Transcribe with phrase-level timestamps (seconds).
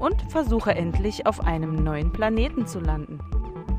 [0.00, 3.20] und versuche endlich auf einem neuen Planeten zu landen.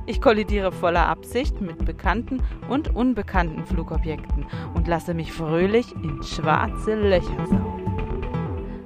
[0.05, 6.95] Ich kollidiere voller Absicht mit bekannten und unbekannten Flugobjekten und lasse mich fröhlich in schwarze
[6.95, 7.81] Löcher saugen.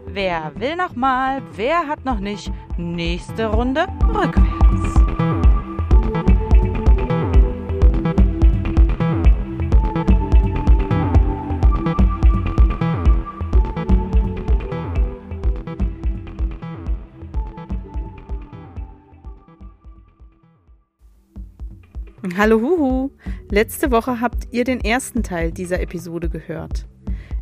[0.07, 1.41] Wer will noch mal?
[1.55, 2.51] Wer hat noch nicht?
[2.77, 5.04] Nächste Runde rückwärts.
[22.37, 23.11] Hallo Huhu!
[23.49, 26.85] Letzte Woche habt ihr den ersten Teil dieser Episode gehört.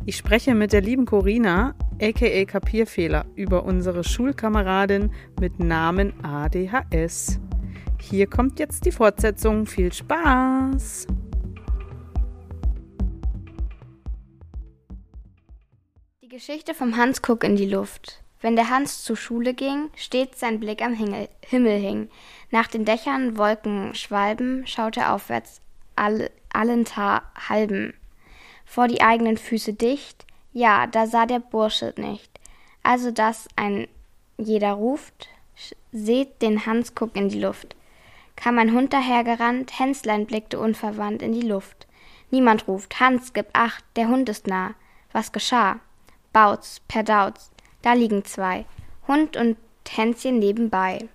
[0.06, 7.40] Ich spreche mit der lieben Corina, aka Kapierfehler, über unsere Schulkameradin mit Namen ADHS.
[8.00, 9.66] Hier kommt jetzt die Fortsetzung.
[9.66, 11.08] Viel Spaß!
[16.22, 18.22] Die Geschichte vom Hans guck in die Luft.
[18.40, 22.10] Wenn der Hans zur Schule ging, stets sein Blick am Himmel hing.
[22.50, 25.60] Nach den Dächern, Wolken, Schwalben schaute er aufwärts
[25.96, 27.94] all, allen Ta halben.
[28.64, 32.30] Vor die eigenen Füße dicht, ja, da sah der Bursche nicht.
[32.82, 33.88] Also dass ein
[34.36, 35.28] jeder ruft,
[35.92, 37.76] seht den Hans guck in die Luft.
[38.36, 41.86] Kam ein Hund dahergerannt, Hänslein blickte unverwandt in die Luft.
[42.30, 44.74] Niemand ruft, Hans, gib acht, der Hund ist nah.
[45.12, 45.78] Was geschah?
[46.32, 48.64] Bautz, per Dauz, da liegen zwei,
[49.06, 49.56] Hund und
[49.88, 51.08] Hänschen nebenbei.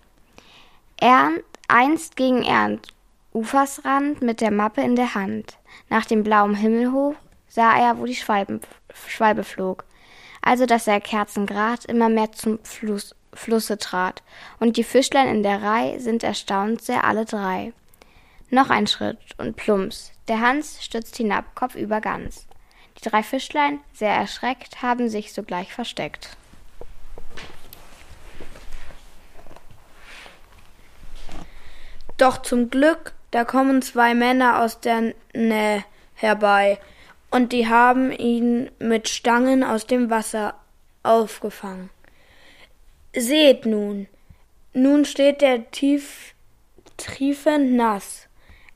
[1.01, 2.93] Ernst, einst gegen Ernst,
[3.33, 5.57] Ufersrand mit der Mappe in der Hand.
[5.87, 7.15] Nach dem blauen Himmel hoch
[7.47, 8.59] sah er, wo die Schwalben,
[9.07, 9.85] Schwalbe flog.
[10.41, 14.23] Also, dass er Kerzengrad immer mehr zum Fluss, Flusse trat.
[14.59, 17.71] Und die Fischlein in der Reih sind erstaunt sehr alle drei.
[18.49, 20.11] Noch ein Schritt und plumps.
[20.27, 22.45] Der Hans stürzt hinab, kopfüber ganz.
[22.97, 26.35] Die drei Fischlein, sehr erschreckt, haben sich sogleich versteckt.
[32.19, 35.85] Doch zum Glück, da kommen zwei Männer aus der Nähe
[36.15, 36.77] herbei,
[37.31, 40.55] und die haben ihn mit Stangen aus dem Wasser
[41.01, 41.89] aufgefangen.
[43.15, 44.07] Seht nun,
[44.73, 46.33] nun steht der tief,
[46.97, 48.27] triefend nass.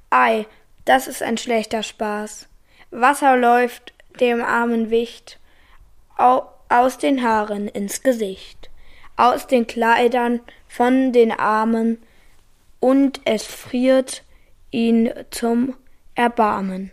[0.09, 0.45] Ei,
[0.85, 2.47] das ist ein schlechter Spaß.
[2.91, 5.37] Wasser läuft dem armen Wicht
[6.17, 8.69] au, aus den Haaren ins Gesicht,
[9.17, 10.39] aus den Kleidern
[10.69, 12.01] von den Armen,
[12.83, 14.25] und es friert
[14.69, 15.73] ihn zum
[16.15, 16.91] Erbarmen.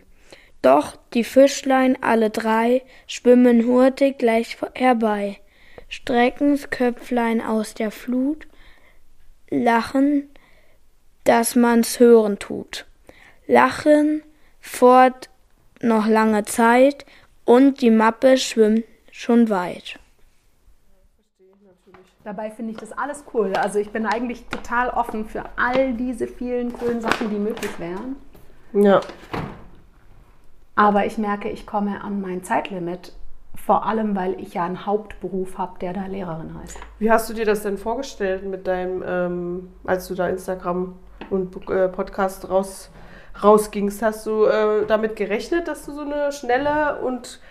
[0.61, 5.41] Doch die Fischlein alle drei schwimmen hurtig gleich herbei,
[5.89, 8.47] strecken's Köpflein aus der Flut,
[9.49, 10.29] lachen,
[11.25, 12.85] dass man's hören tut,
[13.45, 14.23] lachen
[14.61, 15.29] fort
[15.81, 17.05] noch lange Zeit
[17.43, 19.99] und die Mappe schwimmt schon weit.
[22.23, 23.53] Dabei finde ich das alles cool.
[23.55, 28.15] Also ich bin eigentlich total offen für all diese vielen coolen Sachen, die möglich wären.
[28.73, 29.01] Ja.
[30.75, 33.13] Aber ich merke, ich komme an mein Zeitlimit.
[33.55, 36.77] Vor allem, weil ich ja einen Hauptberuf habe, der da Lehrerin heißt.
[36.99, 40.95] Wie hast du dir das denn vorgestellt mit deinem, ähm, als du da Instagram
[41.31, 42.91] und äh, Podcast raus,
[43.43, 44.01] rausgingst?
[44.03, 47.41] Hast du äh, damit gerechnet, dass du so eine schnelle und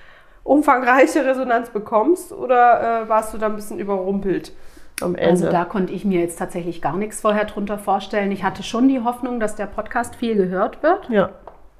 [0.50, 4.52] umfangreiche Resonanz bekommst oder äh, warst du da ein bisschen überrumpelt
[5.00, 5.30] am Ende?
[5.30, 8.32] Also da konnte ich mir jetzt tatsächlich gar nichts vorher drunter vorstellen.
[8.32, 11.08] Ich hatte schon die Hoffnung, dass der Podcast viel gehört wird.
[11.08, 11.30] Ja.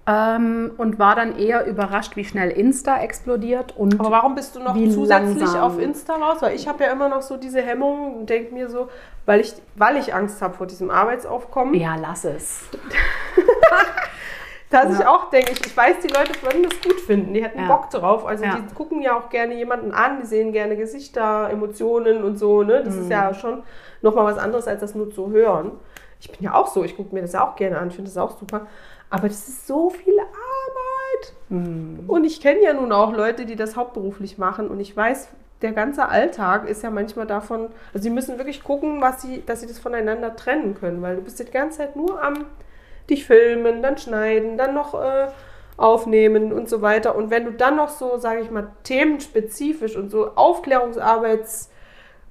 [0.07, 3.77] Ähm, und war dann eher überrascht, wie schnell Insta explodiert.
[3.77, 5.63] Und Aber warum bist du noch zusätzlich langsam.
[5.63, 6.37] auf Insta raus?
[6.41, 8.89] Weil ich habe ja immer noch so diese Hemmung und denke mir so,
[9.27, 12.63] weil ich, weil ich Angst habe vor diesem Arbeitsaufkommen, Ja, lass es.
[14.71, 15.09] dass ich Ja.
[15.11, 17.67] auch denke, ich, ich weiß, die Leute würden das gut finden, die hätten Ja.
[17.67, 18.25] Bock drauf.
[18.25, 18.57] Also Ja.
[18.57, 22.63] die gucken ja auch gerne jemanden an, die sehen gerne Gesichter, Emotionen und so.
[22.63, 22.83] Ne?
[22.85, 23.11] Das ist Mhm.
[23.11, 23.63] ja schon
[24.03, 25.73] nochmal was anderes, als das nur zu hören.
[26.21, 28.11] Ich bin ja auch so, ich gucke mir das ja auch gerne an, ich finde
[28.11, 28.67] das auch super.
[29.09, 31.33] Aber das ist so viel Arbeit.
[31.49, 32.05] Mhm.
[32.07, 34.69] Und ich kenne ja nun auch Leute, die das hauptberuflich machen.
[34.69, 35.29] Und ich weiß,
[35.63, 39.61] der ganze Alltag ist ja manchmal davon, also sie müssen wirklich gucken, was sie, dass
[39.61, 42.45] sie das voneinander trennen können, weil du bist die ganze Zeit nur am
[43.09, 45.29] dich filmen, dann schneiden, dann noch äh,
[45.77, 47.17] aufnehmen und so weiter.
[47.17, 51.71] Und wenn du dann noch so, sage ich mal, themenspezifisch und so Aufklärungsarbeits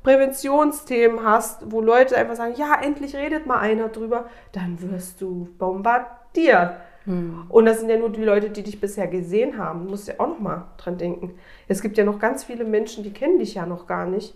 [0.04, 5.50] Präventionsthemen hast, wo Leute einfach sagen, ja, endlich redet mal einer drüber, dann wirst du
[5.58, 6.76] bombardiert.
[7.06, 7.46] Hm.
[7.50, 9.86] Und das sind ja nur die Leute, die dich bisher gesehen haben.
[9.86, 11.36] Du musst ja auch noch mal dran denken.
[11.68, 14.36] Es gibt ja noch ganz viele Menschen, die kennen dich ja noch gar nicht.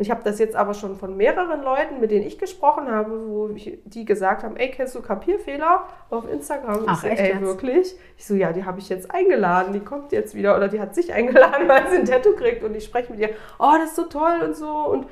[0.00, 3.48] Ich habe das jetzt aber schon von mehreren Leuten, mit denen ich gesprochen habe, wo
[3.48, 6.84] ich, die gesagt haben, ey, kennst du Kapierfehler auf Instagram?
[6.86, 7.40] Ach, ich so, echt ey, jetzt?
[7.40, 7.96] wirklich?
[8.16, 10.94] Ich so, ja, die habe ich jetzt eingeladen, die kommt jetzt wieder oder die hat
[10.94, 13.96] sich eingeladen, weil sie ein Tattoo kriegt und ich spreche mit ihr, oh, das ist
[13.96, 15.06] so toll und so und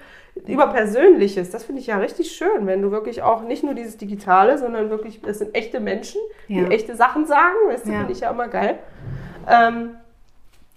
[0.46, 3.96] über Persönliches, das finde ich ja richtig schön, wenn du wirklich auch nicht nur dieses
[3.96, 6.64] Digitale, sondern wirklich, das sind echte Menschen, Ja.
[6.64, 7.98] die echte Sachen sagen, weißt du, Ja.
[8.00, 8.78] finde ich ja immer geil.
[9.48, 9.96] Ähm,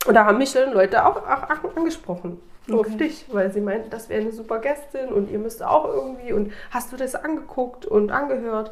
[0.08, 2.40] und da haben mich dann Leute auch, auch angesprochen
[2.74, 2.98] auf Okay.
[2.98, 6.52] dich, weil sie meinten, das wäre eine super Gästin und ihr müsst auch irgendwie und
[6.72, 8.72] hast du das angeguckt und angehört?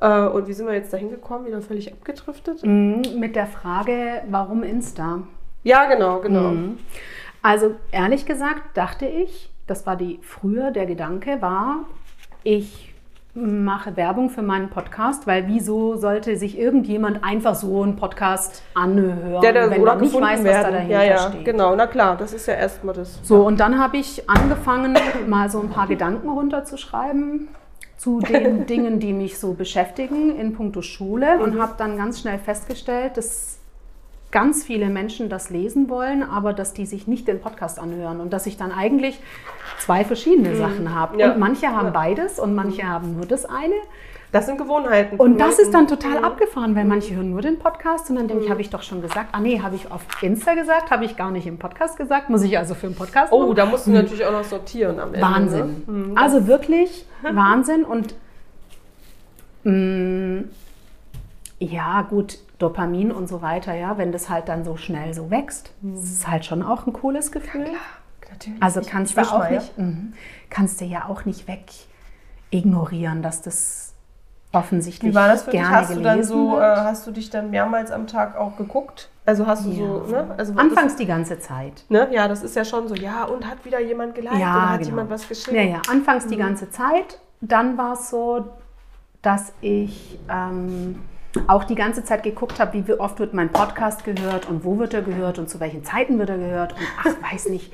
[0.00, 1.46] Äh, und wie sind wir jetzt da hingekommen?
[1.46, 2.62] Wieder völlig abgedriftet?
[2.64, 5.22] Mhm, Mit der Frage, warum Insta?
[5.64, 6.50] Ja, genau, genau.
[6.50, 6.78] Mhm.
[7.42, 11.84] Also ehrlich gesagt dachte ich, das war die früher der Gedanke war,
[12.42, 12.87] ich
[13.38, 19.40] mache Werbung für meinen Podcast, weil wieso sollte sich irgendjemand einfach so einen Podcast anhören,
[19.40, 20.72] Der, der wenn er nicht weiß, was da werden.
[20.74, 21.44] dahinter ja, ja, steht.
[21.44, 21.74] genau.
[21.76, 23.18] Na klar, das ist ja erstmal das.
[23.22, 24.96] So, und dann habe ich angefangen,
[25.26, 27.48] mal so ein paar Gedanken runterzuschreiben
[27.96, 32.38] zu den Dingen, die mich so beschäftigen in puncto Schule und habe dann ganz schnell
[32.38, 33.57] festgestellt, dass
[34.30, 38.32] ganz viele Menschen das lesen wollen, aber dass die sich nicht den Podcast anhören und
[38.32, 39.18] dass ich dann eigentlich
[39.78, 41.18] zwei verschiedene Sachen habe.
[41.18, 41.32] Ja.
[41.32, 41.92] Und manche haben Ja.
[41.92, 43.74] beides und manche haben nur das eine.
[44.30, 45.16] Das sind Gewohnheiten.
[45.16, 48.44] Und das ist dann total abgefahren, weil manche hören nur den Podcast und dann denke
[48.44, 49.30] ich, habe ich doch schon gesagt.
[49.32, 52.42] Ah nee, habe ich auf Insta gesagt, habe ich gar nicht im Podcast gesagt, muss
[52.42, 53.54] ich also für einen Podcast Oh, machen?
[53.56, 55.22] da musst du natürlich auch noch sortieren am Ende.
[55.26, 55.84] Wahnsinn.
[55.86, 55.92] Ne?
[56.08, 56.18] Mhm.
[56.18, 58.14] Also wirklich Wahnsinn und
[59.64, 60.42] mh,
[61.58, 65.72] ja gut, Dopamin und so weiter, ja, wenn das halt dann so schnell so wächst,
[65.82, 67.66] das ist halt schon auch ein cooles Gefühl.
[68.30, 68.62] Natürlich.
[68.62, 69.60] Also kannst du auch mal, ja.
[69.60, 70.12] nicht, mhm.
[70.50, 71.64] kannst du ja auch nicht weg
[72.50, 73.94] ignorieren, dass das
[74.52, 75.62] offensichtlich Wie war das für dich?
[75.62, 79.08] Hast du dann so, äh, hast du dich dann mehrmals am Tag auch geguckt?
[79.26, 80.34] Also hast du so, ne?
[80.38, 81.84] Also Anfangs die ganze Zeit.
[81.88, 82.08] Das, ne?
[82.12, 84.90] Ja, das ist ja schon so, ja, und hat wieder jemand geliked oder hat genau.
[84.90, 85.56] jemand was geschrieben?
[85.56, 86.40] Ja, ja, anfangs die Mhm.
[86.40, 87.18] ganze Zeit.
[87.40, 88.48] Dann war es so,
[89.20, 91.00] dass ich ähm,
[91.46, 94.94] auch die ganze Zeit geguckt habe, wie oft wird mein Podcast gehört und wo wird
[94.94, 97.72] er gehört und zu welchen Zeiten wird er gehört und ach, weiß nicht.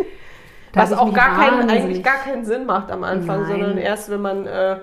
[0.72, 3.50] Was auch gar keinen, eigentlich gar keinen Sinn macht am Anfang, Nein.
[3.50, 4.78] sondern erst, wenn man äh,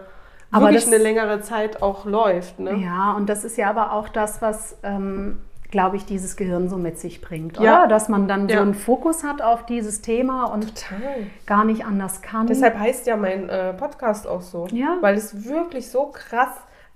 [0.52, 2.60] Aber wirklich das- eine längere Zeit auch läuft.
[2.60, 2.78] Ne?
[2.78, 6.78] Ja, und das ist ja aber auch das, was, ähm, glaube ich, dieses Gehirn so
[6.78, 7.80] mit sich bringt, Ja.
[7.80, 7.88] oder?
[7.90, 8.58] Dass man dann Ja.
[8.58, 11.28] so einen Fokus hat auf dieses Thema und Total.
[11.46, 12.48] gar nicht anders kann.
[12.48, 14.68] Deshalb heißt ja mein äh, Podcast auch so.
[14.72, 14.96] Ja.
[15.02, 16.50] Weil es wirklich so krass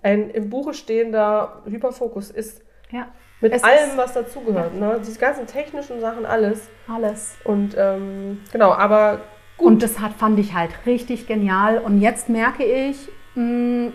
[0.06, 2.62] ein im Buche stehender Hyperfokus ist.
[2.92, 3.08] ja,
[3.42, 4.76] Mit Es allem, was dazugehört.
[4.76, 5.02] Ne?
[5.06, 6.70] Diese ganzen technischen Sachen, alles.
[6.88, 7.36] alles.
[7.44, 9.22] Und ähm, genau, aber
[9.58, 9.68] gut.
[9.68, 11.80] Und das hat, fand ich halt richtig genial.
[11.80, 13.92] Und jetzt merke ich, mh,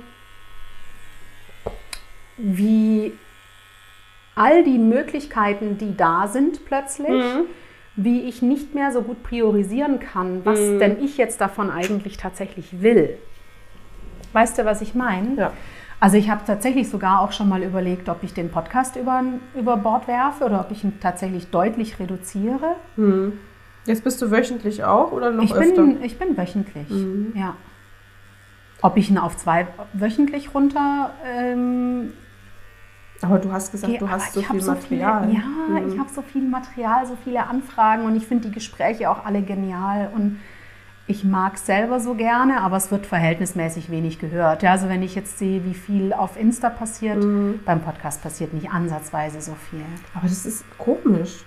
[2.36, 3.12] wie
[4.34, 7.44] all die Möglichkeiten, die da sind plötzlich, Mhm.
[7.96, 10.78] wie ich nicht mehr so gut priorisieren kann, was Mhm.
[10.78, 13.18] denn ich jetzt davon eigentlich tatsächlich will.
[14.32, 15.34] Weißt du, was ich meine?
[15.36, 15.52] Ja.
[16.00, 19.23] Also ich habe tatsächlich sogar auch schon mal überlegt, ob ich den Podcast über,
[19.55, 22.77] über Bord werfe oder ob ich ihn tatsächlich deutlich reduziere.
[22.96, 23.34] Hm.
[23.84, 25.82] Jetzt bist du wöchentlich auch oder noch Ich öfter?
[25.82, 27.32] bin, ich bin wöchentlich, Mhm.
[27.34, 27.55] ja.
[28.82, 32.13] Ob ich ihn auf zwei wöchentlich runter ähm,
[33.22, 35.24] aber du hast gesagt, du hast so viel hab Material.
[35.29, 35.93] Viele, ja, Mhm.
[35.93, 39.43] ich habe so viel Material, so viele Anfragen und ich finde die Gespräche auch alle
[39.43, 40.41] genial und
[41.10, 44.62] ich mag es selber so gerne, aber es wird verhältnismäßig wenig gehört.
[44.62, 47.60] Ja, also wenn ich jetzt sehe, wie viel auf Insta passiert, Mhm.
[47.64, 49.84] beim Podcast passiert nicht ansatzweise so viel.
[50.14, 51.44] Aber das ist komisch.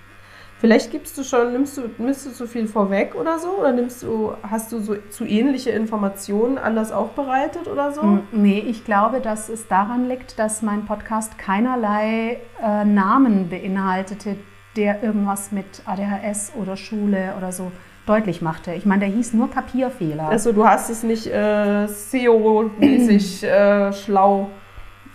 [0.60, 3.58] Vielleicht gibst du schon, nimmst du, nimmst du zu viel vorweg oder so?
[3.58, 8.02] Oder nimmst du, hast du so zu ähnliche Informationen anders aufbereitet oder so?
[8.02, 14.36] Mm, Nee, ich glaube, dass es daran liegt, dass mein Podcast keinerlei äh, Namen beinhaltete,
[14.76, 17.70] der irgendwas mit ADHS oder Schule oder so
[18.06, 18.72] deutlich machte.
[18.74, 20.28] Ich meine, der hieß nur Kapierfehler.
[20.28, 24.50] Also du hast es nicht äh, SEO-mäßig äh, schlau,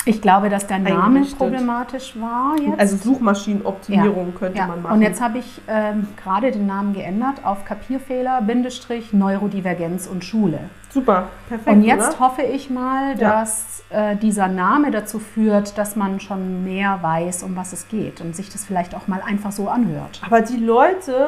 [0.05, 2.79] ich glaube, dass der Name problematisch war jetzt.
[2.79, 4.67] also Suchmaschinenoptimierung könnte ja.
[4.67, 4.93] man machen.
[4.95, 10.61] Und jetzt habe ich ähm, gerade den Namen geändert auf Kapierfehler, Bindestrich, Neurodivergenz und Schule.
[10.89, 11.75] Super, perfekt.
[11.75, 12.19] Und jetzt oder?
[12.21, 13.41] hoffe ich mal, Ja.
[13.41, 18.21] dass äh, dieser Name dazu führt, dass man schon mehr weiß, um was es geht
[18.21, 20.21] und sich das vielleicht auch mal einfach so anhört.
[20.25, 21.27] Aber die Leute,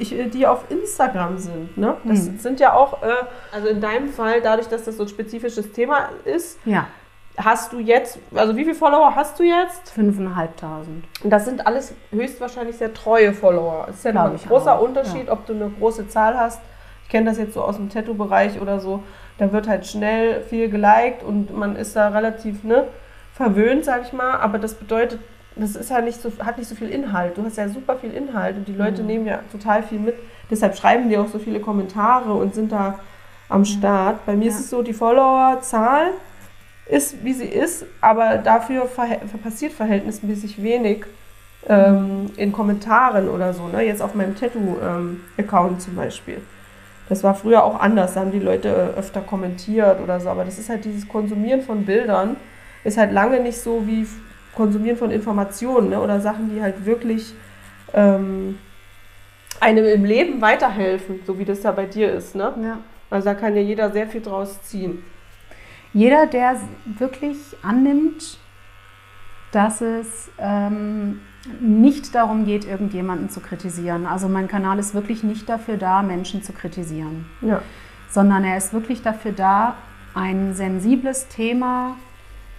[0.00, 1.96] ich, äh, die auf Instagram sind, ne?
[2.04, 2.38] das Hm.
[2.38, 3.06] sind ja auch, äh,
[3.52, 6.86] also in deinem Fall, dadurch, dass das so ein spezifisches Thema ist, Ja,
[7.36, 9.92] hast du jetzt, also wie viele Follower hast du jetzt?
[9.96, 11.04] 5.500.
[11.24, 13.86] Und das sind alles höchstwahrscheinlich sehr treue Follower.
[13.88, 16.60] Es ist ja ein großer auch, Unterschied, ob du eine große Zahl hast.
[17.04, 19.02] Ich kenne das jetzt so aus dem Tattoo-Bereich oder so,
[19.38, 22.88] da wird halt schnell viel geliked und man ist da relativ ne,
[23.32, 25.18] verwöhnt, sag ich mal, aber das bedeutet,
[25.56, 27.36] das ist ja nicht so, hat nicht so viel Inhalt.
[27.36, 29.06] Du hast ja super viel Inhalt und die Leute Mhm.
[29.08, 30.14] nehmen ja total viel mit.
[30.50, 32.98] Deshalb schreiben die auch so viele Kommentare und sind da
[33.48, 34.24] am Start.
[34.26, 34.60] Bei mir ist Ja.
[34.60, 36.08] es so, die Followerzahl
[36.86, 41.04] ist, wie sie ist, aber dafür verhält, passiert verhältnismäßig wenig
[41.68, 43.68] ähm, in Kommentaren oder so.
[43.68, 43.82] Ne?
[43.82, 46.40] Jetzt auf meinem Tattoo-Account zum Beispiel.
[47.08, 50.28] Das war früher auch anders, da haben die Leute äh, öfter kommentiert oder so.
[50.30, 52.36] Aber das ist halt dieses Konsumieren von Bildern,
[52.84, 54.06] ist halt lange nicht so wie
[54.54, 56.00] Konsumieren von Informationen ne?
[56.00, 57.34] oder Sachen, die halt wirklich
[57.94, 58.58] ähm,
[59.60, 62.34] einem im Leben weiterhelfen, so wie das ja bei dir ist.
[62.34, 62.52] Ne?
[62.62, 62.78] Ja.
[63.10, 65.02] Also da kann ja jeder sehr viel draus ziehen.
[65.92, 68.38] Jeder, der wirklich annimmt,
[69.52, 71.20] dass es ähm,
[71.60, 74.06] nicht darum geht, irgendjemanden zu kritisieren.
[74.06, 77.62] Also mein Kanal ist wirklich nicht dafür da, Menschen zu kritisieren, Ja.
[78.08, 79.74] sondern er ist wirklich dafür da,
[80.14, 81.96] ein sensibles Thema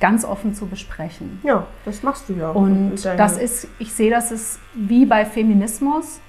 [0.01, 1.39] ganz offen zu besprechen.
[1.43, 2.49] Ja, das machst du ja.
[2.49, 6.19] Und das ist, ich sehe, das ist wie bei Feminismus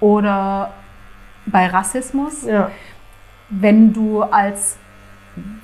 [0.00, 0.72] oder
[1.46, 2.44] bei Rassismus.
[2.44, 2.70] Ja,
[3.48, 4.76] Wenn du als,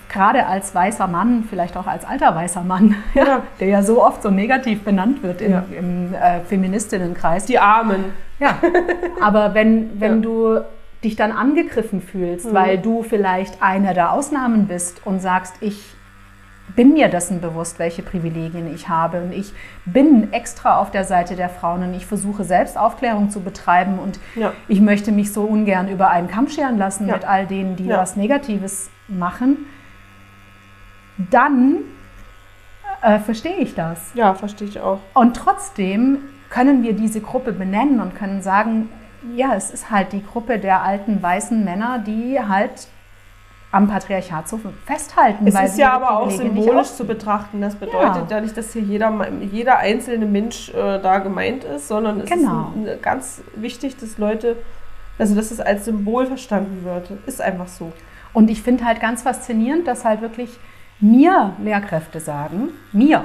[0.09, 3.43] gerade als weißer Mann, vielleicht auch als alter weißer Mann, Ja.
[3.61, 5.65] der ja so oft so negativ benannt wird im, Ja.
[5.77, 7.45] im äh, Feministinnenkreis.
[7.47, 8.05] die Armen.
[8.39, 8.57] Ja,
[9.21, 10.21] aber wenn, wenn Ja.
[10.21, 10.61] du
[11.05, 12.55] dich dann angegriffen fühlst, Mhm.
[12.55, 15.95] weil du vielleicht einer der Ausnahmen bist und sagst, ich
[16.77, 19.53] bin mir dessen bewusst, welche Privilegien ich habe und ich
[19.85, 24.19] bin extra auf der Seite der Frauen und ich versuche selbst Aufklärung zu betreiben und
[24.37, 24.53] Ja.
[24.69, 27.15] ich möchte mich so ungern über einen Kamm scheren lassen Ja.
[27.15, 27.99] mit all denen, die Ja.
[27.99, 29.67] was Negatives machen,
[31.31, 31.79] dann
[33.03, 34.11] äh, verstehe ich das.
[34.15, 35.01] Ja, verstehe ich auch.
[35.15, 36.19] Und trotzdem
[36.51, 38.89] können wir diese Gruppe benennen und können sagen,
[39.37, 42.89] ja, es ist halt die Gruppe der alten weißen Männer, die halt
[43.71, 45.47] am Patriarchat so festhalten.
[45.47, 47.61] Es ist ja aber auch symbolisch zu betrachten.
[47.61, 49.13] Das bedeutet ja, nicht, dass hier jeder,
[49.53, 52.73] jeder einzelne Mensch äh, da gemeint ist, sondern es Genau.
[52.85, 54.57] ist ganz wichtig, dass Leute,
[55.19, 57.11] also dass es als Symbol verstanden wird.
[57.27, 57.93] Ist einfach so.
[58.33, 60.59] Und ich finde halt ganz faszinierend, dass halt wirklich
[61.01, 63.25] mir Lehrkräfte sagen, mir,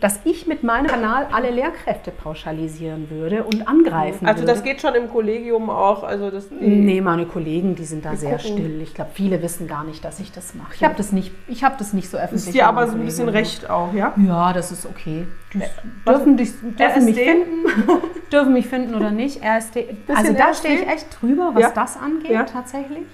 [0.00, 4.52] dass ich mit meinem Kanal alle Lehrkräfte pauschalisieren würde und angreifen Also würde.
[4.52, 6.02] das geht schon im Kollegium auch.
[6.04, 8.58] Also das, Nee, meine Kollegen, die sind da sehr gucken.
[8.58, 8.80] still.
[8.82, 10.74] Ich glaube, viele wissen gar nicht, dass ich das mache.
[10.74, 12.46] Ich habe das nicht, ich habe das nicht so öffentlich.
[12.48, 14.12] ist dir aber so ein bisschen recht auch, ja?
[14.16, 15.26] Ja, das ist okay.
[15.54, 15.62] Die
[16.06, 17.64] dürfen, dich, dürfen mich finden,
[18.32, 19.42] dürfen mich finden oder nicht.
[19.42, 19.96] RSD.
[20.14, 21.70] Also da stehe ich echt drüber, was Ja.
[21.74, 22.42] das angeht, Ja.
[22.44, 23.06] tatsächlich.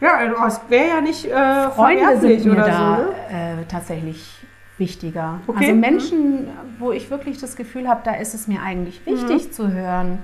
[0.00, 3.02] Ja, also das wäre ja nicht äh, Freunde sind mir oder da so.
[3.02, 3.60] Ne?
[3.60, 4.38] äh, tatsächlich
[4.82, 5.40] wichtiger.
[5.46, 5.66] Okay.
[5.66, 6.48] Also Menschen,
[6.78, 9.52] wo ich wirklich das Gefühl habe, da ist es mir eigentlich wichtig Mhm.
[9.52, 10.18] zu hören,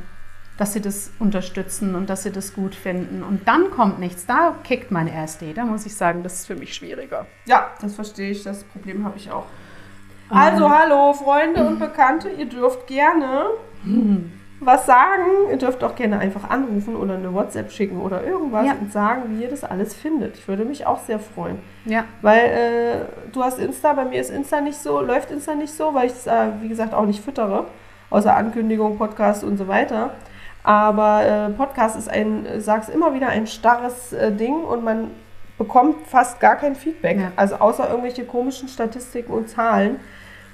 [0.59, 3.23] dass sie das unterstützen und dass sie das gut finden.
[3.23, 4.27] Und dann kommt nichts.
[4.27, 5.53] Da kickt mein RSD.
[5.53, 7.27] Da muss ich sagen, das ist für mich schwieriger.
[7.47, 8.43] Ja, das verstehe ich.
[8.43, 9.47] Das Problem habe ich auch.
[10.31, 13.47] Also, hallo Freunde und Bekannte, ihr dürft gerne
[14.61, 15.23] was sagen.
[15.51, 18.73] Ihr dürft auch gerne einfach anrufen oder eine WhatsApp schicken oder irgendwas Ja.
[18.81, 20.37] und sagen, wie ihr das alles findet.
[20.37, 21.59] Ich würde mich auch sehr freuen.
[21.85, 22.05] Ja.
[22.23, 25.95] Weil äh, du hast Insta, bei mir ist Insta nicht so, läuft Insta nicht so,
[25.95, 27.67] weil ich es, äh, wie gesagt, auch nicht füttere.
[28.11, 30.11] Außer Ankündigung, Podcast und so weiter.
[30.65, 35.11] Aber äh, Podcast ist ein, sag's immer wieder, ein starres äh, Ding und man
[35.57, 37.19] bekommt fast gar kein Feedback.
[37.19, 37.33] Ja.
[37.37, 39.99] Also außer irgendwelche komischen Statistiken und Zahlen,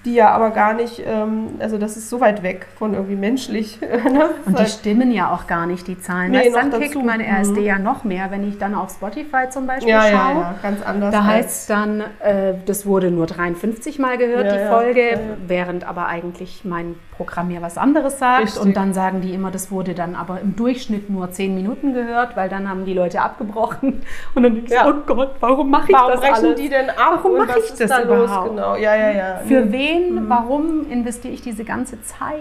[0.04, 3.78] die ja aber gar nicht, ähm, also das ist so weit weg von irgendwie menschlich.
[3.80, 4.30] ne?
[4.44, 6.30] Und die stimmen ja auch gar nicht, die Zahlen.
[6.32, 6.82] Nee, Weißt, dann dazu.
[6.82, 7.66] kickt meine RSD Mhm.
[7.66, 10.10] ja noch mehr, wenn ich dann auf Spotify zum Beispiel ja, schaue.
[10.12, 11.12] ja, ja, ganz anders.
[11.12, 15.86] Da heißt es dann, äh, das wurde nur 53 Mal gehört, Ja, die Folge, während
[15.88, 18.44] aber eigentlich mein Programm ja was anderes sagt.
[18.44, 18.62] Richtig.
[18.62, 22.36] Und dann sagen die immer, das wurde dann aber im Durchschnitt nur 10 Minuten gehört,
[22.36, 24.02] weil dann haben die Leute abgebrochen.
[24.34, 24.86] Und dann denke ich, Ja.
[24.88, 26.60] oh Gott, warum mache ich Warum das brechen alles?
[26.60, 26.96] die denn ab?
[27.22, 28.24] Warum mache ich ist das da los?
[28.30, 28.50] überhaupt?
[28.50, 29.36] Genau, ja, ja, ja.
[29.46, 32.38] Für wen, warum investiere ich diese ganze Zeit?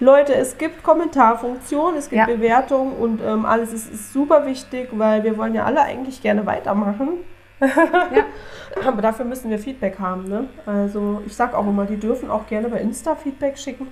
[0.00, 2.26] Leute, es gibt Kommentarfunktion, es gibt Ja.
[2.26, 6.46] Bewertungen und ähm, alles ist, ist super wichtig, weil wir wollen ja alle eigentlich gerne
[6.46, 7.18] weitermachen.
[8.86, 10.24] Aber dafür müssen wir Feedback haben.
[10.28, 10.48] Ne?
[10.66, 13.88] Also ich sage auch immer, die dürfen auch gerne bei Insta Feedback schicken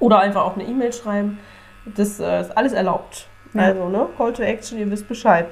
[0.00, 1.38] oder einfach auch eine E-Mail schreiben.
[1.84, 3.28] Das äh, ist alles erlaubt.
[3.52, 3.62] Ja.
[3.62, 4.06] Also, ne?
[4.16, 5.46] Call to Action, ihr wisst Bescheid.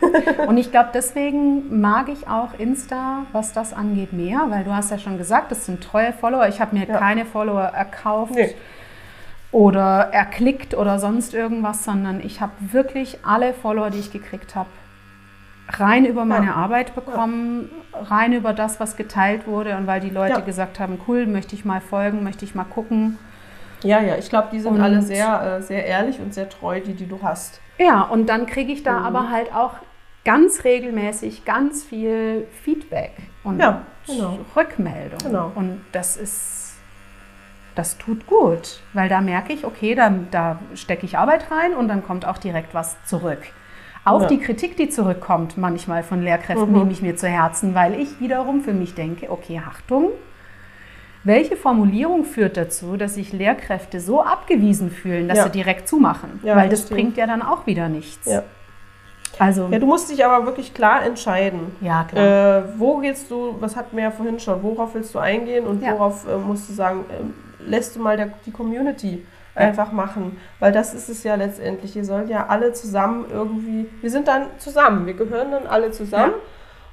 [0.48, 4.90] Und ich glaube, deswegen mag ich auch Insta, was das angeht, mehr, weil du hast
[4.90, 6.48] ja schon gesagt, das sind treue Follower.
[6.48, 6.98] Ich habe mir Ja.
[6.98, 8.54] keine Follower erkauft Nee.
[9.52, 14.68] oder erklickt oder sonst irgendwas, sondern ich habe wirklich alle Follower, die ich gekriegt habe,
[15.68, 16.54] rein über meine Ja.
[16.54, 20.40] Arbeit bekommen, rein über das, was geteilt wurde und weil die Leute Ja.
[20.40, 23.18] gesagt haben, cool, möchte ich mal folgen, möchte ich mal gucken.
[23.84, 26.80] Ja, ja, ich glaube, die sind Und- alle sehr, äh, sehr ehrlich und sehr treu,
[26.80, 27.60] die, die du hast.
[27.78, 29.74] Ja, und dann kriege ich da aber halt auch
[30.24, 33.12] ganz regelmäßig ganz viel Feedback
[33.44, 34.38] und Ja, genau.
[34.56, 35.18] Rückmeldung.
[35.22, 35.52] Genau.
[35.54, 36.76] Und das ist,
[37.74, 41.88] das tut gut, weil da merke ich, okay, da, da stecke ich Arbeit rein und
[41.88, 43.42] dann kommt auch direkt was zurück.
[44.06, 44.28] Auch Ja.
[44.28, 46.78] die Kritik, die zurückkommt, manchmal von Lehrkräften, Mhm.
[46.78, 50.10] nehme ich mir zu Herzen, weil ich wiederum für mich denke, okay, Achtung,
[51.24, 55.44] welche Formulierung führt dazu, dass sich Lehrkräfte so abgewiesen fühlen, dass Ja.
[55.44, 56.40] sie direkt zumachen?
[56.42, 56.96] Ja, weil das verstehe.
[56.98, 58.26] bringt ja dann auch wieder nichts.
[58.26, 58.42] Ja.
[59.38, 61.74] Also, Ja, du musst dich aber wirklich klar entscheiden.
[61.80, 62.58] ja, klar.
[62.58, 65.82] Äh, wo gehst du, was hatten wir ja vorhin schon, worauf willst du eingehen und
[65.82, 67.34] worauf äh, musst du sagen, ähm,
[67.66, 69.26] lässt du mal der, die Community
[69.56, 70.36] einfach machen.
[70.60, 71.94] Weil das ist es ja letztendlich.
[71.96, 76.32] Ihr sollt ja alle zusammen irgendwie, wir sind dann zusammen, wir gehören dann alle zusammen.
[76.32, 76.38] Ja.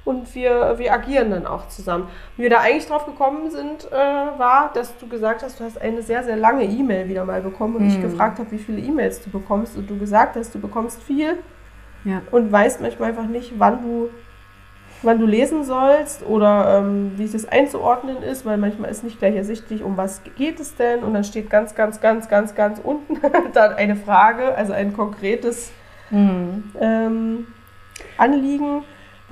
[0.04, 2.08] Und wir, wir agieren dann auch zusammen.
[2.36, 5.80] Wie wir da eigentlich drauf gekommen sind, äh, war, dass du gesagt hast, du hast
[5.80, 8.02] eine sehr, sehr lange E-Mail wieder mal bekommen und ich Hm.
[8.02, 11.38] gefragt habe, wie viele E-Mails du bekommst und du gesagt hast, du bekommst viel
[12.04, 12.20] ja.
[12.32, 14.08] und weißt manchmal einfach nicht, wann du,
[15.02, 19.36] wann du lesen sollst oder ähm, wie das einzuordnen ist, weil manchmal ist nicht gleich
[19.36, 23.20] ersichtlich, um was geht es denn und dann steht ganz, ganz, ganz, ganz, ganz unten
[23.52, 25.70] dann eine Frage, also ein konkretes
[26.10, 26.64] Mhm.
[26.78, 27.46] ähm,
[28.18, 28.82] Anliegen.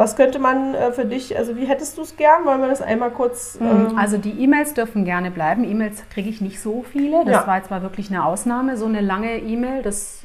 [0.00, 2.46] Was könnte man äh, für dich, also wie hättest du es gern?
[2.46, 3.58] Wollen wir das einmal kurz...
[3.60, 5.62] ähm, Also die E-Mails dürfen gerne bleiben.
[5.62, 7.22] E-Mails kriege ich nicht so viele.
[7.26, 7.46] Das Ja.
[7.46, 8.78] war jetzt mal wirklich eine Ausnahme.
[8.78, 10.24] So eine lange E-Mail, das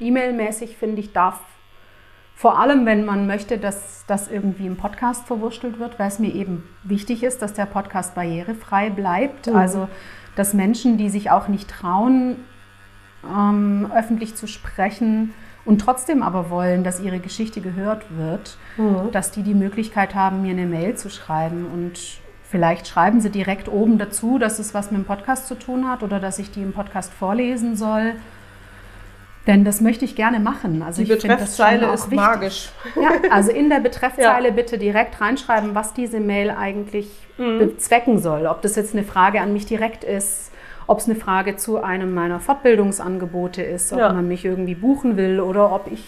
[0.00, 1.38] E-Mail-mäßig finde ich darf
[2.34, 6.34] vor allem, wenn man möchte, dass das irgendwie im Podcast verwurstelt wird, weil es mir
[6.34, 9.46] eben wichtig ist, dass der Podcast barrierefrei bleibt.
[9.46, 9.54] Mhm.
[9.54, 9.88] Also
[10.34, 12.44] dass Menschen, die sich auch nicht trauen,
[13.24, 15.32] ähm, öffentlich zu sprechen
[15.64, 19.10] und trotzdem aber wollen, dass ihre Geschichte gehört wird, Mhm.
[19.12, 21.98] dass die die Möglichkeit haben, mir eine Mail zu schreiben und
[22.48, 26.02] vielleicht schreiben sie direkt oben dazu, dass es was mit dem Podcast zu tun hat
[26.02, 28.14] oder dass ich die im Podcast vorlesen soll.
[29.48, 30.82] Denn das möchte ich gerne machen.
[30.82, 32.16] Also die ich finde das schon Betreffzeile ist wichtig.
[32.16, 32.68] magisch.
[32.94, 38.46] Ja, also in der Betreffzeile bitte direkt reinschreiben, was diese Mail eigentlich bezwecken soll.
[38.46, 40.51] Ob das jetzt eine Frage an mich direkt ist,
[40.92, 44.12] ob es eine Frage zu einem meiner Fortbildungsangebote ist, ob Ja.
[44.12, 46.04] man mich irgendwie buchen will oder ob ich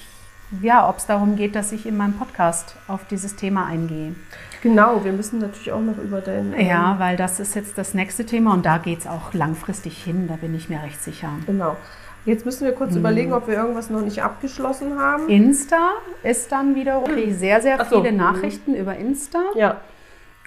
[0.62, 4.14] ja, ob es darum geht, dass ich in meinem Podcast auf dieses Thema eingehe.
[4.62, 6.53] Genau, wir müssen natürlich auch noch über dein...
[6.57, 10.05] ähm, Ja, weil das ist jetzt das nächste Thema und da geht es auch langfristig
[10.05, 11.31] hin, da bin ich mir recht sicher.
[11.47, 11.77] Genau.
[12.25, 12.99] Jetzt müssen wir kurz Mhm.
[12.99, 15.29] überlegen, ob wir irgendwas noch nicht abgeschlossen haben.
[15.29, 15.90] Insta
[16.23, 17.97] ist dann wiederum kriege ich sehr, sehr so.
[18.03, 19.40] viele Nachrichten über Insta.
[19.57, 19.79] Ja,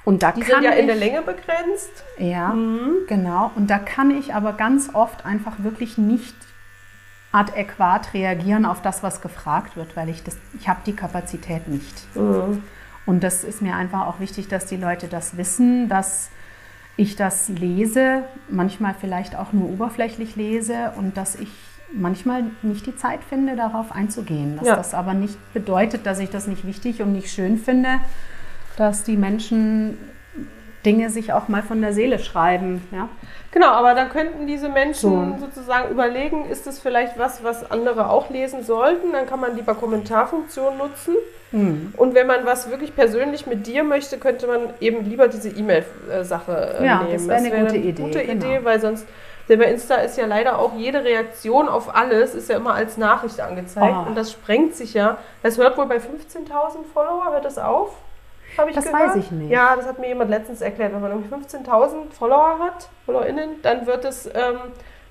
[0.07, 2.05] Und da die kann sind ja ich, in der Länge begrenzt.
[2.17, 2.55] Ja,
[3.09, 3.51] genau.
[3.55, 6.33] Und da kann ich aber ganz oft einfach wirklich nicht
[7.33, 12.15] adäquat reagieren auf das, was gefragt wird, weil ich das, ich habe die Kapazität nicht.
[12.15, 12.63] Mhm.
[13.05, 16.29] Und das ist mir einfach auch wichtig, dass die Leute das wissen, dass
[16.95, 21.49] ich das lese, manchmal vielleicht auch nur oberflächlich lese und dass ich
[21.91, 24.55] manchmal nicht die Zeit finde, darauf einzugehen.
[24.55, 24.75] Dass Ja.
[24.77, 27.99] das aber nicht bedeutet, dass ich das nicht wichtig und nicht schön finde,
[28.77, 29.97] dass die Menschen
[30.85, 32.87] Dinge sich auch mal von der Seele schreiben.
[32.91, 33.09] Ja?
[33.51, 35.45] Genau, aber dann könnten diese Menschen So.
[35.45, 39.11] sozusagen überlegen, ist das vielleicht was, was andere auch lesen sollten?
[39.11, 41.15] Dann kann man lieber Kommentarfunktion nutzen.
[41.51, 41.93] Hm.
[41.97, 46.77] Und wenn man was wirklich persönlich mit dir möchte, könnte man eben lieber diese E-Mail-Sache
[46.79, 47.13] äh, Ja, nehmen.
[47.13, 48.45] das wäre eine wäre gute Idee, Gute genau.
[48.45, 49.05] Idee, weil sonst,
[49.49, 52.97] denn bei Insta ist ja leider auch jede Reaktion auf alles, ist ja immer als
[52.97, 53.95] Nachricht angezeigt.
[53.97, 54.07] Oh.
[54.07, 55.17] Und das sprengt sich ja.
[55.41, 55.99] Das hört wohl bei 15.000
[56.93, 57.95] Follower, hört das auf?
[58.57, 59.09] Hab ich Das gehört?
[59.09, 59.51] weiß ich nicht.
[59.51, 60.93] Ja, das hat mir jemand letztens erklärt.
[60.93, 64.57] Wenn man irgendwie 15.000 Follower hat, FollowerInnen, dann wird es ähm,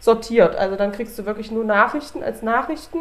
[0.01, 0.57] sortiert.
[0.57, 2.99] Also dann kriegst du wirklich nur Nachrichten als Nachrichten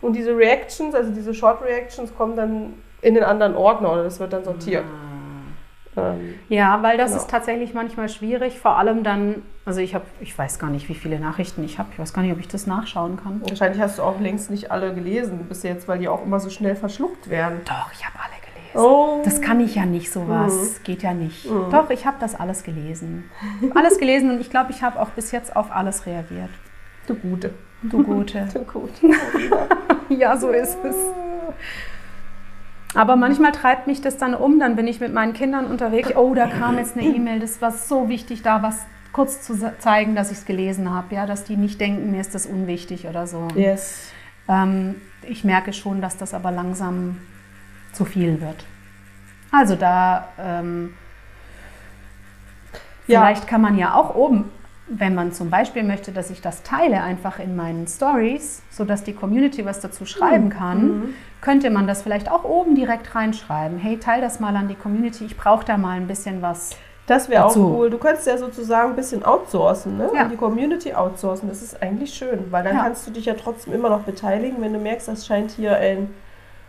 [0.00, 4.20] und diese Reactions, also diese Short Reactions, kommen dann in den anderen Ordner oder das
[4.20, 4.84] wird dann sortiert.
[5.96, 7.22] Ähm, Ja, weil das Genau.
[7.22, 10.94] ist tatsächlich manchmal schwierig, vor allem dann, also ich habe, ich weiß gar nicht, wie
[10.94, 13.40] viele Nachrichten ich habe, ich weiß gar nicht, ob ich das nachschauen kann.
[13.48, 16.50] wahrscheinlich hast du auch längst nicht alle gelesen bis jetzt, weil die auch immer so
[16.50, 17.62] schnell verschluckt werden.
[17.64, 18.45] Doch, ich habe alle gelesen.
[18.76, 19.22] Oh.
[19.24, 21.46] Das kann ich ja nicht sowas, geht ja nicht.
[21.46, 23.30] Doch, ich habe das alles gelesen.
[23.74, 26.50] Alles gelesen und ich glaube, ich habe auch bis jetzt auf alles reagiert.
[27.06, 27.54] Du Gute.
[27.82, 28.48] Du Gute.
[28.52, 29.14] Du Gute.
[30.08, 30.96] ja, so ist es.
[32.94, 36.14] Aber manchmal treibt mich das dann um, dann bin ich mit meinen Kindern unterwegs.
[36.16, 40.14] Oh, da kam jetzt eine E-Mail, das war so wichtig, da was kurz zu zeigen,
[40.14, 43.26] dass ich es gelesen habe, ja, dass die nicht denken, mir ist das unwichtig oder
[43.26, 43.48] so.
[43.54, 44.10] Yes.
[44.48, 47.18] Ähm, ich merke schon, dass das aber langsam
[47.96, 48.64] zu viel wird.
[49.52, 50.94] Also da ähm,
[53.06, 53.20] Ja.
[53.20, 54.50] vielleicht kann man ja auch oben,
[54.88, 59.14] wenn man zum Beispiel möchte, dass ich das teile, einfach in meinen Stories, sodass die
[59.14, 63.78] Community was dazu schreiben kann, könnte man das vielleicht auch oben direkt reinschreiben.
[63.78, 65.24] Hey, teile das mal an die Community.
[65.24, 66.70] Ich brauche da mal ein bisschen was
[67.08, 67.88] Das wäre auch cool.
[67.88, 70.10] Du könntest ja sozusagen ein bisschen outsourcen, ne?
[70.12, 70.24] Ja.
[70.24, 71.48] Und die Community outsourcen.
[71.48, 72.82] Das ist eigentlich schön, weil dann Ja.
[72.82, 74.60] kannst du dich ja trotzdem immer noch beteiligen.
[74.60, 76.08] Wenn du merkst, das scheint hier ein,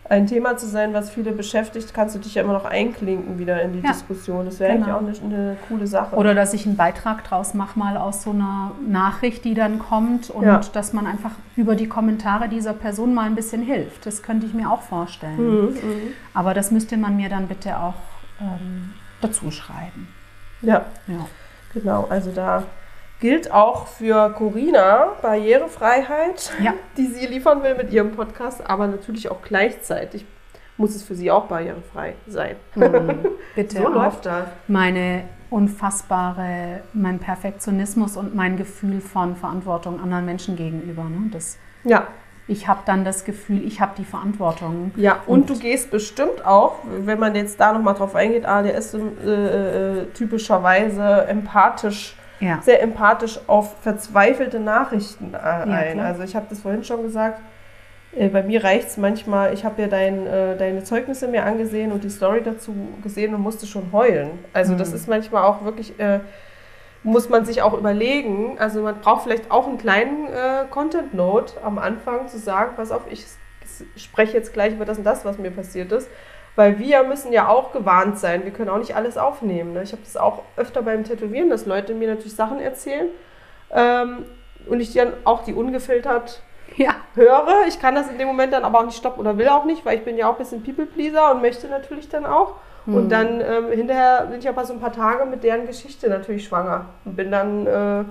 [0.10, 3.62] ein Thema zu sein, was viele beschäftigt, kannst du dich ja immer noch einklinken wieder
[3.62, 3.92] in die Ja.
[3.92, 4.46] Diskussion.
[4.46, 4.98] Das wäre Genau.
[5.00, 6.16] eigentlich auch eine, eine coole Sache.
[6.16, 10.30] Oder dass ich einen Beitrag draus mache, mal aus so einer Nachricht, die dann kommt
[10.30, 10.62] und Ja.
[10.74, 14.06] dass man einfach über die Kommentare dieser Person mal ein bisschen hilft.
[14.06, 15.38] Das könnte ich mir auch vorstellen.
[15.38, 16.02] Mhm, mhm.
[16.34, 17.96] Aber das müsste man mir dann bitte auch
[18.40, 20.08] ähm, dazu schreiben.
[20.62, 21.26] Ja, Ja.
[21.74, 22.08] genau.
[22.10, 22.64] Also da
[23.20, 26.74] gilt auch für Corina Barrierefreiheit, Ja.
[26.98, 30.26] die sie liefern will mit ihrem Podcast, aber natürlich auch gleichzeitig
[30.78, 32.56] muss es für sie auch barrierefrei sein.
[32.76, 33.26] Mhm.
[33.56, 34.46] Bitte So läuft das.
[34.68, 41.04] meine unfassbare, mein Perfektionismus und mein Gefühl von Verantwortung anderen Menschen gegenüber.
[41.04, 41.30] Ne?
[41.32, 42.08] Das, Ja,
[42.50, 44.92] ich habe dann das Gefühl, ich habe die Verantwortung.
[44.98, 49.00] Ja, und, du gehst bestimmt auch, wenn man jetzt da nochmal drauf eingeht, ADS äh,
[50.02, 52.60] äh, typischerweise empathisch, Ja.
[52.62, 55.94] sehr empathisch auf verzweifelte Nachrichten äh, ein.
[55.94, 56.06] klar.
[56.06, 57.40] Also ich habe das vorhin schon gesagt,
[58.16, 61.92] äh, bei mir reicht es manchmal, ich habe ja dein, äh, deine Zeugnisse mir angesehen
[61.92, 62.74] und die Story dazu
[63.04, 64.32] gesehen und musste schon heulen.
[64.54, 64.96] Also das Mhm.
[64.96, 66.00] ist manchmal auch wirklich...
[66.00, 66.20] Äh,
[67.04, 71.54] muss man sich auch überlegen, also man braucht vielleicht auch einen kleinen äh, Content Note
[71.64, 73.24] am Anfang zu sagen, pass auf, ich
[73.96, 76.10] spreche jetzt gleich über das und das, was mir passiert ist,
[76.58, 79.74] weil wir müssen ja auch gewarnt sein, wir können auch nicht alles aufnehmen.
[79.74, 79.84] Ne?
[79.84, 83.08] Ich habe das auch öfter beim Tätowieren, dass Leute mir natürlich Sachen erzählen
[83.72, 84.26] ähm,
[84.68, 86.42] und ich dann auch die ungefiltert
[86.76, 86.96] Ja.
[87.16, 87.66] höre.
[87.68, 89.86] Ich kann das in dem Moment dann aber auch nicht stoppen oder will auch nicht,
[89.86, 92.56] weil ich bin ja auch ein bisschen People-Pleaser und möchte natürlich dann auch.
[92.88, 96.46] Und dann ähm, hinterher bin ich aber so ein paar Tage mit deren Geschichte natürlich
[96.46, 98.06] schwanger und bin dann äh,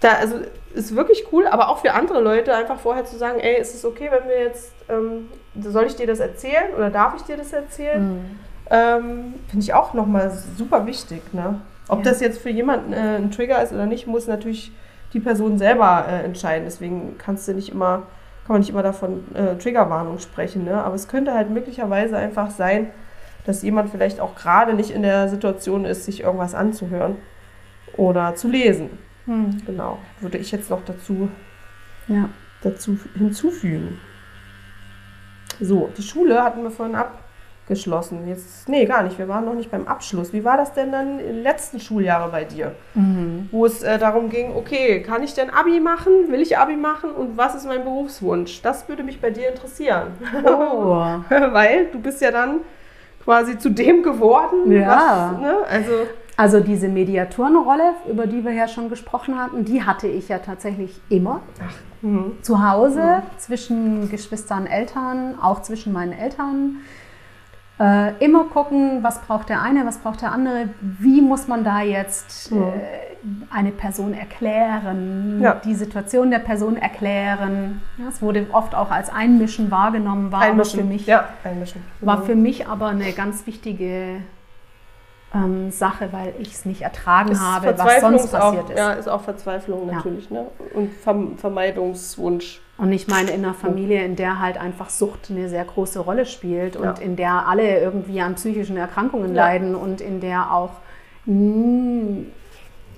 [0.00, 0.40] da, also
[0.74, 3.84] ist wirklich cool, aber auch für andere Leute einfach vorher zu sagen, ey, ist es
[3.84, 7.52] okay, wenn wir jetzt, ähm, soll ich dir das erzählen oder darf ich dir das
[7.52, 8.38] erzählen?
[8.70, 11.22] Ähm, Finde ich auch nochmal super wichtig.
[11.32, 11.60] Ne?
[11.88, 12.04] Ob Ja.
[12.04, 14.72] das jetzt für jemanden äh, ein Trigger ist oder nicht, muss natürlich
[15.12, 16.64] die Person selber äh, entscheiden.
[16.66, 18.04] Deswegen kannst du nicht immer,
[18.46, 20.64] kann man nicht immer davon äh, Triggerwarnung sprechen.
[20.64, 20.82] Ne?
[20.84, 22.90] Aber es könnte halt möglicherweise einfach sein,
[23.44, 27.16] dass jemand vielleicht auch gerade nicht in der Situation ist, sich irgendwas anzuhören
[27.96, 28.90] oder zu lesen.
[29.26, 29.62] Hm.
[29.66, 31.28] Genau, würde ich jetzt noch dazu,
[32.06, 32.28] ja.
[32.62, 33.98] dazu hinzufügen.
[35.60, 38.26] So, die Schule hatten wir vorhin abgeschlossen.
[38.26, 39.18] Jetzt, nee, gar nicht.
[39.18, 40.32] Wir waren noch nicht beim Abschluss.
[40.32, 42.74] Wie war das denn dann in den letzten Schuljahre bei dir?
[42.94, 43.48] Mhm.
[43.50, 46.30] Wo es äh, darum ging, okay, kann ich denn Abi machen?
[46.30, 47.10] Will ich Abi machen?
[47.10, 48.62] Und was ist mein Berufswunsch?
[48.62, 50.08] Das würde mich bei dir interessieren.
[50.44, 50.96] Oh.
[51.28, 52.60] Weil du bist ja dann
[53.22, 54.72] quasi zu dem geworden.
[54.72, 55.32] Ja.
[55.34, 55.56] Was, ne?
[55.68, 55.92] Also,
[56.40, 60.98] Also diese Mediatorenrolle, über die wir ja schon gesprochen hatten, die hatte ich ja tatsächlich
[61.10, 61.40] immer.
[62.00, 62.38] hm.
[62.40, 66.76] Zu Hause, zwischen Geschwistern, Eltern, auch zwischen meinen Eltern.
[67.78, 71.82] Äh, immer gucken, was braucht der eine, was braucht der andere, wie muss man da
[71.82, 72.56] jetzt äh,
[73.50, 75.60] eine Person erklären, Ja.
[75.62, 77.82] die Situation der Person erklären.
[77.98, 80.80] Ja, es wurde oft auch als Einmischen wahrgenommen, war einmischen.
[80.80, 81.82] für mich Ja, einmischen.
[82.00, 84.22] war für mich aber eine ganz wichtige
[85.34, 88.76] ähm, Sache, weil ich es nicht ertragen Ist habe, was sonst passiert auch, ist.
[88.78, 89.94] Ja, ist auch Verzweiflung Ja.
[89.96, 90.46] natürlich, ne?
[90.74, 92.60] Und Verm Vermeidungswunsch.
[92.78, 96.24] Und ich meine, in einer Familie, in der halt einfach Sucht eine sehr große Rolle
[96.26, 96.94] spielt und Ja.
[96.94, 99.44] in der alle irgendwie an psychischen Erkrankungen Ja.
[99.46, 100.70] leiden und in der auch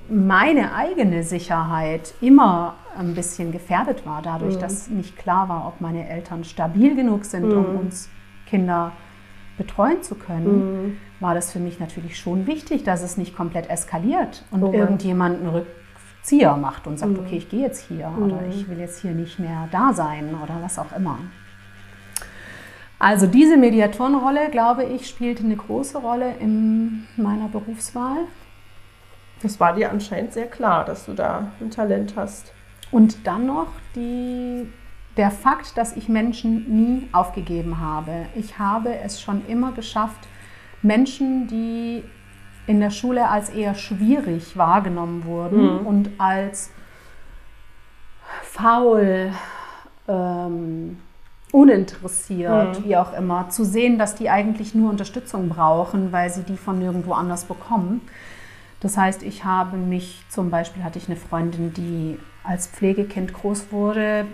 [0.08, 4.60] meine eigene Sicherheit immer ein bisschen gefährdet war, dadurch, Mhm.
[4.60, 7.76] dass nicht klar war, ob meine Eltern stabil genug sind, um Mhm.
[7.78, 8.08] uns
[8.46, 8.92] Kinder
[9.56, 14.44] betreuen zu können, war das für mich natürlich schon wichtig, dass es nicht komplett eskaliert
[14.50, 17.20] und Oh irgendjemand einen Rückzieher macht und sagt, Mhm.
[17.20, 18.50] okay, ich gehe jetzt hier oder Mhm.
[18.50, 21.18] ich will jetzt hier nicht mehr da sein oder was auch immer.
[22.98, 28.18] Also diese Mediatorenrolle, glaube ich, spielte eine große Rolle in meiner Berufswahl.
[29.42, 32.52] Das war dir anscheinend sehr klar, dass du da ein Talent hast.
[32.92, 34.68] Und dann noch die,
[35.16, 38.26] der Fakt, dass ich Menschen nie aufgegeben habe.
[38.36, 40.28] Ich habe es schon immer geschafft,
[40.82, 42.02] Menschen, die
[42.66, 45.86] in der Schule als eher schwierig wahrgenommen wurden Mhm.
[45.86, 46.70] und als
[48.42, 49.32] faul,
[50.08, 50.98] ähm,
[51.52, 52.84] uninteressiert, Mhm.
[52.84, 56.78] wie auch immer, zu sehen, dass die eigentlich nur Unterstützung brauchen, weil sie die von
[56.78, 58.00] nirgendwo anders bekommen.
[58.80, 63.70] Das heißt, ich habe mich, zum Beispiel hatte ich eine Freundin, die als Pflegekind groß
[63.70, 64.26] wurde,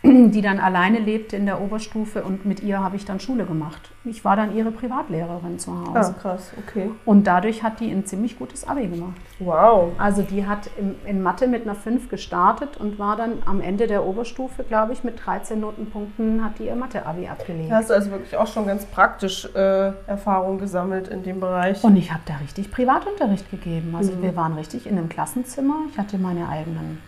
[0.04, 3.90] die dann alleine lebte in der Oberstufe und mit ihr habe ich dann Schule gemacht.
[4.04, 6.14] Ich war dann ihre Privatlehrerin zu Ah, Hause.
[6.22, 6.90] krass, okay.
[7.04, 9.16] Und dadurch hat die ein ziemlich gutes Abi gemacht.
[9.40, 9.90] Wow.
[9.98, 13.88] Also die hat in, in Mathe mit einer 5 gestartet und war dann am Ende
[13.88, 17.70] der Oberstufe, glaube ich, mit 13 Notenpunkten hat die ihr Mathe-Abi abgelegt.
[17.70, 21.82] Da hast du also wirklich auch schon ganz praktisch äh, Erfahrung gesammelt in dem Bereich.
[21.82, 23.94] Und ich habe da richtig Privatunterricht gegeben.
[23.96, 24.22] Also Mhm.
[24.22, 25.74] wir waren richtig in einem Klassenzimmer.
[25.90, 26.98] Ich hatte meine eigenen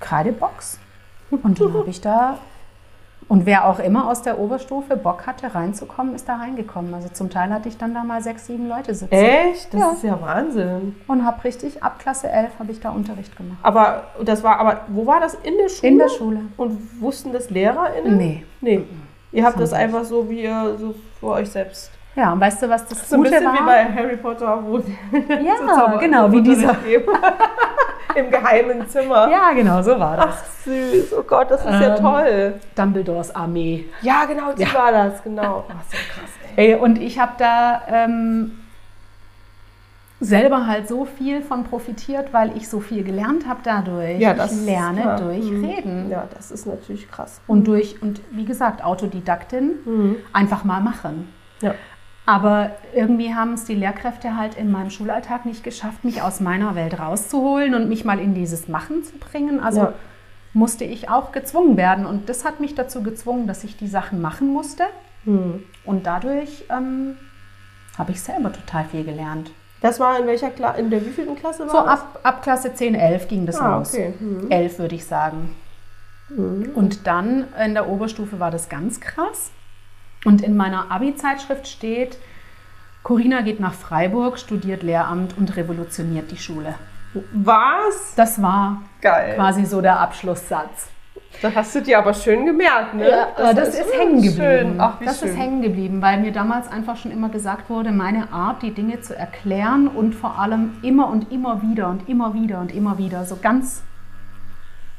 [0.00, 0.78] Kreidebox.
[1.30, 2.38] Und dann habe ich da.
[3.28, 6.92] Und wer auch immer aus der Oberstufe Bock hatte, reinzukommen, ist da reingekommen.
[6.94, 9.14] Also zum Teil hatte ich dann da mal sechs, sieben Leute sitzen.
[9.14, 9.72] Echt?
[9.72, 9.90] Das Ja.
[9.92, 10.96] ist ja Wahnsinn.
[11.06, 13.58] Und habe richtig, ab Klasse 11 habe ich da Unterricht gemacht.
[13.62, 15.34] Aber das war, aber wo war das?
[15.34, 15.92] In der Schule?
[15.92, 16.40] In der Schule.
[16.56, 18.16] Und wussten das LehrerInnen?
[18.16, 18.44] Nee.
[18.60, 18.84] Nee.
[19.30, 21.92] Ihr habt das wir einfach so wie ihr so für euch selbst.
[22.16, 23.54] Ja, und weißt du, was das So ein Gute bisschen war?
[23.54, 24.78] wie bei Harry Potter, wo
[25.42, 26.76] ja, Zauber- genau, wie dieser.
[28.16, 29.30] Im geheimen Zimmer.
[29.30, 30.26] Ja, genau, so war das.
[30.40, 32.54] Ach süß, oh Gott, das ist ja Ähm, toll.
[32.74, 33.84] Dumbledores Armee.
[34.02, 34.74] Ja, genau, die Ja.
[34.74, 35.64] war das, genau.
[35.68, 36.72] Ach, so krass, ey.
[36.72, 38.58] Ey, und ich habe da ähm,
[40.18, 44.18] selber halt so viel von profitiert, weil ich so viel gelernt habe dadurch.
[44.18, 45.20] Ja, das ich lerne klar.
[45.20, 45.64] durch Mhm.
[45.64, 46.10] Reden.
[46.10, 47.40] Ja, das ist natürlich krass.
[47.46, 50.16] Und durch, und wie gesagt, Autodidaktin, Mhm.
[50.32, 51.32] einfach mal machen.
[51.62, 51.74] Ja.
[52.30, 56.76] Aber irgendwie haben es die Lehrkräfte halt in meinem Schulalltag nicht geschafft, mich aus meiner
[56.76, 59.58] Welt rauszuholen und mich mal in dieses Machen zu bringen.
[59.58, 59.92] Also Ja.
[60.52, 62.06] musste ich auch gezwungen werden.
[62.06, 64.84] Und das hat mich dazu gezwungen, dass ich die Sachen machen musste.
[65.24, 65.64] Mhm.
[65.84, 67.16] Und dadurch ähm,
[67.98, 69.50] habe ich selber total viel gelernt.
[69.80, 71.88] Das war in welcher Klasse, in der wievielten Klasse war So das?
[72.00, 73.92] ab, ab Klasse 10, 11 ging das Ah, los.
[73.92, 74.14] okay.
[74.20, 74.50] Mhm.
[74.50, 75.56] 11 würde ich sagen.
[76.76, 79.50] Und dann in der Oberstufe war das ganz krass.
[80.24, 82.18] Und in meiner Abi-Zeitschrift steht,
[83.02, 86.74] Corina geht nach Freiburg, studiert Lehramt und revolutioniert die Schule.
[87.32, 88.14] Was?
[88.16, 89.34] Das war Geil.
[89.34, 90.88] quasi so der Abschlusssatz.
[91.42, 93.08] Das hast du dir aber schön gemerkt, ne?
[93.08, 94.74] Ja, das, das ist, hängen geblieben.
[94.78, 95.28] Ach, das schön.
[95.28, 99.00] ist hängen geblieben, weil mir damals einfach schon immer gesagt wurde, meine Art, die Dinge
[99.00, 103.24] zu erklären und vor allem immer und immer wieder und immer wieder und immer wieder,
[103.24, 103.82] so ganz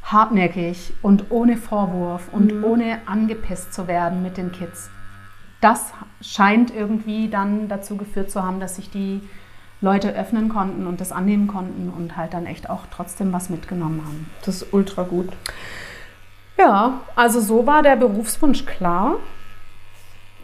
[0.04, 2.64] hartnäckig und ohne Vorwurf und Mhm.
[2.64, 4.90] ohne angepisst zu werden mit den Kids.
[5.62, 9.22] Das scheint irgendwie dann dazu geführt zu haben, dass sich die
[9.80, 14.02] Leute öffnen konnten und das annehmen konnten und halt dann echt auch trotzdem was mitgenommen
[14.06, 14.30] haben.
[14.46, 15.30] Das ist ultra gut.
[16.58, 19.16] Ja, also so war der Berufswunsch klar.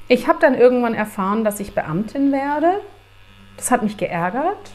[0.07, 2.79] Ich habe dann irgendwann erfahren, dass ich Beamtin werde.
[3.57, 4.71] Das hat mich geärgert.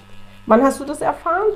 [0.46, 1.46] Wann hast du das erfahren?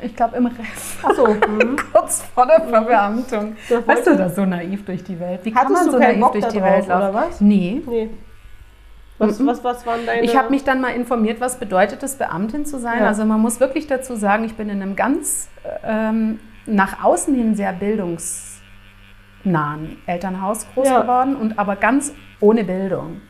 [0.00, 1.26] Ich glaube im Rest, Achso.
[1.48, 1.76] Mhm.
[1.92, 3.56] kurz vor der Verbeamtung.
[3.68, 5.40] Das Weißt du, das so naiv durch die Welt?
[5.44, 7.02] Wie Hattest kann man so naiv Bock durch da die drauf, Welt laufen?
[7.02, 7.40] oder was?
[7.40, 7.82] Nee.
[7.86, 8.10] Nee.
[9.18, 9.46] Was, Mhm.
[9.46, 10.22] was, was waren deine...
[10.22, 13.00] Ich habe mich dann mal informiert, was bedeutet es, Beamtin zu sein.
[13.00, 13.06] Ja.
[13.06, 15.48] Also man muss wirklich dazu sagen, ich bin in einem ganz
[15.84, 17.72] ähm, nach außen hin sehr
[19.44, 21.00] bildungsnahen Elternhaus groß Ja.
[21.02, 23.20] geworden und aber ganz ohne Bildung,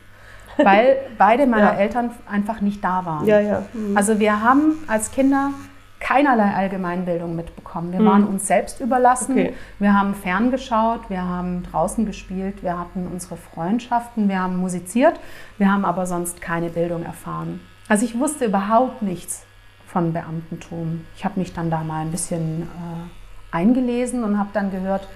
[0.57, 1.79] weil beide meiner Ja.
[1.79, 3.25] Eltern einfach nicht da waren.
[3.25, 3.63] Ja, ja.
[3.73, 3.95] Mhm.
[3.95, 5.51] Also wir haben als Kinder
[5.99, 7.91] keinerlei Allgemeinbildung mitbekommen.
[7.91, 9.31] Wir waren uns selbst überlassen.
[9.31, 9.53] Okay.
[9.79, 15.19] Wir haben ferngeschaut, wir haben draußen gespielt, wir hatten unsere Freundschaften, wir haben musiziert,
[15.57, 17.61] wir haben aber sonst keine Bildung erfahren.
[17.89, 19.43] Also ich wusste überhaupt nichts
[19.85, 21.05] von Beamtentum.
[21.15, 25.07] Ich habe mich dann da mal ein bisschen äh, eingelesen und habe dann gehört,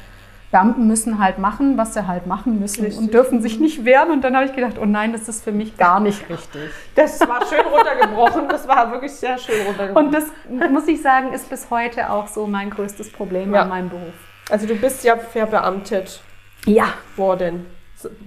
[0.51, 3.01] Beamten müssen halt machen, was sie halt machen müssen Richtig.
[3.01, 4.11] und dürfen sich nicht wehren.
[4.11, 6.69] Und dann habe ich gedacht, oh nein, das ist für mich gar nicht richtig.
[6.95, 8.49] Das war schön runtergebrochen.
[8.49, 10.07] Das war wirklich sehr schön runtergebrochen.
[10.07, 10.25] Und das
[10.69, 13.61] muss ich sagen, ist bis heute auch so mein größtes Problem Ja.
[13.61, 14.13] an meinem Beruf.
[14.49, 16.21] also du bist ja verbeamtet
[16.65, 17.65] Ja, worden.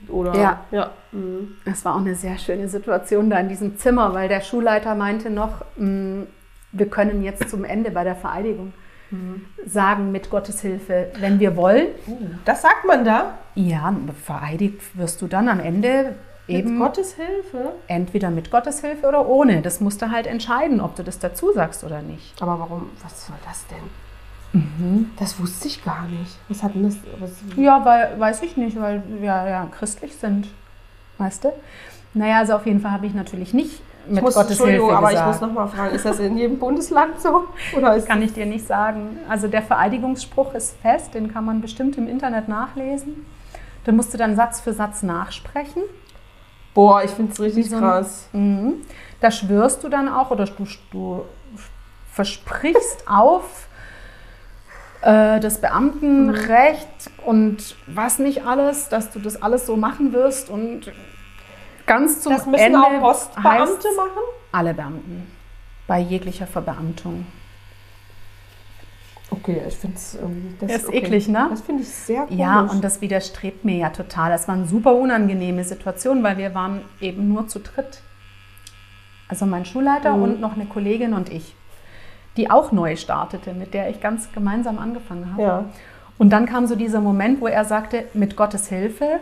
[0.08, 0.34] Oder?
[0.34, 0.60] Ja.
[0.70, 0.90] Ja.
[1.12, 1.56] Mhm.
[1.64, 5.30] es war auch eine sehr schöne Situation da in diesem Zimmer, weil der Schulleiter meinte
[5.30, 6.26] noch, mh,
[6.72, 8.72] wir können jetzt zum Ende bei der Vereidigung
[9.66, 11.86] sagen, mit Gottes Hilfe, wenn wir wollen.
[12.44, 13.34] Das sagt man da.
[13.54, 16.14] Ja, vereidigt wirst du dann am Ende
[16.46, 17.72] Mit eben Gottes Hilfe.
[17.86, 19.62] entweder mit Gottes Hilfe oder ohne.
[19.62, 22.40] Das musst du halt entscheiden, ob du das dazu sagst oder nicht.
[22.42, 22.90] Aber warum?
[23.02, 24.60] Was soll das denn?
[24.60, 25.10] Mhm.
[25.18, 26.36] Das wusste ich gar nicht.
[26.48, 26.96] Was hat denn das?
[27.18, 30.48] Was, Ja, weil, weiß ich nicht, weil wir ja christlich sind.
[31.18, 31.52] Weißt du?
[32.12, 35.08] Naja, also auf jeden Fall habe ich natürlich nicht mit muss, Gottes Entschuldigung, Hilfe aber
[35.10, 35.34] gesagt.
[35.34, 37.44] ich muss noch mal fragen, ist das in jedem Bundesland so?
[37.76, 39.18] Oder kann ich dir nicht sagen.
[39.28, 43.26] Also der Vereidigungsspruch ist fest, den kann man bestimmt im Internet nachlesen.
[43.84, 45.82] Da musst du dann Satz für Satz nachsprechen.
[46.74, 48.28] Boah, ich finde es richtig so ein- krass.
[48.32, 48.74] Mhm.
[49.20, 51.24] Da schwörst du dann auch oder du, du
[52.12, 53.68] versprichst auf
[55.02, 60.92] äh, das Beamtenrecht und was nicht alles, dass du das alles so machen wirst und
[61.86, 64.22] ganz zum Das müssen Ende auch Postbeamte machen?
[64.52, 65.26] alle Beamten
[65.86, 67.26] bei jeglicher Verbeamtung.
[69.30, 70.54] Okay, ich finde es irgendwie.
[70.60, 70.98] Das Das ist okay.
[70.98, 71.46] eklig, ne?
[71.50, 72.38] Das finde ich sehr komisch.
[72.38, 74.30] Ja, und das widerstrebt mir ja total.
[74.30, 78.02] Das war eine super unangenehme Situation, weil wir waren eben nur zu dritt.
[79.28, 80.22] Also mein Schulleiter Mhm.
[80.22, 81.56] und noch eine Kollegin und ich,
[82.36, 85.42] die auch neu startete, mit der ich ganz gemeinsam angefangen habe.
[85.42, 85.64] Ja.
[86.18, 89.20] Und dann kam so dieser Moment, wo er sagte, mit Gottes Hilfe.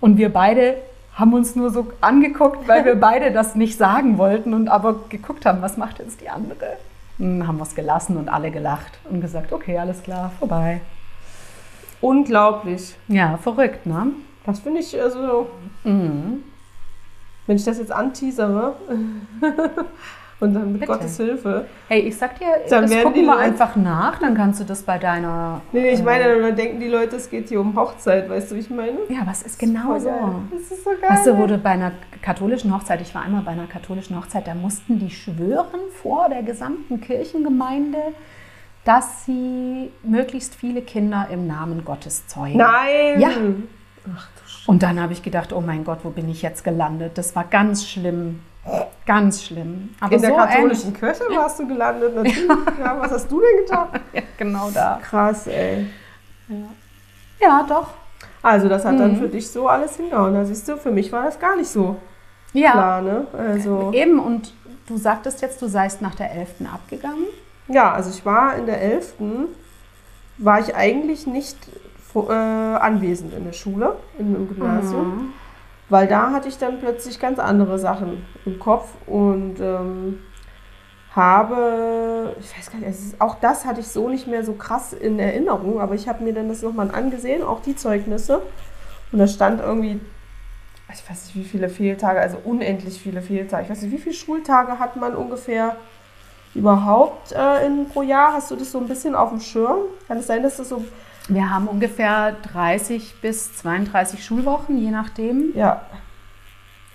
[0.00, 0.76] Und wir beide
[1.14, 5.46] haben uns nur so angeguckt, weil wir beide das nicht sagen wollten und aber geguckt
[5.46, 6.76] haben, was macht jetzt die andere.
[7.18, 10.80] Dann haben wir es gelassen und alle gelacht und gesagt, okay, alles klar, vorbei.
[12.00, 12.96] Unglaublich.
[13.08, 14.08] Ja, verrückt, ne?
[14.44, 15.46] Das finde ich, also,
[15.84, 16.42] Mhm.
[17.46, 18.74] wenn ich das jetzt anteasere
[20.44, 20.92] und dann mit Bitte.
[20.92, 21.66] Gottes Hilfe.
[21.88, 24.98] Hey, ich sag dir, Dann das gucken wir einfach nach, dann kannst du das bei
[24.98, 25.60] deiner...
[25.72, 28.50] Nee, nee, ich äh, meine, dann denken die Leute, es geht hier um Hochzeit, weißt
[28.50, 28.98] du, wie ich meine?
[29.08, 30.10] Ja, was ist genau so?
[30.50, 31.10] Das ist so geil.
[31.10, 34.54] Weißt du, wurde bei einer katholischen Hochzeit, ich war einmal bei einer katholischen Hochzeit, da
[34.54, 37.98] mussten die schwören vor der gesamten Kirchengemeinde,
[38.84, 42.58] dass sie möglichst viele Kinder im Namen Gottes zeugen.
[42.58, 43.18] Nein!
[43.20, 43.30] Ja.
[44.14, 44.28] Ach
[44.66, 47.16] Und dann habe ich gedacht, oh mein Gott, wo bin ich jetzt gelandet?
[47.16, 48.40] Das war ganz schlimm.
[49.06, 49.90] Ganz schlimm.
[50.00, 52.48] Aber In der so katholischen Kirche warst du gelandet, natürlich.
[52.48, 53.88] ja, was hast du denn getan?
[53.92, 54.98] ähnlich- Ja, genau da.
[55.02, 55.86] Krass, ey.
[57.40, 57.88] Ja, doch.
[58.42, 59.16] Also, das hat dann Mhm.
[59.18, 60.34] für dich so alles hingehauen.
[60.34, 61.96] Da siehst du, für mich war das gar nicht so
[62.52, 63.26] Ja, klar, ne?
[63.36, 64.18] Also, eben.
[64.18, 64.54] Und
[64.86, 66.66] du sagtest jetzt, du seist nach der 11.
[66.72, 67.24] abgegangen.
[67.68, 69.14] ja, also ich war in der 11.
[70.38, 71.56] war ich eigentlich nicht
[72.14, 75.16] äh, anwesend in der Schule, im, im Gymnasium.
[75.16, 75.32] Mhm.
[75.88, 80.20] Weil da hatte ich dann plötzlich ganz andere Sachen im Kopf und ähm,
[81.14, 84.92] habe, ich weiß gar nicht, ist, auch das hatte ich so nicht mehr so krass
[84.92, 88.42] in Erinnerung, aber ich habe mir dann das nochmal angesehen, auch die Zeugnisse.
[89.12, 90.00] Und da stand irgendwie,
[90.92, 93.64] ich weiß nicht wie viele Fehltage, also unendlich viele Fehltage.
[93.64, 95.76] Ich weiß nicht, wie viele Schultage hat man ungefähr
[96.54, 98.32] überhaupt äh, in, pro Jahr?
[98.32, 99.80] Hast du das so ein bisschen auf dem Schirm?
[100.08, 100.84] Kann es sein, dass das so,
[101.28, 105.52] Wir haben ungefähr 30 bis 32 Schulwochen, je nachdem.
[105.54, 105.82] ja.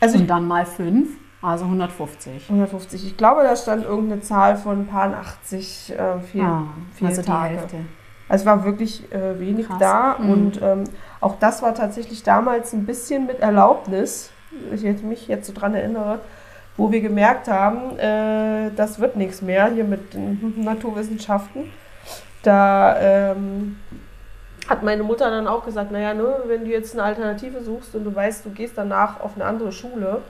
[0.02, 1.10] Also Und dann mal fünf,
[1.42, 2.44] also 150.
[2.50, 3.06] 150.
[3.06, 6.64] Ich glaube, da stand irgendeine Zahl von ein paar 80 äh, Fehl, Ah,
[7.02, 7.50] also die Fehltage.
[7.58, 7.78] Hälfte.
[8.30, 9.78] Also es war wirklich äh, wenig Krass.
[9.80, 10.30] da Mhm.
[10.32, 10.84] und ähm,
[11.20, 15.54] auch das war tatsächlich damals ein bisschen mit Erlaubnis, wenn ich jetzt mich jetzt so
[15.54, 16.20] dran erinnere,
[16.78, 21.72] wo wir gemerkt haben, äh, das wird nichts mehr hier mit den Naturwissenschaften.
[22.44, 22.98] Da
[23.34, 23.78] ähm,
[24.70, 28.04] hat meine Mutter dann auch gesagt, naja, ne, wenn du jetzt eine Alternative suchst und
[28.04, 30.22] du weißt, du gehst danach auf eine andere Schule,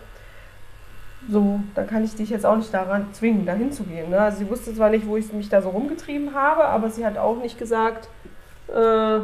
[1.28, 4.10] so, dann kann ich dich jetzt auch nicht daran zwingen, dahin zu gehen.
[4.10, 4.20] Ne?
[4.20, 7.18] Also sie wusste zwar nicht, wo ich mich da so rumgetrieben habe, aber sie hat
[7.18, 8.08] auch nicht gesagt,
[8.70, 9.20] äh,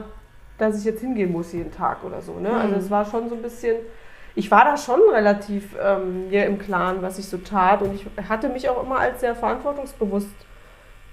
[0.58, 2.34] dass ich jetzt hingehen muss jeden Tag oder so.
[2.34, 2.52] Ne?
[2.52, 3.78] Also es war schon so ein bisschen,
[4.36, 8.06] ich war da schon relativ ähm, mir im Klaren, was ich so tat und ich
[8.28, 10.36] hatte mich auch immer als sehr verantwortungsbewusst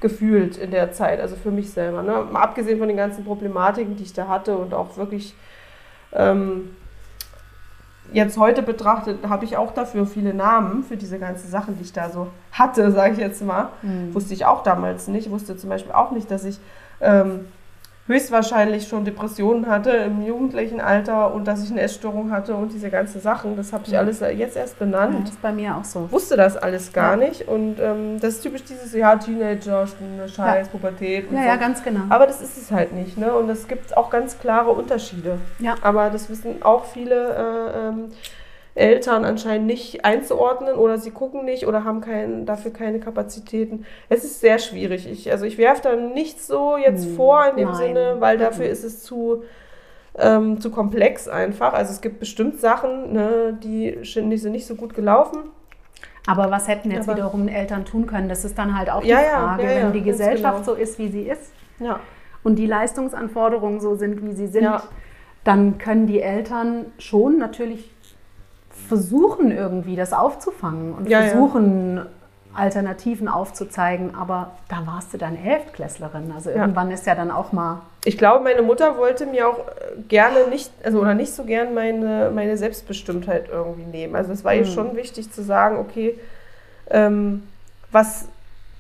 [0.03, 2.03] gefühlt in der Zeit, also für mich selber.
[2.03, 2.27] Ne?
[2.31, 5.35] Mal abgesehen von den ganzen Problematiken, die ich da hatte und auch wirklich
[6.13, 6.77] ähm,
[8.13, 11.93] jetzt heute betrachtet, habe ich auch dafür viele Namen für diese ganzen Sachen, die ich
[11.95, 13.71] da so hatte, sage ich jetzt mal.
[14.13, 15.31] Wusste ich auch damals nicht.
[15.31, 16.59] Wusste zum Beispiel auch nicht, dass ich
[17.01, 17.47] ähm,
[18.13, 22.91] höchstwahrscheinlich schon Depressionen hatte im jugendlichen Alter und dass ich eine Essstörung hatte und diese
[22.91, 23.57] ganzen Sachen.
[23.57, 24.01] Das habe ich Ja.
[24.01, 26.11] alles jetzt erst Ja, benannt das ist bei mir auch so.
[26.13, 27.29] wusste das alles gar Ja.
[27.29, 27.49] nicht.
[27.49, 29.87] Und ähm, das ist typisch dieses, ja, Teenager,
[30.29, 31.49] Scheiß, Pubertät und Ja, so.
[31.49, 32.01] ja, ganz genau.
[32.09, 33.33] Aber das ist es halt nicht, ne?
[33.35, 35.39] Und es gibt auch ganz klare Unterschiede.
[35.59, 35.75] Ja.
[35.83, 38.05] Aber das wissen auch viele äh, ähm,
[38.75, 43.85] Eltern anscheinend nicht einzuordnen oder sie gucken nicht oder haben kein, dafür keine Kapazitäten.
[44.09, 45.07] Es ist sehr schwierig.
[45.11, 47.77] Ich, also ich werfe da nichts so jetzt Hm, vor in dem nein.
[47.77, 48.71] Sinne, weil dafür Mhm.
[48.73, 49.43] ist es zu,
[50.19, 51.75] ähm, zu komplex einfach.
[51.75, 55.39] Also es gibt bestimmt Sachen, ne, die sind nicht, sind nicht so gut gelaufen.
[56.27, 58.29] Aber was hätten jetzt Aber- wiederum Eltern tun können?
[58.29, 60.77] Das ist dann halt auch die ja, Frage, ja, ja, wenn die Gesellschaft genau.
[60.77, 61.53] so ist, wie sie ist
[62.45, 64.69] und die Leistungsanforderungen so sind, wie sie sind,
[65.45, 67.92] dann können die Eltern schon natürlich
[68.93, 71.29] versuchen, irgendwie das aufzufangen und Ja, ja.
[71.29, 72.05] versuchen,
[72.55, 74.15] Alternativen aufzuzeigen.
[74.15, 76.31] Aber da warst du dann Elftklässlerin.
[76.35, 76.57] Also Ja.
[76.57, 77.81] irgendwann ist ja dann auch mal.
[78.05, 81.73] Ich glaube, meine Mutter wollte mir auch äh, gerne nicht, also oder nicht so gern
[81.73, 84.15] meine, meine Selbstbestimmtheit irgendwie nehmen.
[84.15, 84.67] Also es war ihr Mhm.
[84.67, 86.19] schon wichtig zu sagen, okay,
[86.91, 87.45] ähm,
[87.91, 88.27] was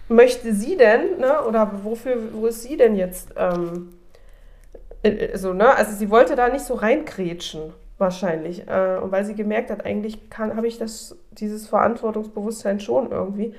[0.08, 1.42] möchte sie denn, ne?
[1.48, 3.28] Oder wofür, wo ist sie denn jetzt?
[3.38, 3.94] Ähm,
[5.02, 5.74] äh, also, ne?
[5.74, 7.72] Also sie wollte da nicht so reinkrätschen,
[8.02, 8.68] wahrscheinlich.
[8.68, 13.54] Äh, und weil sie gemerkt hat, eigentlich habe ich das, dieses Verantwortungsbewusstsein schon irgendwie.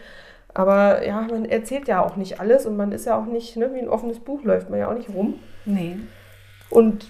[0.54, 3.74] Aber ja, man erzählt ja auch nicht alles und man ist ja auch nicht, ne,
[3.74, 5.40] wie ein offenes Buch läuft man ja auch nicht rum.
[5.66, 5.98] Nee.
[6.70, 7.08] Und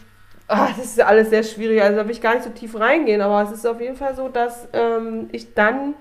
[0.48, 2.80] ah, das ist ja alles sehr schwierig, also da will ich gar nicht so tief
[2.80, 5.96] reingehen, aber es ist auf jeden Fall so, dass ähm, ich dann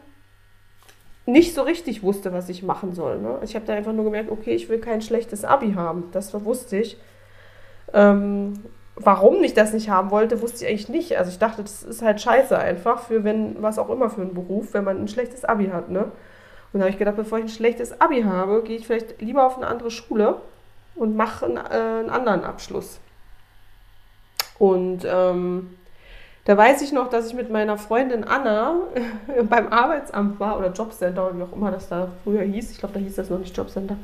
[1.27, 3.19] nicht so richtig wusste, was ich machen soll.
[3.19, 3.39] Ne?
[3.43, 6.05] Ich habe da einfach nur gemerkt, okay, ich will kein schlechtes Abi haben.
[6.13, 6.99] Das wusste ich.
[7.93, 8.55] Ähm,
[9.05, 11.19] warum ich das nicht haben wollte, wusste ich eigentlich nicht.
[11.19, 14.35] Also ich dachte, das ist halt scheiße einfach für wenn, was auch immer für einen
[14.35, 15.91] Beruf, wenn man ein schlechtes Abi hat.
[15.91, 16.11] Ne?
[16.73, 19.47] Und da habe ich gedacht, bevor ich ein schlechtes Abi habe, gehe ich vielleicht lieber
[19.47, 20.37] auf eine andere Schule
[20.95, 23.01] und mache einen, äh, einen anderen Abschluss.
[24.59, 25.77] Und ähm,
[26.45, 28.77] da weiß ich noch, dass ich mit meiner Freundin Anna
[29.49, 32.71] beim Arbeitsamt war oder Jobcenter wie auch immer das da früher hieß.
[32.73, 33.97] Ich glaube, da hieß das noch nicht Jobcenter.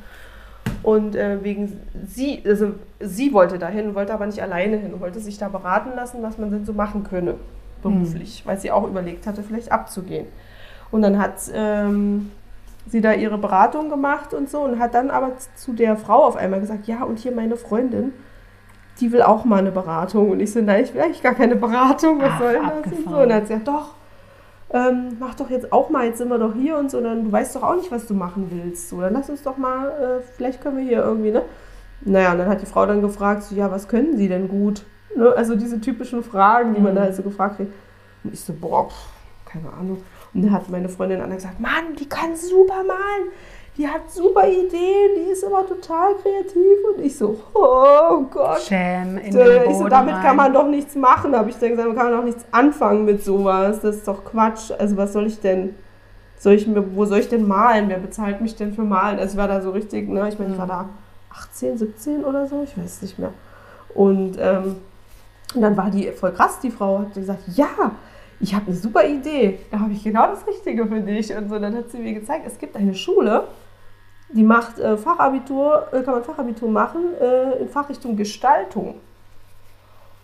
[0.83, 5.39] Und äh, wegen sie, also sie wollte dahin, wollte aber nicht alleine hin, wollte sich
[5.39, 7.35] da beraten lassen, was man denn so machen könne
[7.83, 8.49] beruflich, mhm.
[8.49, 10.27] weil sie auch überlegt hatte, vielleicht abzugehen.
[10.91, 12.31] Und dann hat ähm,
[12.87, 16.37] sie da ihre Beratung gemacht und so und hat dann aber zu der Frau auf
[16.37, 18.13] einmal gesagt, ja, und hier meine Freundin,
[19.01, 20.31] die will auch mal eine Beratung.
[20.31, 22.93] Und ich so, nein, ich will eigentlich gar keine Beratung, was Ach, soll das?
[22.93, 23.11] Und, so.
[23.11, 23.95] und dann hat sie gesagt, doch,
[24.71, 27.33] ähm, mach doch jetzt auch mal, jetzt sind wir doch hier und so, dann du
[27.33, 28.91] weißt doch auch nicht, was du machen willst.
[28.91, 31.43] So, dann lass uns doch mal, äh, vielleicht können wir hier irgendwie, ne?
[32.03, 34.85] Naja, und dann hat die Frau dann gefragt, so, ja, was können sie denn gut?
[35.17, 35.33] Ne?
[35.37, 37.73] Also diese typischen Fragen, die man da halt so gefragt kriegt.
[38.23, 38.95] Und ich so, boah, pff,
[39.47, 40.03] keine Ahnung.
[40.33, 43.31] Und dann hat meine Freundin Anna gesagt, Mann, die kann super malen
[43.79, 48.61] die hat super Ideen, die ist immer total kreativ und ich so, oh Gott.
[48.63, 50.23] Schäm in den ich so, damit rein.
[50.23, 53.25] kann man doch nichts machen, habe ich dann gesagt, man kann doch nichts anfangen mit
[53.25, 55.77] sowas, das ist doch Quatsch, also was soll ich denn,
[56.39, 59.35] soll ich mir, wo soll ich denn malen, wer bezahlt mich denn für malen, also
[59.35, 60.89] ich war da so richtig, ne, ich meine, ich war da
[61.33, 63.33] 18, 17 oder so, ich weiß es nicht mehr
[63.95, 64.77] und, ähm,
[65.55, 67.93] und dann war die voll krass, die Frau hat gesagt, ja,
[68.41, 71.35] ich habe eine super Idee, da habe ich genau das Richtige für dich.
[71.35, 73.49] Und so, dann hat sie mir gezeigt, es gibt eine Schule,
[74.31, 78.97] die macht äh, Fachabitur, äh, kann man Fachabitur machen äh, in Fachrichtung Gestaltung.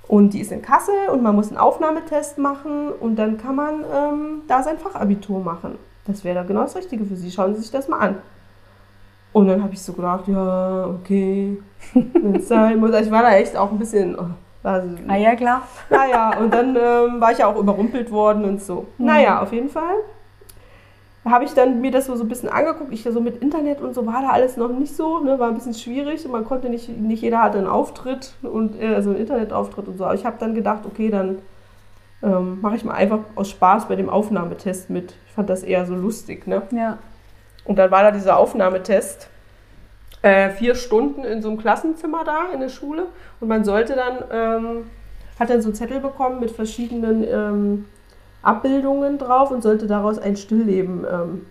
[0.07, 3.85] Und die ist in Kassel und man muss einen Aufnahmetest machen und dann kann man
[3.91, 5.79] ähm, da sein Fachabitur machen.
[6.07, 7.31] Das wäre da genau das Richtige für Sie.
[7.31, 8.17] Schauen Sie sich das mal an.
[9.33, 11.61] Und dann habe ich so gedacht, ja, okay,
[11.95, 12.93] wenn es sein muss.
[12.93, 14.19] Also ich war da echt auch ein bisschen.
[14.19, 14.27] Oh,
[14.63, 15.63] also, ah ja, klar.
[15.89, 18.87] Naja, und dann ähm, war ich ja auch überrumpelt worden und so.
[18.99, 19.07] Mhm.
[19.07, 19.97] Naja, auf jeden Fall
[21.25, 22.93] habe ich dann mir das so, so ein bisschen angeguckt.
[22.93, 25.55] Ich so mit Internet und so war da alles noch nicht so, ne, war ein
[25.55, 29.21] bisschen schwierig und man konnte nicht, nicht jeder hatte einen Auftritt und äh, also einen
[29.21, 30.05] Internetauftritt und so.
[30.05, 31.39] Aber ich habe dann gedacht, okay, dann
[32.23, 35.15] ähm, mache ich mal einfach aus Spaß bei dem Aufnahmetest mit.
[35.27, 36.63] Ich fand das eher so lustig, ne?
[36.71, 36.99] Ja.
[37.65, 39.31] Und dann war da dieser Aufnahmetest.
[40.21, 43.09] Äh, vier Stunden in so einem Klassenzimmer da in der Schule
[43.41, 44.91] und man sollte dann, ähm,
[45.39, 47.85] hat dann so einen Zettel bekommen mit verschiedenen ähm,
[48.45, 51.47] Abbildungen drauf und sollte daraus ein Stillleben ähm,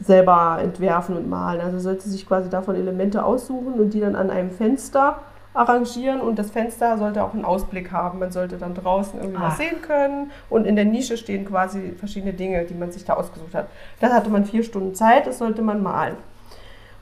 [0.00, 1.60] selber entwerfen und malen.
[1.60, 5.18] Also sollte sich quasi davon Elemente aussuchen und die dann an einem Fenster
[5.52, 8.18] arrangieren und das Fenster sollte auch einen Ausblick haben.
[8.18, 9.50] Man sollte dann draußen irgendwie Ach.
[9.50, 13.14] was sehen können und in der Nische stehen quasi verschiedene Dinge, die man sich da
[13.14, 13.68] ausgesucht hat.
[14.00, 16.16] Das hatte man vier Stunden Zeit, das sollte man malen.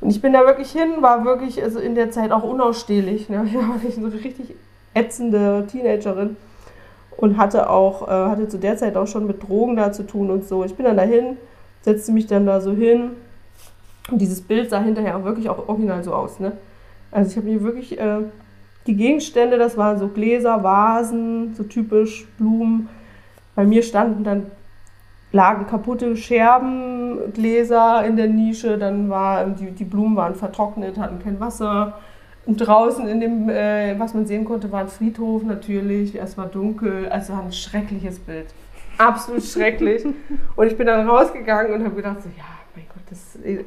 [0.03, 3.29] Und ich bin da wirklich hin, war wirklich also in der Zeit auch unausstehlich.
[3.31, 3.45] Ne?
[3.47, 4.55] Ich war wirklich so eine richtig
[4.95, 6.37] ätzende Teenagerin
[7.16, 10.30] und hatte auch, äh, hatte zu der Zeit auch schon mit Drogen da zu tun
[10.30, 10.64] und so.
[10.64, 11.36] Ich bin dann dahin,
[11.82, 13.12] setzte mich dann da so hin
[14.10, 16.40] und dieses Bild sah hinterher auch wirklich auch original so aus.
[16.40, 16.52] Ne?
[17.10, 18.18] Also ich habe mir wirklich, äh,
[18.86, 22.88] die Gegenstände, das waren so Gläser, Vasen, so typisch Blumen.
[23.54, 24.46] Bei mir standen dann,
[25.30, 31.20] lagen kaputte Scherben, Gläser in der Nische, dann war, die, die Blumen waren vertrocknet, hatten
[31.20, 31.94] kein Wasser
[32.45, 36.16] und draußen in dem, äh, was man sehen konnte, war ein Friedhof natürlich.
[36.16, 37.09] Es war dunkel.
[37.09, 38.47] Also ein schreckliches Bild.
[38.99, 40.05] Absolut schrecklich.
[40.57, 42.45] Und ich bin dann rausgegangen und habe gedacht, so, ja,
[42.76, 43.64] mein Gott, das äh,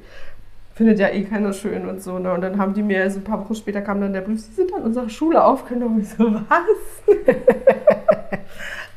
[0.76, 2.20] findet ja eh keiner schön und so.
[2.20, 2.32] Ne?
[2.32, 4.52] Und dann haben die mir, so ein paar Wochen später kam dann der Brief, sie
[4.52, 6.02] sind an unserer Schule aufgenommen.
[6.02, 7.16] Ich so, was?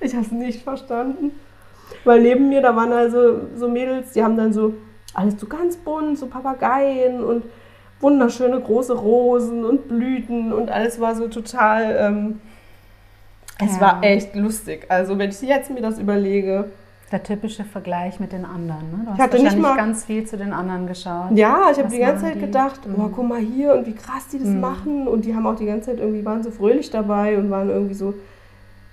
[0.01, 1.33] ich habe es nicht verstanden.
[2.05, 4.75] Weil neben mir, da waren also so Mädels, die haben dann so
[5.15, 7.45] alles so ganz bunt, so Papageien und
[8.01, 11.97] wunderschöne große Rosen und Blüten und alles war so total.
[11.99, 12.41] Ähm,
[13.61, 13.81] es ja.
[13.81, 14.87] war echt lustig.
[14.89, 16.71] Also wenn ich jetzt mir das überlege.
[17.11, 18.91] Der typische Vergleich mit den anderen.
[18.91, 18.99] Ne?
[19.05, 21.31] Du hast ich hatte nicht mal ganz viel zu den anderen geschaut.
[21.35, 22.41] Ja, ich habe die ganze Zeit die?
[22.41, 23.03] gedacht, mhm.
[23.03, 24.61] oh, guck mal hier und wie krass die das mhm.
[24.61, 25.09] machen.
[25.09, 27.95] Und die haben auch die ganze Zeit irgendwie, waren so fröhlich dabei und waren irgendwie
[27.95, 28.13] so,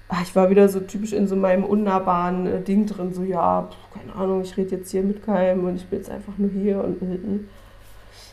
[0.07, 3.63] ach, ich war wieder so typisch in so meinem unnahbaren äh, Ding drin, so ja,
[3.69, 6.49] pf, keine Ahnung, ich rede jetzt hier mit keinem und ich bin jetzt einfach nur
[6.49, 7.49] hier und, und, und.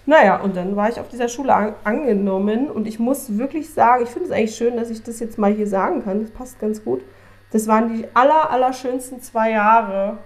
[0.05, 4.03] Naja, und dann war ich auf dieser Schule an, angenommen und ich muss wirklich sagen,
[4.03, 6.59] ich finde es eigentlich schön, dass ich das jetzt mal hier sagen kann, das passt
[6.59, 7.03] ganz gut.
[7.53, 10.18] Das waren die aller, aller schönsten zwei Jahre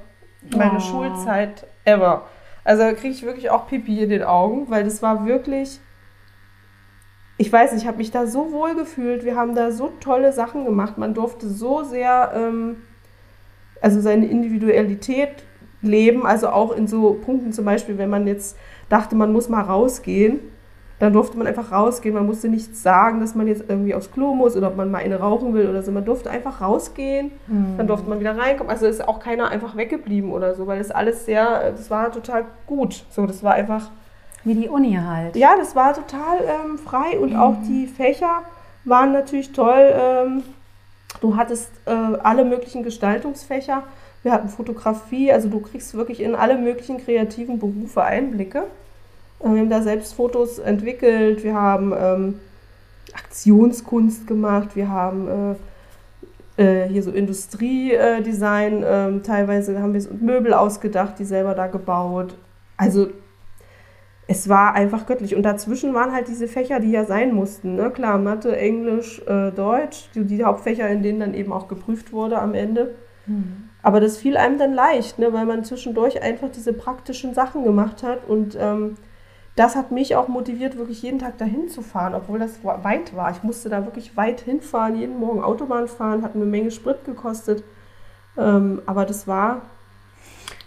[0.57, 0.81] meiner oh.
[0.81, 2.27] Schulzeit ever.
[2.65, 5.81] Also da kriege ich wirklich auch Pipi in den Augen, weil das war wirklich,
[7.39, 9.25] ich weiß nicht, ich habe mich da so wohl gefühlt.
[9.25, 10.99] Wir haben da so tolle Sachen gemacht.
[10.99, 12.83] Man durfte so sehr, ähm,
[13.81, 15.45] also seine Individualität
[15.83, 16.27] leben.
[16.27, 18.57] Also auch in so Punkten zum Beispiel, wenn man jetzt
[18.89, 20.41] dachte, man muss mal rausgehen,
[20.99, 22.15] dann durfte man einfach rausgehen.
[22.15, 25.03] Man musste nicht sagen, dass man jetzt irgendwie aufs Klo muss oder ob man mal
[25.03, 25.93] eine rauchen will oder so.
[25.93, 27.33] Man durfte einfach rausgehen,
[27.77, 28.71] dann durfte man wieder reinkommen.
[28.71, 32.47] Also ist auch keiner einfach weggeblieben oder so, weil das alles sehr, das war total
[32.67, 33.05] gut.
[33.11, 33.91] So, das war einfach,
[34.45, 35.37] Wie die Uni halt.
[35.37, 38.43] ja, das war total ähm, frei und auch die Fächer
[38.85, 39.93] waren natürlich toll.
[39.95, 40.45] Ähm,
[41.21, 43.83] du hattest äh, alle möglichen Gestaltungsfächer.
[44.27, 48.65] Wir hatten Fotografie, also du kriegst wirklich in alle möglichen kreativen Berufe Einblicke.
[49.39, 52.41] Äh, Wir haben da selbst Fotos entwickelt, wir haben ähm,
[53.15, 55.57] Aktionskunst gemacht, wir haben
[56.59, 61.69] äh, äh, hier so Industriedesign, ähm, teilweise haben wir so Möbel ausgedacht, die selber da
[61.69, 62.35] gebaut.
[62.77, 63.11] Also
[64.27, 65.37] es war einfach göttlich.
[65.37, 67.77] Und dazwischen waren halt diese Fächer, die ja sein mussten.
[67.77, 67.93] Ne?
[67.93, 72.41] Klar, Mathe, Englisch, äh, Deutsch, die, die Hauptfächer, in denen dann eben auch geprüft wurde
[72.41, 72.97] am Ende.
[73.87, 75.33] Aber das fiel einem dann leicht, ne?
[75.33, 78.19] weil man zwischendurch einfach diese praktischen Sachen gemacht hat.
[78.27, 78.97] Und ähm,
[79.55, 83.31] das hat mich auch motiviert, wirklich jeden Tag dahin zu fahren, obwohl das weit war.
[83.31, 87.63] Ich musste da wirklich weit hinfahren, jeden Morgen Autobahn fahren, hat eine Menge Sprit gekostet.
[88.37, 89.63] Ähm, aber das war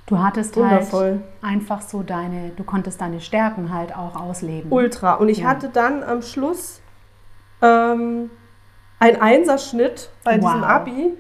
[0.06, 1.20] Du hattest Wundervoll.
[1.42, 4.72] halt einfach so deine, du konntest deine Stärken halt auch ausleben.
[4.72, 5.16] ultra.
[5.16, 5.50] Und ich Ja.
[5.50, 6.80] hatte dann am Schluss
[7.62, 8.30] ähm,
[8.98, 10.68] einen Einserschnitt bei diesem Wow.
[10.68, 11.14] Abi.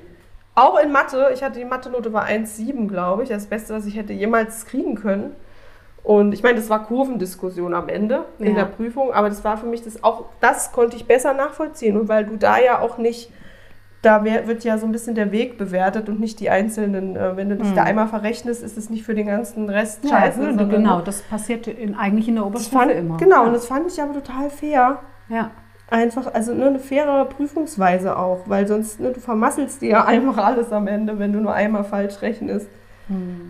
[0.59, 1.29] Auch in Mathe.
[1.33, 3.29] Ich hatte die Mathe-Note war 1,7, glaube ich.
[3.29, 5.35] Das Beste, was ich hätte jemals kriegen können.
[6.03, 8.53] Und ich meine, das war Kurvendiskussion am Ende in Ja.
[8.55, 11.97] der Prüfung, aber das war für mich das auch, das konnte ich besser nachvollziehen.
[11.97, 13.31] Und weil du da ja auch nicht,
[14.01, 17.49] da wird ja so ein bisschen der Weg bewertet und nicht die einzelnen, äh, wenn
[17.49, 20.41] du dich da einmal verrechnest, ist es nicht für den ganzen Rest ja, scheiße.
[20.41, 23.17] sondern- genau, das passiert in, eigentlich in der Oberstufe fand, immer.
[23.17, 23.53] Genau, und ja.
[23.53, 24.99] das fand ich aber total fair.
[25.29, 25.51] ja.
[25.91, 30.37] Einfach, also nur eine faire Prüfungsweise auch, weil sonst, ne, du vermasselst dir ja einfach
[30.37, 32.69] alles am Ende, wenn du nur einmal falsch rechnest.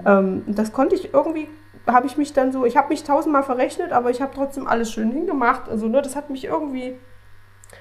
[0.05, 1.49] Ähm, und das konnte ich irgendwie,
[1.85, 4.91] habe ich mich dann so, ich habe mich tausendmal verrechnet, aber ich habe trotzdem alles
[4.91, 5.67] schön hingemacht.
[5.69, 6.95] Also ne, das hat mich irgendwie,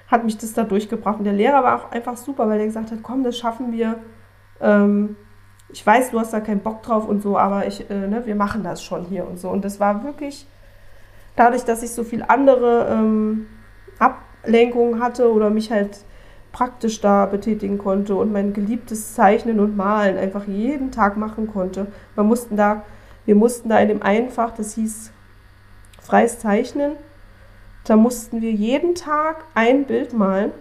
[0.09, 1.19] hat mich das da durchgebracht.
[1.19, 3.97] Und der Lehrer war auch einfach super, weil er gesagt hat, komm, das schaffen wir.
[4.61, 5.17] Ähm,
[5.71, 8.35] ich weiß, du hast da keinen Bock drauf und so, aber ich, äh, ne, wir
[8.35, 9.51] machen das schon hier und so.
[9.51, 10.49] Und das war wirklich,
[11.37, 13.47] dadurch, dass ich so viel andere ähm,
[14.43, 15.99] Ablenkungen hatte oder mich halt
[16.53, 21.87] praktisch da betätigen konnte und mein geliebtes Zeichnen und Malen einfach jeden Tag machen konnte.
[22.15, 22.83] Wir mussten da,
[23.27, 25.13] wir mussten da in dem einen Fach, das hieß
[26.01, 26.93] freies Zeichnen,
[27.85, 30.53] da mussten wir jeden Tag ein Bild malen.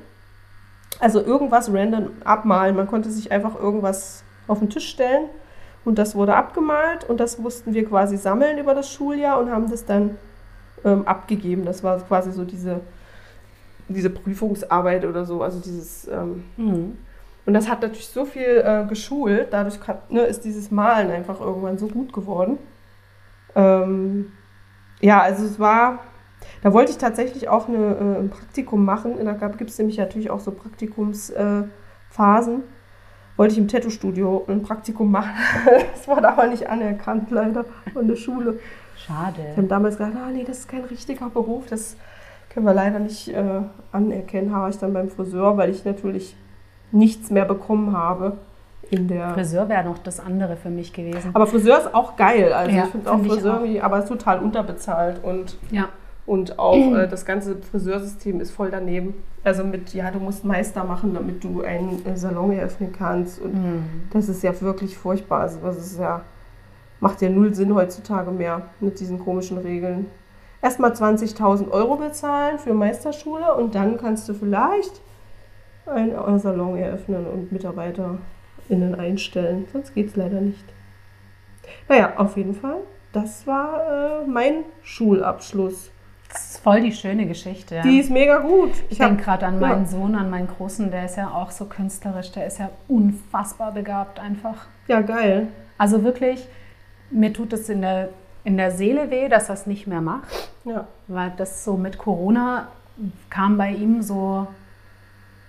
[1.00, 2.76] Also irgendwas random abmalen.
[2.76, 5.30] Man konnte sich einfach irgendwas auf den Tisch stellen
[5.86, 9.70] und das wurde abgemalt und das mussten wir quasi sammeln über das Schuljahr und haben
[9.70, 10.18] das dann
[10.84, 11.66] ähm, abgegeben.
[11.66, 12.82] Das war quasi so diese,
[13.90, 16.98] diese Prüfungsarbeit oder so, also dieses ähm, Mhm.
[17.46, 21.40] und das hat natürlich so viel äh, geschult, dadurch hat, ne, ist dieses Malen einfach
[21.40, 22.58] irgendwann so gut geworden.
[23.56, 24.32] Ähm,
[25.02, 26.00] ja, also es war,
[26.64, 29.16] da wollte ich tatsächlich auch eine, äh, ein Praktikum machen.
[29.24, 31.36] Da gibt es nämlich natürlich auch so Praktikumsphasen.
[32.16, 35.32] Äh, wollte ich im Tattoo-Studio ein Praktikum machen.
[35.94, 38.54] das wurde aber nicht anerkannt, leider, von der Schule.
[39.08, 39.68] Die haben Schade.
[39.68, 41.96] damals gesagt, ah, nee, das ist kein richtiger Beruf, das
[42.58, 43.44] können wir leider nicht äh,
[43.92, 44.52] anerkennen.
[44.52, 46.36] Habe ich dann beim Friseur, weil ich natürlich
[46.92, 48.38] nichts mehr bekommen habe
[48.90, 49.30] in der.
[49.36, 51.30] Friseur wäre noch das andere für mich gewesen.
[51.36, 52.52] Aber Friseur ist auch geil.
[52.54, 53.84] Also Ja, ich finde auch find ich Friseur, auch.
[53.84, 55.90] aber ist total unterbezahlt und Ja.
[56.26, 59.14] und auch äh, das ganze Friseursystem ist voll daneben.
[59.44, 63.40] Also mit, ja, du musst Meister machen, damit du einen äh, Salon eröffnen kannst.
[63.40, 63.84] Und Mhm.
[64.12, 65.42] das ist ja wirklich furchtbar.
[65.42, 66.22] Also das ist ja,
[67.02, 70.08] macht ja null Sinn heutzutage mehr mit diesen komischen Regeln.
[70.62, 75.02] Erstmal 20.000 Euro bezahlen für Meisterschule und dann kannst du vielleicht
[75.86, 79.68] einen Salon eröffnen und MitarbeiterInnen einstellen.
[79.72, 80.66] Sonst geht es leider nicht.
[81.88, 82.78] Naja, auf jeden Fall.
[83.14, 85.92] Das war äh, mein Schulabschluss.
[86.32, 87.76] Das ist voll die schöne Geschichte.
[87.76, 87.82] Ja.
[87.84, 88.72] Die ist mega gut.
[88.90, 89.68] ich hab- denke gerade an ja.
[89.68, 93.72] meinen Sohn, an meinen Großen, der ist ja auch so künstlerisch, der ist ja unfassbar
[93.72, 94.68] begabt einfach.
[94.88, 95.48] Ja, geil.
[95.78, 96.48] Also wirklich,
[97.10, 98.10] mir tut es in der,
[98.48, 100.50] in der Seele weh, dass er es nicht mehr macht.
[100.64, 100.88] Ja.
[101.10, 102.68] Weil das so mit Corona
[103.30, 104.48] kam bei ihm so,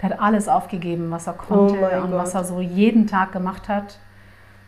[0.03, 2.20] der hat alles aufgegeben, was er konnte Oh und Gott.
[2.20, 4.01] was er so jeden Tag gemacht hat.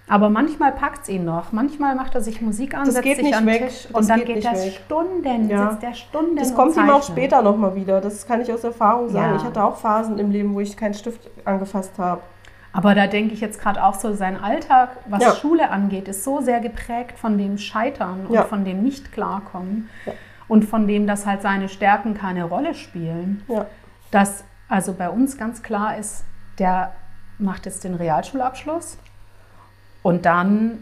[0.08, 1.50] Aber manchmal packt es ihn noch.
[1.50, 3.66] Manchmal macht er sich Musik an, Das setzt geht sich nicht an weg.
[3.66, 4.80] Tisch Das und dann geht geht, er weg.
[4.84, 5.70] Stunden, Ja.
[5.72, 8.00] sitzt er Stunden Das kommt ihm auch später nochmal wieder.
[8.00, 9.32] Das kann ich aus Erfahrung sagen.
[9.32, 9.36] Ja.
[9.38, 12.20] Ich hatte auch Phasen im Leben, wo ich keinen Stift angefasst habe.
[12.72, 15.34] Aber da denke ich jetzt gerade auch so, sein Alltag, was Ja.
[15.34, 18.44] Schule angeht, ist so sehr geprägt von dem Scheitern und Ja.
[18.44, 20.12] von dem Nicht-Klarkommen Ja.
[20.46, 23.42] und von dem, dass halt seine Stärken keine Rolle spielen.
[24.12, 26.24] Dass also bei uns ganz klar ist,
[26.58, 26.92] der
[27.38, 28.98] macht jetzt den Realschulabschluss
[30.02, 30.78] und dann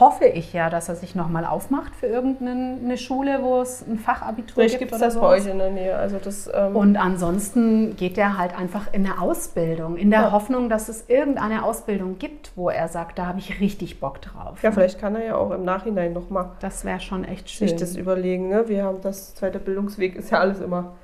[0.00, 4.54] hoffe ich ja, dass er sich nochmal aufmacht für irgendeine Schule, wo es ein Fachabitur
[4.54, 4.90] Vielleicht gibt.
[4.90, 5.44] gibt es das bei sowas.
[5.46, 5.96] euch in der Nähe.
[5.96, 10.32] Also das, ähm, Und ansonsten geht er halt einfach in eine Ausbildung, in der Ja.
[10.32, 14.60] Hoffnung, dass es irgendeine Ausbildung gibt, wo er sagt, da habe ich richtig Bock drauf.
[14.64, 17.68] ja, vielleicht kann er ja auch im Nachhinein nochmal Das wäre schon echt schön.
[17.68, 18.48] sich das überlegen.
[18.48, 18.64] Ne?
[18.66, 20.96] Wir haben das zweite Bildungsweg, ist ja alles immer,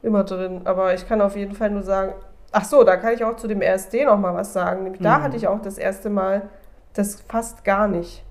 [0.00, 0.60] immer drin.
[0.64, 2.12] Aber ich kann auf jeden Fall nur sagen,
[2.52, 4.84] ach so, da kann ich auch zu dem RSD nochmal was sagen.
[4.84, 5.22] Nämlich da Mhm.
[5.24, 6.42] hatte ich auch das erste Mal
[6.94, 8.24] das fast gar nicht.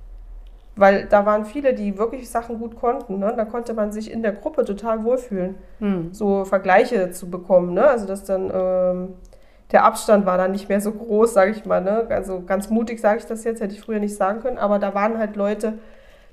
[0.76, 3.20] Weil da waren viele, die wirklich Sachen gut konnten.
[3.20, 3.34] Ne?
[3.36, 6.14] Da konnte man sich in der Gruppe total wohlfühlen, Hm.
[6.14, 7.74] so Vergleiche zu bekommen.
[7.74, 7.86] Ne?
[7.86, 9.14] Also dass dann ähm,
[9.72, 11.82] der Abstand war dann nicht mehr so groß, sage ich mal.
[11.82, 12.07] Ne?
[12.09, 14.57] Also ganz mutig sage ich das jetzt, hätte ich früher nicht sagen können.
[14.57, 15.74] Aber da waren halt Leute,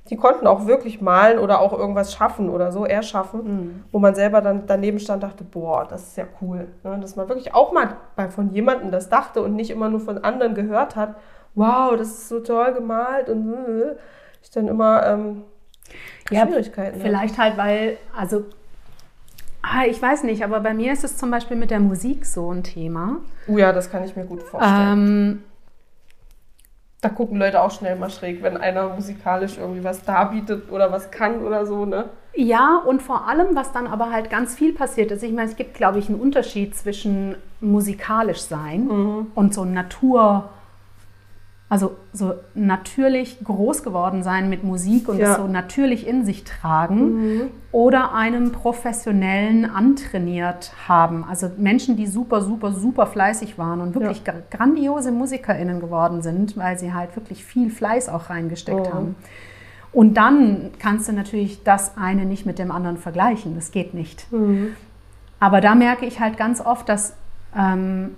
[0.08, 3.84] die konnten auch wirklich malen oder auch irgendwas schaffen oder so, erschaffen, Hm.
[3.90, 6.68] wo man selber dann daneben stand und dachte, boah, das ist ja cool.
[6.84, 6.96] Ne?
[7.00, 10.18] Dass man wirklich auch mal bei, von jemandem das dachte und nicht immer nur von
[10.24, 11.16] anderen gehört hat,
[11.58, 13.96] wow, das ist so toll gemalt und äh,
[14.42, 15.42] ich dann immer ähm,
[16.30, 17.00] Ja, Schwierigkeiten.
[17.00, 18.44] Vielleicht halt, weil, also,
[19.62, 22.50] ah, ich weiß nicht, aber bei mir ist es zum Beispiel mit der Musik so
[22.52, 23.16] ein Thema.
[23.48, 24.92] Oh ja, das kann ich mir gut vorstellen.
[24.92, 25.42] Ähm,
[27.00, 31.10] Da gucken Leute auch schnell mal schräg, wenn einer musikalisch irgendwie was darbietet oder was
[31.12, 32.06] kann oder so, ne?
[32.34, 35.56] Ja, und vor allem, was dann aber halt ganz viel passiert ist, ich meine, es
[35.56, 40.50] gibt, glaube ich, einen Unterschied zwischen musikalisch sein und so Natur,
[41.70, 45.28] also so natürlich groß geworden sein mit Musik und Ja.
[45.28, 51.24] das so natürlich in sich tragen oder einem professionellen antrainiert haben.
[51.28, 56.56] Also Menschen, die super, super, super fleißig waren und wirklich gra- grandiose MusikerInnen geworden sind,
[56.56, 58.94] weil sie halt wirklich viel Fleiß auch reingesteckt Oh.
[58.94, 59.14] haben.
[59.92, 63.54] Und dann kannst du natürlich das eine nicht mit dem anderen vergleichen.
[63.54, 64.26] Das geht nicht.
[65.40, 67.14] Aber da merke ich halt ganz oft, dass
[67.56, 68.10] ähm,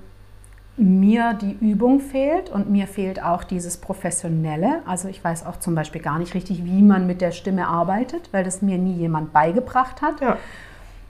[0.81, 4.83] mir die Übung fehlt und mir fehlt auch dieses Professionelle.
[4.87, 8.29] Also ich weiß auch zum Beispiel gar nicht richtig, wie man mit der Stimme arbeitet,
[8.33, 10.21] weil das mir nie jemand beigebracht hat.
[10.21, 10.39] Ja.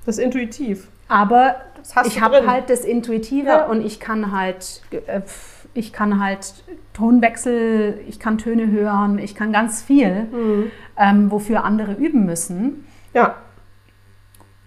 [0.06, 0.88] Das ist intuitiv.
[1.08, 1.56] Aber
[2.06, 3.66] ich habe halt das Intuitive Ja.
[3.66, 5.22] und ich kann halt, äh,
[5.74, 6.52] ich kann halt
[6.92, 10.70] Tonwechsel, ich kann Töne hören, ich kann ganz viel, Mhm.
[10.96, 12.84] ähm, wofür andere üben müssen.
[13.14, 13.36] Ja.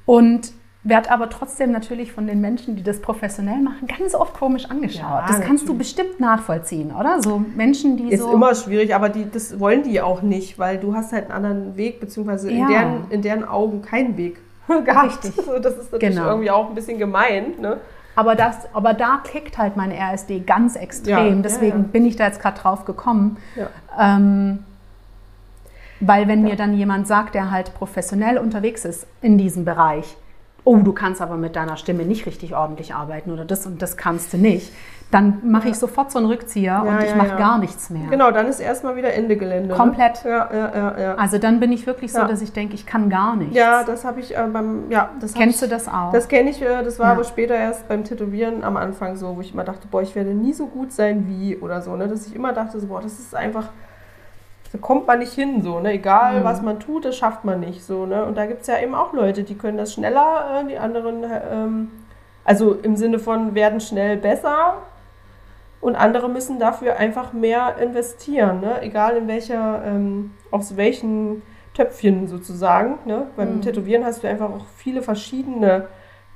[0.06, 0.54] Und
[0.86, 5.02] werde aber trotzdem natürlich von den Menschen, die das professionell machen, ganz oft komisch angeschaut.
[5.02, 7.22] Ja, das kannst du bestimmt nachvollziehen, oder?
[7.22, 8.34] So Menschen, die Ist so.
[8.34, 11.78] immer schwierig, aber die, das wollen die auch nicht, weil du hast halt einen anderen
[11.78, 12.68] Weg, beziehungsweise in, Ja.
[12.68, 15.24] deren, in deren Augen keinen Weg gehabt.
[15.24, 15.38] Richtig.
[15.38, 16.28] Also das ist natürlich Genau.
[16.30, 17.54] irgendwie auch ein bisschen gemein.
[17.62, 17.78] Ne?
[18.16, 21.14] Aber, das, aber da kickt halt mein RSD ganz extrem.
[21.18, 21.86] Ja, ja, Deswegen ja.
[21.92, 23.38] bin ich da jetzt gerade drauf gekommen.
[23.56, 23.68] Ja.
[24.18, 24.60] Ähm,
[26.02, 30.18] weil wenn mir dann jemand sagt, der halt professionell unterwegs ist in diesem Bereich,
[30.64, 33.98] oh, du kannst aber mit deiner Stimme nicht richtig ordentlich arbeiten oder das und das
[33.98, 34.72] kannst du nicht,
[35.12, 37.38] dann mache ich sofort so einen Rückzieher Ja, und ich mache ja.
[37.38, 38.10] gar nichts mehr.
[38.10, 39.76] Genau, dann ist erstmal wieder Ende Gelände.
[39.76, 40.26] Komplett.
[40.26, 40.32] Ne?
[40.32, 41.16] Ja, ja.
[41.16, 43.56] Also dann bin ich wirklich so, dass ich denke, ich kann gar nichts.
[43.56, 44.90] ja, das habe ich äh, beim.
[44.90, 46.12] Ja, das Kennst ich, du das auch?
[46.12, 49.42] Das kenne ich, äh, das war aber später erst beim Tätowieren am Anfang so, wo
[49.42, 52.08] ich immer dachte, boah, ich werde nie so gut sein wie oder so, ne?
[52.08, 53.70] Dass ich immer dachte, so, boah, das ist einfach,
[54.82, 55.92] kommt man nicht hin, so, ne?
[55.94, 56.44] Egal Mhm.
[56.44, 58.26] was man tut, das schafft man nicht, so, ne?
[58.26, 61.24] Und da gibt es ja eben auch Leute, die können das schneller, äh, die anderen,
[61.24, 61.92] äh, ähm,
[62.44, 64.76] also im Sinne von werden schnell besser
[65.82, 68.82] und andere müssen dafür einfach mehr investieren, ne?
[68.82, 71.42] Egal in welcher, ähm, aus welchen
[71.74, 73.28] Töpfchen sozusagen, ne?
[73.36, 73.62] Beim Mhm.
[73.62, 75.88] Tätowieren hast du einfach auch viele verschiedene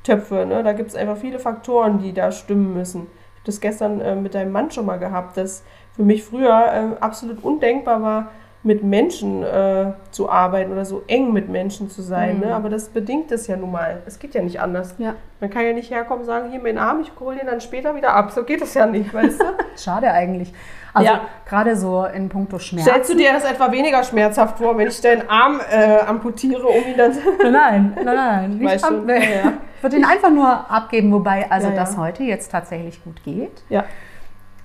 [0.04, 0.64] Töpfe, ne?
[0.64, 3.04] Da gibt es einfach viele Faktoren, die da stimmen müssen.
[3.08, 5.64] Ich habe das gestern äh, mit deinem Mann schon mal gehabt, dass
[5.98, 8.32] für mich früher äh, absolut undenkbar war,
[8.64, 12.38] mit Menschen äh, zu arbeiten oder so eng mit Menschen zu sein.
[12.38, 12.48] Mhm.
[12.48, 12.56] Ne?
[12.56, 14.02] Aber das bedingt es ja nun mal.
[14.06, 14.96] Es geht ja nicht anders.
[14.98, 15.16] Ja.
[15.40, 17.96] Man kann ja nicht herkommen und sagen, hier meinen Arm, ich hole den dann später
[17.96, 18.32] wieder ab.
[18.32, 19.46] So geht es ja nicht, weißt du?
[19.82, 20.54] Schade eigentlich.
[20.94, 21.22] Also Ja.
[21.48, 22.88] gerade so in puncto Schmerz.
[22.88, 26.86] Stellst du dir das etwa weniger schmerzhaft vor, wenn ich deinen Arm äh, amputiere, um
[26.88, 27.12] ihn dann...
[27.44, 28.58] Nein, nein, nein.
[28.58, 29.54] Nicht ab, ja.
[29.78, 33.62] Ich würde ihn einfach nur abgeben, wobei also das heute jetzt tatsächlich gut geht.
[33.70, 33.86] Ja.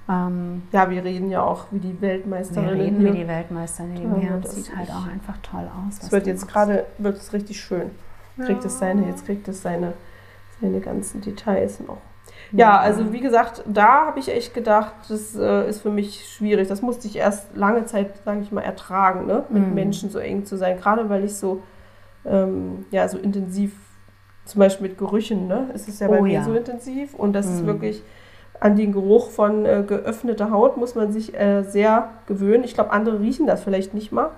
[0.08, 2.68] Ähm, ja, wir reden ja auch wie die wir Weltmeisterin.
[2.68, 3.12] reden hier.
[3.14, 4.30] wie die Weltmeister nebenher.
[4.30, 5.98] Ja, und das sieht halt ist- auch einfach toll aus.
[6.02, 7.90] Es wird jetzt gerade, es richtig schön.
[8.44, 9.92] Kriegt es seine, jetzt kriegt es seine,
[10.60, 11.98] seine ganzen Details noch.
[12.50, 16.68] Ja, also wie gesagt, da habe ich echt gedacht, das äh, ist für mich schwierig.
[16.68, 19.44] Das musste ich erst lange Zeit, sage ich mal, ertragen, ne?
[19.50, 19.74] mit Mhm.
[19.74, 20.78] Menschen so eng zu sein.
[20.78, 21.62] Gerade weil ich so,
[22.24, 23.72] ähm, ja, so intensiv,
[24.44, 25.70] zum Beispiel mit Gerüchen, ne?
[25.74, 26.44] Es ist ja bei Oh mir ja.
[26.44, 27.66] so intensiv und das ist Mhm.
[27.66, 28.02] wirklich
[28.62, 32.62] an den Geruch von äh, geöffneter Haut muss man sich äh, sehr gewöhnen.
[32.62, 34.30] Ich glaube, andere riechen das vielleicht nicht mal.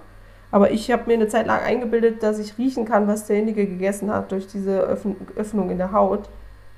[0.51, 4.11] Aber ich habe mir eine Zeit lang eingebildet, dass ich riechen kann, was derjenige gegessen
[4.11, 6.31] hat durch diese Öffn Öffnung in der Haut.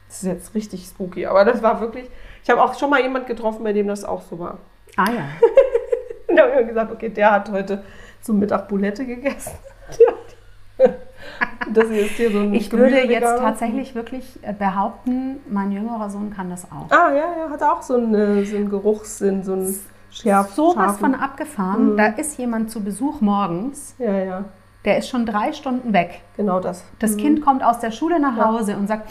[0.08, 2.10] Das ist jetzt richtig spooky, aber das war wirklich.
[2.42, 4.58] Ich habe auch schon mal jemand getroffen, bei dem das auch so war.
[4.96, 5.28] Ah ja.
[6.28, 7.84] Und dann haben wir gesagt, okay, der hat heute
[8.22, 9.52] zum Mittag Bulette gegessen.
[11.72, 16.08] Das hier ist hier so ein Ich würde jetzt tatsächlich wirklich äh, behaupten, mein jüngerer
[16.10, 16.90] Sohn kann das auch.
[16.90, 19.74] Ah, ja, ja, hat auch so einen, so einen Geruchssinn, so einen
[20.10, 21.92] schärf so was von abgefahren.
[21.92, 21.96] Mhm.
[21.96, 24.44] Da ist jemand zu Besuch morgens, Ja, ja,
[24.84, 26.22] der ist schon drei Stunden weg.
[26.36, 26.84] genau das.
[27.00, 28.46] Das Kind kommt aus der Schule nach Ja.
[28.46, 29.10] Hause und sagt,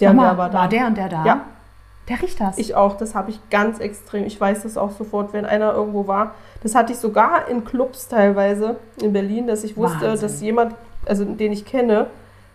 [0.00, 0.58] Der, Mama, der war da.
[0.60, 1.24] war der und der da?
[1.24, 1.40] Ja.
[2.08, 2.58] Der riecht das.
[2.58, 4.24] Ich auch, das habe ich ganz extrem.
[4.24, 6.34] Ich weiß das auch sofort, wenn einer irgendwo war.
[6.62, 10.20] Das hatte ich sogar in Clubs teilweise in Berlin, dass ich wusste, Wahnsinn.
[10.28, 10.74] dass jemand,
[11.06, 12.06] also den ich kenne,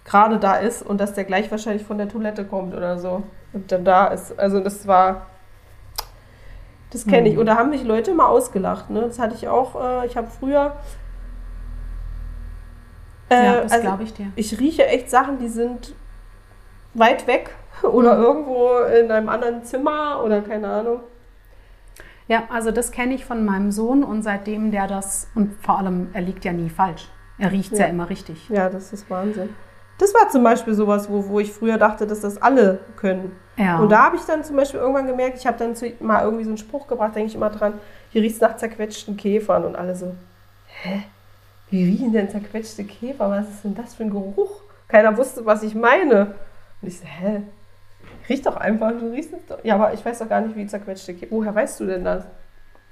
[0.04, 3.24] gerade da ist und dass der gleich wahrscheinlich von der Toilette kommt oder so
[3.54, 4.38] und dann da ist.
[4.38, 5.28] Also das war,
[6.92, 7.34] das kenne ich.
[7.34, 7.42] Hm.
[7.42, 8.90] Und da haben mich Leute mal ausgelacht.
[8.90, 9.02] Ne?
[9.02, 10.04] Das hatte ich auch.
[10.04, 10.76] Äh, ich habe früher.
[13.30, 14.28] Äh, ja, das also glaube ich dir.
[14.36, 15.96] ich rieche echt Sachen, die sind
[16.94, 17.50] weit weg
[17.82, 21.00] oder irgendwo in einem anderen Zimmer oder keine Ahnung.
[22.28, 26.10] Ja, also das kenne ich von meinem Sohn und seitdem der das, und vor allem,
[26.14, 27.08] er liegt ja nie falsch.
[27.38, 27.86] Er riecht ja, Ja.
[27.88, 28.50] immer richtig.
[28.50, 29.50] Ja, das ist Wahnsinn.
[29.98, 33.32] Das war zum Beispiel sowas, wo, wo ich früher dachte, dass das alle können.
[33.58, 33.80] Ja.
[33.80, 36.44] Und da habe ich dann zum Beispiel irgendwann gemerkt, ich habe dann zu, mal irgendwie
[36.44, 37.80] so einen Spruch gebracht, denke ich immer dran,
[38.10, 40.14] hier riecht es nach zerquetschten Käfern und alle so,
[40.68, 41.04] hä?
[41.70, 43.30] Wie riechen denn zerquetschte Käfer?
[43.30, 44.62] Was ist denn das für ein Geruch?
[44.88, 46.36] Keiner wusste, was ich meine.
[46.82, 47.42] Und ich so, hä?
[48.30, 49.64] Riecht doch einfach, du riechst es doch.
[49.64, 51.32] Ja, aber ich weiß doch gar nicht, wie zerquetschte Käfer.
[51.32, 52.26] Woher weißt du denn das?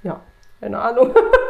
[0.02, 0.20] Ja,
[0.60, 1.12] keine Ahnung.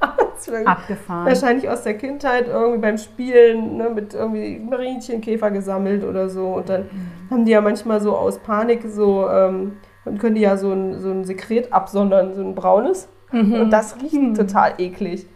[0.66, 1.26] Abgefahren.
[1.26, 6.54] Wahrscheinlich aus der Kindheit irgendwie beim Spielen ne, mit irgendwie Marienchenkäfer gesammelt oder so.
[6.54, 6.88] Und dann
[7.30, 11.00] haben die ja manchmal so aus Panik so, ähm, dann können die ja so ein,
[11.00, 13.08] so ein Sekret absondern, so ein braunes.
[13.30, 15.26] Und das riecht total eklig.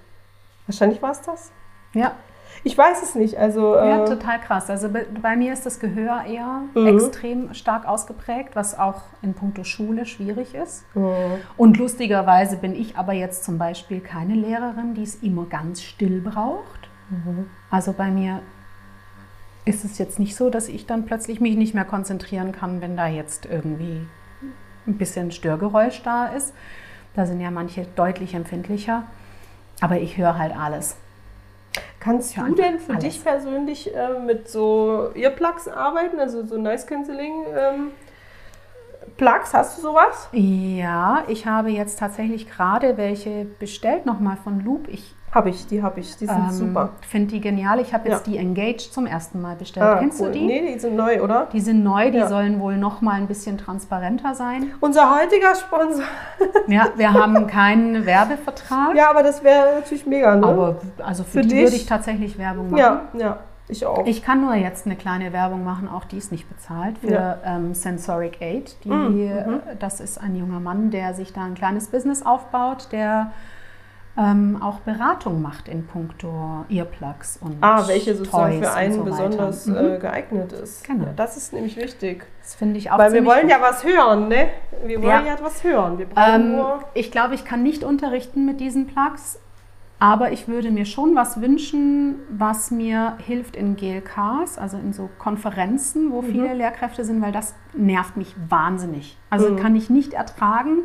[0.66, 1.52] Wahrscheinlich war es das.
[1.92, 2.12] Ja.
[2.64, 3.36] Ich weiß es nicht.
[3.38, 4.70] Also, Ja, äh, total krass.
[4.70, 6.86] Also bei, bei mir ist das Gehör eher Mhm.
[6.86, 10.84] extrem stark ausgeprägt, was auch in puncto Schule schwierig ist.
[10.94, 11.12] oh.
[11.56, 16.20] Und lustigerweise bin ich aber jetzt zum Beispiel keine Lehrerin, die es immer ganz still
[16.20, 16.88] braucht.
[17.10, 17.46] Mhm.
[17.70, 18.40] Also bei mir
[19.64, 22.96] ist es jetzt nicht so, dass ich dann plötzlich mich nicht mehr konzentrieren kann, wenn
[22.96, 24.06] da jetzt irgendwie
[24.86, 26.52] ein bisschen Störgeräusch da ist.
[27.14, 29.04] Da sind ja manche deutlich empfindlicher.
[29.80, 30.96] Aber ich höre halt alles.
[32.00, 33.04] Kannst du denn für alles.
[33.04, 37.90] dich persönlich äh, mit so Earplugs arbeiten, also so Noise Cancelling ähm,
[39.16, 39.54] Plugs?
[39.54, 40.28] Hast du sowas?
[40.32, 44.88] Ja, ich habe jetzt tatsächlich gerade welche bestellt, nochmal von Loop.
[44.88, 46.90] Ich Habe ich, die habe ich, die sind ähm, super.
[47.08, 47.80] finde die genial.
[47.80, 48.32] Ich habe jetzt Ja.
[48.32, 49.86] die Engaged zum ersten Mal bestellt.
[49.86, 50.26] Ah, Kennst cool.
[50.26, 50.44] du die?
[50.46, 51.48] Nee, die sind neu, oder?
[51.52, 52.28] Die sind neu, die Ja.
[52.28, 54.72] sollen wohl nochmal ein bisschen transparenter sein.
[54.80, 56.04] Unser heutiger Sponsor.
[56.68, 60.46] Ja, wir haben keinen Werbevertrag, Ja, aber das wäre natürlich mega, ne?
[60.46, 61.62] aber also für, Für die dich?
[61.64, 62.78] würde ich tatsächlich Werbung machen.
[62.78, 64.06] ja, ja, ich auch.
[64.06, 67.38] Ich kann nur jetzt eine kleine Werbung machen, auch die ist nicht bezahlt, für Ja.
[67.44, 68.76] ähm, Sensoric Aid.
[68.84, 69.44] Die, Mm, äh,
[69.78, 73.32] Das ist ein junger Mann, der sich da ein kleines Business aufbaut, der
[74.16, 79.04] ähm, auch Beratung macht in puncto Earplugs und ah, welche sozusagen Toys für einen so
[79.04, 79.76] besonders Mhm.
[79.76, 80.84] äh, geeignet ist.
[80.84, 81.04] Genau.
[81.06, 82.26] Ja, das ist nämlich wichtig.
[82.42, 83.50] Das finde ich auch Weil wir wollen gut.
[83.50, 84.48] ja was hören, ne?
[84.84, 85.32] Wir wollen Ja.
[85.32, 85.98] ja, was hören.
[85.98, 86.80] Wir brauchen Ähm, nur.
[86.92, 89.38] ich glaube, ich kann nicht unterrichten mit diesen Plugs,
[89.98, 95.08] aber ich würde mir schon was wünschen, was mir hilft in GLKs, also in so
[95.18, 96.12] Konferenzen, Mhm.
[96.12, 99.16] wo viele Lehrkräfte sind, weil das nervt mich wahnsinnig.
[99.30, 99.56] Also Mhm.
[99.56, 100.80] kann ich nicht ertragen,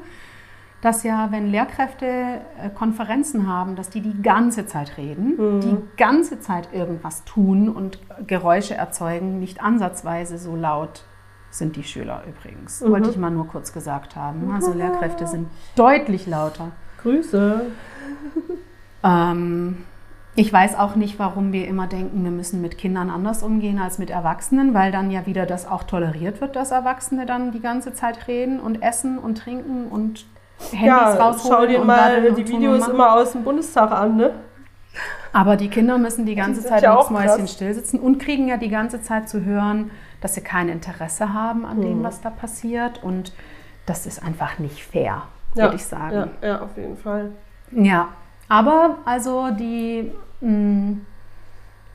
[0.87, 5.59] dass ja, wenn Lehrkräfte äh, Konferenzen haben, dass die die ganze Zeit reden, Mhm.
[5.59, 11.03] die ganze Zeit irgendwas tun und Geräusche erzeugen, nicht ansatzweise so laut
[11.49, 12.79] sind die Schüler übrigens.
[12.79, 12.91] Mhm.
[12.91, 14.49] Wollte ich mal nur kurz gesagt haben.
[14.51, 16.71] Also Lehrkräfte sind deutlich lauter.
[17.01, 17.65] Grüße.
[19.03, 19.77] Ähm,
[20.35, 23.97] ich weiß auch nicht, warum wir immer denken, wir müssen mit Kindern anders umgehen als
[23.97, 27.93] mit Erwachsenen, weil dann ja wieder das auch toleriert wird, dass Erwachsene dann die ganze
[27.93, 30.25] Zeit reden und essen und trinken und
[30.59, 32.93] Handys Ja, rausholen schau dir mal die Videos machen.
[32.95, 34.31] immer aus dem Bundestag an, ne?
[35.33, 37.53] Aber die Kinder müssen die ganze sind Zeit ja auch Mäuschen krass.
[37.53, 39.91] still sitzen und kriegen ja die ganze Zeit zu hören,
[40.21, 41.81] dass sie kein Interesse haben an Hm.
[41.83, 43.03] dem, was da passiert.
[43.03, 43.33] Und
[43.85, 46.31] das ist einfach nicht fair, Ja, würde ich sagen.
[46.41, 47.31] Ja, ja, auf jeden Fall.
[47.71, 48.07] Ja,
[48.49, 50.97] aber also die, mh,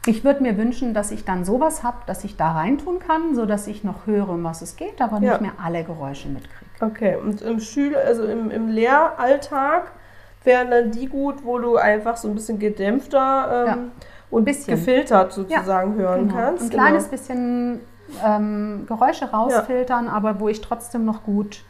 [0.07, 3.67] ich würde mir wünschen, dass ich dann sowas habe, dass ich da reintun kann, sodass
[3.67, 5.33] ich noch höre, um was es geht, aber Ja.
[5.33, 6.62] nicht mehr alle Geräusche mitkriege.
[6.83, 9.93] Okay, und im Schül also im, im Lehralltag
[10.45, 13.78] wären dann die gut, wo du einfach so ein bisschen gedämpfter ähm, Ja,
[14.30, 14.74] und bisschen.
[14.74, 16.35] gefiltert sozusagen hören Genau.
[16.41, 16.64] kannst.
[16.64, 17.11] Ein kleines Genau.
[17.16, 17.80] bisschen
[18.24, 21.62] ähm, Geräusche rausfiltern, aber wo ich trotzdem noch gut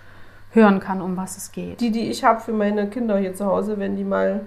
[0.53, 1.81] hören kann, um was es geht.
[1.81, 4.41] Die, die ich habe für meine Kinder hier zu Hause, wenn die mal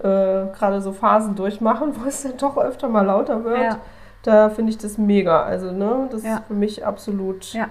[0.00, 3.78] äh, gerade so Phasen durchmachen, wo es dann doch öfter mal lauter wird, Ja.
[4.24, 5.42] da finde ich das mega.
[5.44, 6.34] Also, ne, das Ja.
[6.38, 7.52] ist für mich absolut.
[7.52, 7.68] Ja.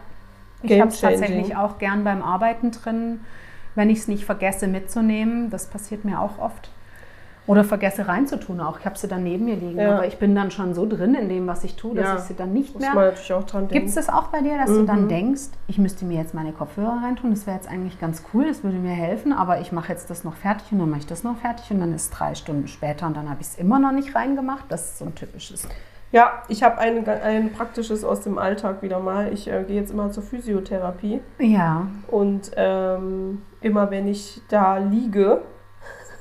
[0.64, 3.22] Ich habe es tatsächlich auch gern beim Arbeiten drin,
[3.76, 5.50] wenn ich es nicht vergesse mitzunehmen.
[5.50, 6.70] Das passiert mir auch oft.
[7.46, 8.78] Oder vergesse reinzutun auch.
[8.80, 9.96] Ich habe sie dann neben mir liegen, Ja.
[9.96, 12.22] aber ich bin dann schon so drin in dem, was ich tue, dass Ja, ich
[12.24, 13.14] sie dann nicht Muss mehr.
[13.70, 14.86] Gibt es das auch bei dir, dass du Mhm.
[14.86, 17.30] dann denkst, ich müsste mir jetzt meine Kopfhörer reintun?
[17.30, 20.26] Das wäre jetzt eigentlich ganz cool, das würde mir helfen, aber ich mache jetzt das
[20.26, 22.68] noch fertig und dann mache ich das noch fertig und dann ist es drei Stunden
[22.68, 24.66] später und dann habe ich es immer noch nicht reingemacht.
[24.68, 25.70] Das ist so ein typisches.
[26.12, 29.34] Ja, ich habe ein, ein praktisches aus dem Alltag wieder mal.
[29.34, 35.42] Ich äh, gehe jetzt immer zur Physiotherapie Ja, und ähm, immer wenn ich da liege,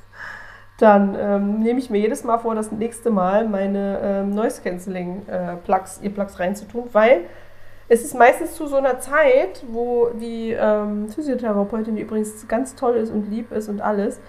[0.79, 5.23] dann ähm, nehme ich mir jedes Mal vor, das nächste Mal meine ähm, Noise Cancelling
[5.29, 7.23] äh, Plugs, Earplugs reinzutun, weil
[7.89, 12.97] es ist meistens zu so einer Zeit, wo die ähm, Physiotherapeutin, die übrigens ganz toll
[12.97, 14.21] ist und lieb ist und alles,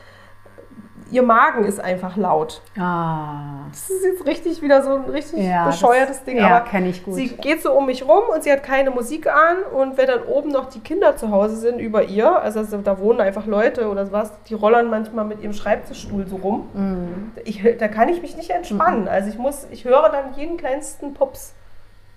[1.12, 2.62] ihr Magen ist einfach laut.
[2.78, 6.90] ah, Das ist jetzt richtig wieder so ein richtig ja bescheuertes das, Ding, Ja, kenne
[6.90, 7.16] ich gut.
[7.16, 10.24] Sie geht so um mich rum und sie hat keine Musik an und wenn dann
[10.24, 14.06] oben noch die Kinder zu Hause sind über ihr, also da wohnen einfach Leute oder
[14.06, 16.70] sowas, die rollern manchmal mit ihrem Schreibtischstuhl so rum.
[16.74, 17.32] Mhm.
[17.46, 19.08] Ich, da kann ich mich nicht entspannen.
[19.08, 21.54] Also ich muss, ich höre dann jeden kleinsten Pups.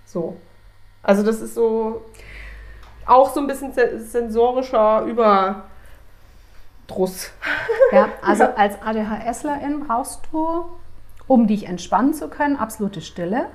[0.05, 0.37] So.
[1.03, 2.03] Also das ist so
[3.07, 5.05] auch so ein bisschen se- sensorischer
[6.91, 7.31] Überdruss.
[7.93, 10.65] Ja, also als ADHSlerin brauchst du,
[11.27, 13.47] um dich entspannen zu können, absolute Stille.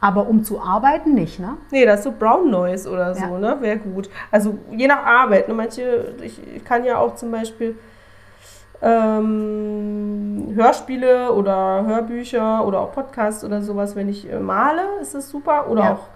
[0.00, 1.56] Aber um zu arbeiten nicht, ne?
[1.70, 3.38] Nee, das ist so Brown Noise oder so, Ja.
[3.38, 3.56] ne?
[3.60, 4.10] Wäre gut.
[4.32, 5.46] Also je nach Arbeit.
[5.46, 5.54] Ne?
[5.54, 7.78] Manche, ich, ich kann ja auch zum Beispiel
[8.82, 15.28] ähm, Hörspiele oder Hörbücher oder auch Podcasts oder sowas, wenn ich äh, male, ist das
[15.28, 15.68] super.
[15.70, 15.92] Oder Ja.
[15.92, 16.08] auch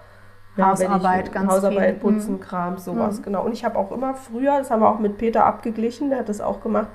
[0.57, 2.11] ja, Hausarbeit, ich, ganz Hausarbeit, viel.
[2.11, 2.39] Putzen, Mhm.
[2.41, 3.43] Kram, sowas, genau.
[3.45, 6.29] Und ich habe auch immer früher, das haben wir auch mit Peter abgeglichen, der hat
[6.29, 6.87] das auch gemacht,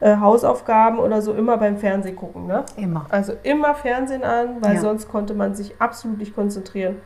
[0.00, 2.64] äh, Hausaufgaben oder so immer beim Fernsehen gucken, ne?
[2.76, 3.06] Immer.
[3.10, 4.80] Also immer Fernsehen an, weil Ja.
[4.80, 6.96] sonst konnte man sich absolut nicht konzentrieren.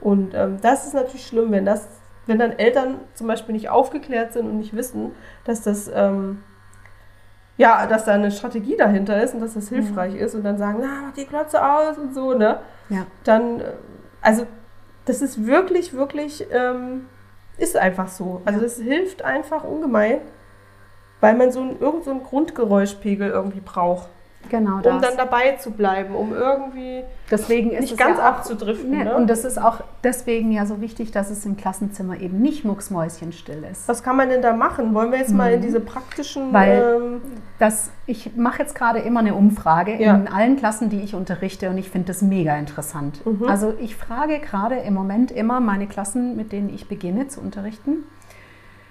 [0.00, 1.88] Und ähm, das ist natürlich schlimm, wenn das,
[2.26, 5.12] wenn dann Eltern zum Beispiel nicht aufgeklärt sind und nicht wissen,
[5.44, 6.42] dass das ähm,
[7.58, 10.76] ja, dass da eine Strategie dahinter ist und dass das hilfreich ist und dann sagen,
[10.82, 12.58] na, mach die Glotze aus und so, ne?
[12.90, 13.06] Ja.
[13.24, 13.64] Dann, äh,
[14.20, 14.46] also
[15.06, 17.06] das ist wirklich, wirklich, ähm,
[17.56, 18.42] ist einfach so.
[18.44, 20.20] Also das hilft einfach ungemein,
[21.20, 24.10] weil man so ein, irgend so einen Grundgeräuschpegel irgendwie braucht
[24.48, 25.00] Genau um das.
[25.02, 28.90] dann dabei zu bleiben, um irgendwie deswegen ist nicht ganz ja auch, abzudriften.
[28.90, 29.16] ne, Ne?
[29.16, 33.64] Und das ist auch deswegen ja so wichtig, dass es im Klassenzimmer eben nicht mucksmäuschenstill
[33.70, 33.88] ist.
[33.88, 34.94] Was kann man denn da machen?
[34.94, 35.64] Wollen wir jetzt mal in Mhm.
[35.64, 36.52] diese praktischen...
[36.52, 37.20] Weil- ähm,
[37.58, 40.14] Das, ich mache jetzt gerade immer eine Umfrage Ja.
[40.14, 43.24] in allen Klassen, die ich unterrichte und ich finde das mega interessant.
[43.26, 43.48] Mhm.
[43.48, 48.04] Also ich frage gerade im Moment immer meine Klassen, mit denen ich beginne zu unterrichten,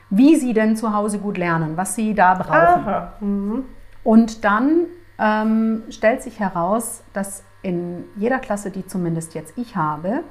[0.10, 3.08] wie sie denn zu Hause gut lernen, was sie da brauchen.
[3.28, 3.64] Mhm.
[4.04, 4.86] Und dann
[5.20, 10.24] ähm, stellt sich heraus, dass in jeder Klasse, die zumindest jetzt ich habe,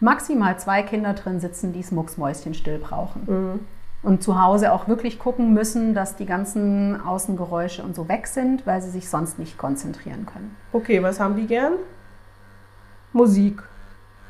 [0.00, 3.22] maximal zwei Kinder drin sitzen, die es mucksmäuschenstill brauchen.
[3.26, 3.60] Mhm.
[4.02, 8.66] Und zu Hause auch wirklich gucken müssen, dass die ganzen Außengeräusche und so weg sind,
[8.66, 10.56] weil sie sich sonst nicht konzentrieren können.
[10.72, 11.74] Okay, was haben die gern?
[13.12, 13.62] Musik.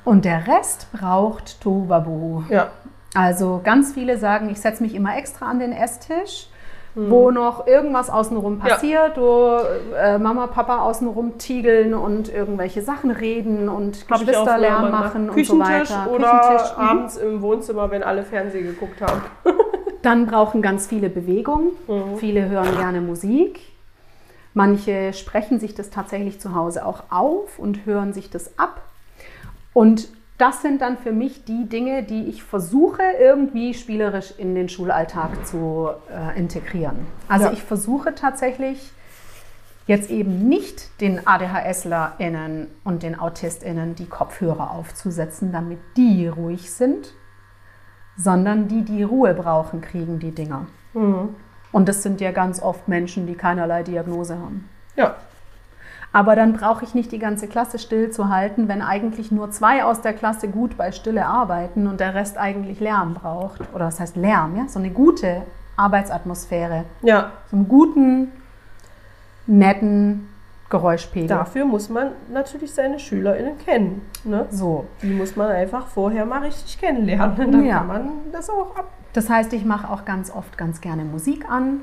[0.05, 2.43] Und der Rest braucht Tohuwabohu.
[2.49, 2.73] Ja.
[3.15, 6.49] Also ganz viele sagen, ich setze mich immer extra an den Esstisch,
[6.95, 8.63] wo noch irgendwas außenrum Mhm.
[8.67, 8.75] Ja.
[8.75, 9.59] passiert, wo
[9.97, 16.11] äh, Mama, Papa außenrum tiegeln und irgendwelche Sachen reden und Geschwisterlärm machen und so weiter.
[16.11, 16.83] oder Küchentisch, mhm.
[16.83, 19.23] abends im Wohnzimmer, wenn alle Fernsehen geguckt haben.
[20.03, 21.73] Dann brauchen ganz viele Bewegung.
[21.87, 22.17] Mhm.
[22.17, 23.61] Viele hören gerne Musik.
[24.55, 28.81] Manche sprechen sich das tatsächlich zu Hause auch auf und hören sich das ab.
[29.73, 30.09] Und
[30.41, 35.47] das sind dann für mich die Dinge, die ich versuche irgendwie spielerisch in den Schulalltag
[35.47, 37.07] zu äh, integrieren.
[37.29, 37.53] Also Ja.
[37.53, 38.93] ich versuche tatsächlich
[39.87, 47.13] jetzt eben nicht den ADHSlerInnen und den AutistInnen die Kopfhörer aufzusetzen, damit die ruhig sind,
[48.17, 50.67] sondern die, die Ruhe brauchen, kriegen die Dinger.
[50.95, 51.35] Mhm.
[51.73, 54.69] Und das sind ja ganz oft Menschen, die keinerlei Diagnose haben.
[54.97, 55.17] Ja.
[56.13, 59.85] Aber dann brauche ich nicht die ganze Klasse still zu halten, wenn eigentlich nur zwei
[59.85, 63.61] aus der Klasse gut bei Stille arbeiten und der Rest eigentlich Lärm braucht.
[63.75, 64.67] Oder was heißt Lärm, ja?
[64.69, 65.43] So eine gute
[65.77, 66.85] Arbeitsatmosphäre.
[67.03, 67.31] Ja.
[67.51, 68.33] So einen guten,
[69.47, 70.29] netten
[70.69, 71.29] Geräuschpegel.
[71.29, 74.03] Dafür muss man natürlich seine SchülerInnen kennen.
[74.25, 74.47] Ne?
[74.51, 74.87] So.
[75.03, 77.37] Die muss man einfach vorher mal richtig kennenlernen.
[77.53, 77.79] Dann Ja.
[77.79, 78.87] kann man das auch ab.
[79.13, 81.81] Das heißt, ich mache auch ganz oft ganz gerne Musik an.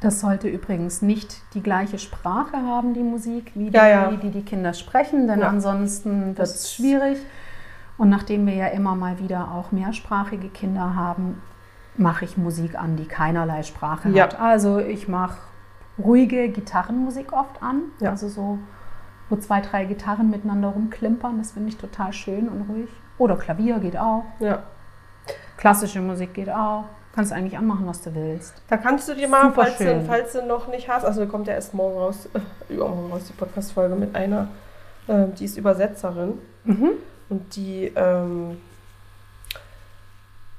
[0.00, 4.10] Das sollte übrigens nicht die gleiche Sprache haben, die Musik, wie die, Ja, ja.
[4.12, 5.48] die die Kinder sprechen, denn Ja.
[5.48, 7.18] ansonsten wird es schwierig.
[7.96, 11.42] Und nachdem wir ja immer mal wieder auch mehrsprachige Kinder haben,
[11.96, 14.38] mache ich Musik an, die keinerlei Sprache hat.
[14.38, 15.36] Also ich mache
[15.98, 18.58] ruhige Gitarrenmusik oft an, also so,
[19.28, 22.88] wo zwei, drei Gitarren miteinander rumklimpern, das finde ich total schön und ruhig.
[23.18, 24.22] Oder Klavier geht auch.
[24.38, 24.62] Ja.
[25.56, 26.84] Klassische Musik geht auch.
[27.14, 28.54] Kannst du eigentlich anmachen, was du willst.
[28.68, 31.48] Da kannst du dir mal, Super falls du, falls du noch nicht hast, also kommt
[31.48, 32.38] ja erst morgen raus, äh,
[32.72, 34.46] übermorgen raus, die Podcast-Folge mit einer,
[35.08, 36.34] äh, die ist Übersetzerin
[36.64, 36.90] Mhm.
[37.28, 38.58] und die ähm,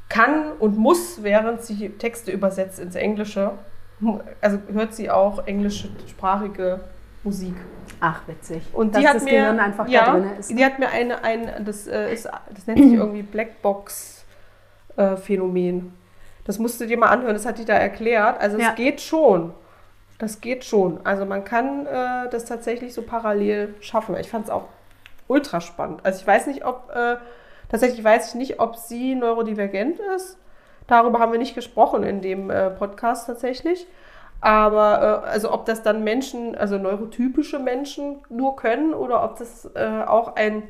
[0.09, 3.51] kann und muss, während sie Texte übersetzt ins Englische,
[4.41, 6.79] also hört sie auch englischsprachige
[7.23, 7.53] Musik.
[8.01, 8.63] Ach, witzig.
[8.73, 10.49] Und Dass die hat das mir, Gehirn einfach ja, da drin ist.
[10.49, 15.93] die hat mir eine, ein, das, äh, ist, das nennt sich irgendwie Blackbox-Phänomen.
[16.49, 18.41] Das musst du dir mal anhören, das hat die da erklärt.
[18.41, 18.69] Also Ja.
[18.69, 19.53] es geht schon.
[20.17, 20.99] Das geht schon.
[21.03, 24.17] Also man kann äh, das tatsächlich so parallel schaffen.
[24.17, 24.63] Ich fand es auch
[25.27, 25.99] ultra spannend.
[26.03, 27.17] Also ich weiß nicht, ob, äh,
[27.69, 30.39] tatsächlich weiß ich nicht, ob sie neurodivergent ist.
[30.87, 33.85] Darüber haben wir nicht gesprochen in dem äh, Podcast tatsächlich.
[34.41, 39.69] Aber äh, also ob das dann Menschen, also neurotypische Menschen nur können oder ob das
[39.75, 40.63] äh, auch ein,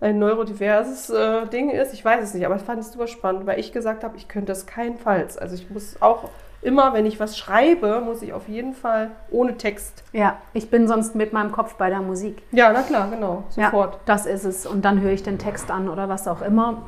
[0.00, 2.46] ein neurodiverses äh, Ding ist, ich weiß es nicht.
[2.46, 5.38] Aber ich fand es super spannend, weil ich gesagt habe, ich könnte das keinenfalls.
[5.38, 6.30] Also ich muss auch
[6.62, 10.04] immer, wenn ich was schreibe, muss ich auf jeden Fall ohne Text.
[10.12, 12.42] Ja, ich bin sonst mit meinem Kopf bei der Musik.
[12.52, 13.94] Ja, na klar, genau, sofort.
[13.94, 14.66] Ja, das ist es.
[14.66, 16.82] Und dann höre ich den Text an oder was auch immer.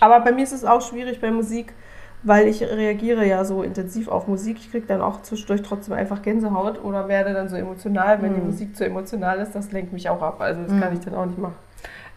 [0.00, 1.74] Aber bei mir ist es auch schwierig bei Musik,
[2.22, 4.58] weil ich reagiere ja so intensiv auf Musik.
[4.58, 8.20] Ich kriege dann auch zwischendurch trotzdem einfach Gänsehaut oder werde dann so emotional.
[8.22, 10.40] Wenn die Musik zu emotional ist, das lenkt mich auch ab.
[10.40, 11.54] Also das kann ich dann auch nicht machen.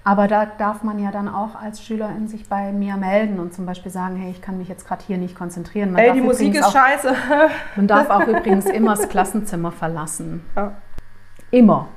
[0.06, 3.66] Aber da darf man ja dann auch als Schülerin sich bei mir melden und zum
[3.66, 5.94] Beispiel sagen, hey, ich kann mich jetzt gerade hier nicht konzentrieren.
[5.94, 7.16] Man Ey, die Musik ist auch, scheiße.
[7.78, 10.44] Man darf auch übrigens immer das Klassenzimmer verlassen.
[10.58, 10.74] Ja.
[11.52, 11.88] Immer.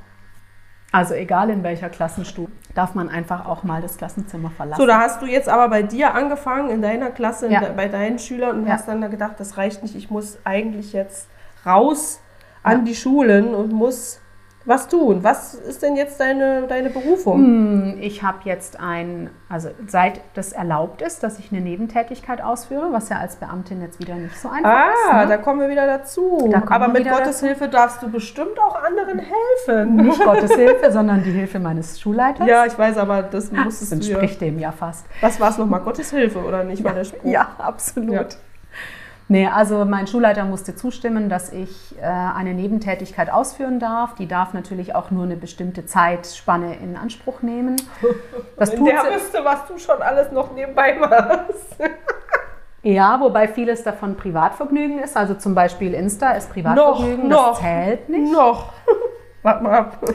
[0.93, 4.79] Also egal in welcher Klassenstufe, darf man einfach auch mal das Klassenzimmer verlassen.
[4.79, 7.61] So, da hast du jetzt aber bei dir angefangen, in deiner Klasse, Ja.
[7.75, 8.73] bei deinen Schülern und Ja.
[8.73, 11.27] hast dann da gedacht, das reicht nicht, ich muss eigentlich jetzt
[11.65, 12.21] raus
[12.63, 14.21] an die Schulen und muss
[14.67, 15.23] was tun.
[15.23, 17.37] Was ist denn jetzt deine, deine Berufung?
[17.39, 22.91] Hm, Ich habe jetzt ein, also seit das erlaubt ist, dass ich eine Nebentätigkeit ausführe,
[22.91, 25.23] was ja als Beamtin jetzt wieder nicht so einfach Ah, ist.
[25.23, 25.27] ne?
[25.29, 26.53] da kommen wir wieder dazu.
[26.69, 29.95] Aber mit Gottes Hilfe darfst du bestimmt auch anderen helfen.
[29.95, 32.47] Nicht Gottes Hilfe, sondern die Hilfe meines Schulleiters.
[32.47, 33.91] Ja, ich weiß, aber das das du ja.
[33.93, 35.05] entspricht dem ja fast.
[35.21, 35.79] Was war es nochmal?
[35.81, 36.83] Gottes Hilfe oder nicht?
[36.83, 37.23] War der Spruch?
[37.29, 38.11] Ja, absolut.
[38.11, 38.25] Ja.
[39.29, 44.15] Nee, also mein Schulleiter musste zustimmen, dass ich äh, eine Nebentätigkeit ausführen darf.
[44.15, 47.75] Die darf natürlich auch nur eine bestimmte Zeitspanne in Anspruch nehmen.
[48.57, 51.77] Das Wenn der wüsste, was du schon alles noch nebenbei machst.
[52.83, 55.17] Ja, wobei vieles davon Privatvergnügen ist.
[55.17, 57.49] Also zum Beispiel Insta ist Privatvergnügen, Noch, noch.
[57.49, 58.31] das zählt nicht.
[58.31, 58.71] Noch.
[59.41, 60.05] Warte mal ab.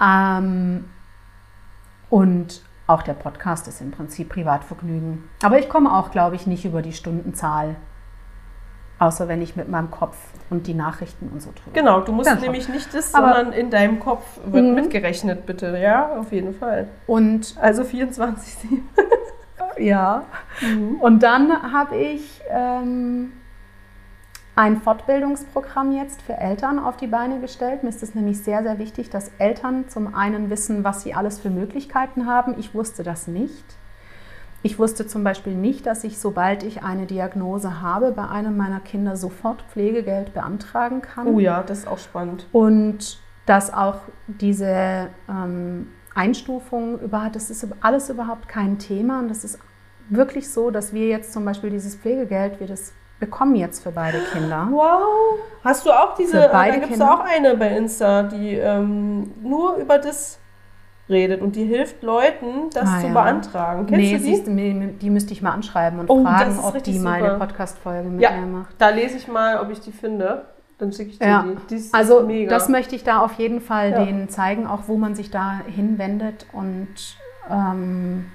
[0.00, 0.88] Ähm,
[2.08, 5.28] und auch der Podcast ist im Prinzip Privatvergnügen.
[5.42, 7.76] Aber ich komme auch, glaube ich, nicht über die Stundenzahl.
[8.98, 10.16] Außer wenn ich mit meinem Kopf
[10.48, 11.72] und die Nachrichten und so tue.
[11.74, 14.74] Genau, du musst nämlich nicht das, Aber- sondern in deinem Kopf wird Mhm.
[14.74, 15.76] mitgerechnet, bitte.
[15.76, 16.88] Ja, auf jeden Fall.
[17.06, 18.56] Und Also 24,
[19.78, 20.24] ja.
[20.62, 20.96] Mhm.
[21.00, 23.32] Und dann habe ich ähm,
[24.54, 27.82] ein Fortbildungsprogramm jetzt für Eltern auf die Beine gestellt.
[27.82, 31.38] Mir ist es nämlich sehr, sehr wichtig, dass Eltern zum einen wissen, was sie alles
[31.38, 32.54] für Möglichkeiten haben.
[32.58, 33.64] Ich wusste das nicht.
[34.66, 38.80] Ich wusste zum Beispiel nicht, dass ich, sobald ich eine Diagnose habe, bei einem meiner
[38.80, 41.28] Kinder sofort Pflegegeld beantragen kann.
[41.28, 42.48] Oh ja, das ist auch spannend.
[42.50, 49.20] Und dass auch diese ähm, Einstufung überhaupt, das ist alles überhaupt kein Thema.
[49.20, 49.60] Und das ist
[50.08, 54.18] wirklich so, dass wir jetzt zum Beispiel dieses Pflegegeld, wir das bekommen jetzt für beide
[54.32, 54.66] Kinder.
[54.72, 55.38] Wow.
[55.62, 59.30] Hast du auch diese, Für beide da gibt es auch eine bei Insta, die ähm,
[59.44, 60.40] nur über das
[61.08, 63.12] redet und die hilft Leuten, das Ah, zu ja.
[63.12, 63.86] beantragen.
[63.86, 64.24] Kennst nee, du die?
[64.24, 67.30] siehst die, die müsste ich mal anschreiben und Oh, fragen, ob die mal super.
[67.30, 68.32] eine Podcast-Folge mit Ja.
[68.32, 68.74] mir macht.
[68.78, 70.46] Da lese ich mal, ob ich die finde.
[70.78, 71.56] Dann schicke ich dir Ja, die.
[71.70, 72.50] die ist also mega.
[72.50, 74.04] das möchte ich da auf jeden Fall Ja.
[74.04, 76.88] denen zeigen, auch wo man sich da hinwendet und
[77.50, 78.26] ähm,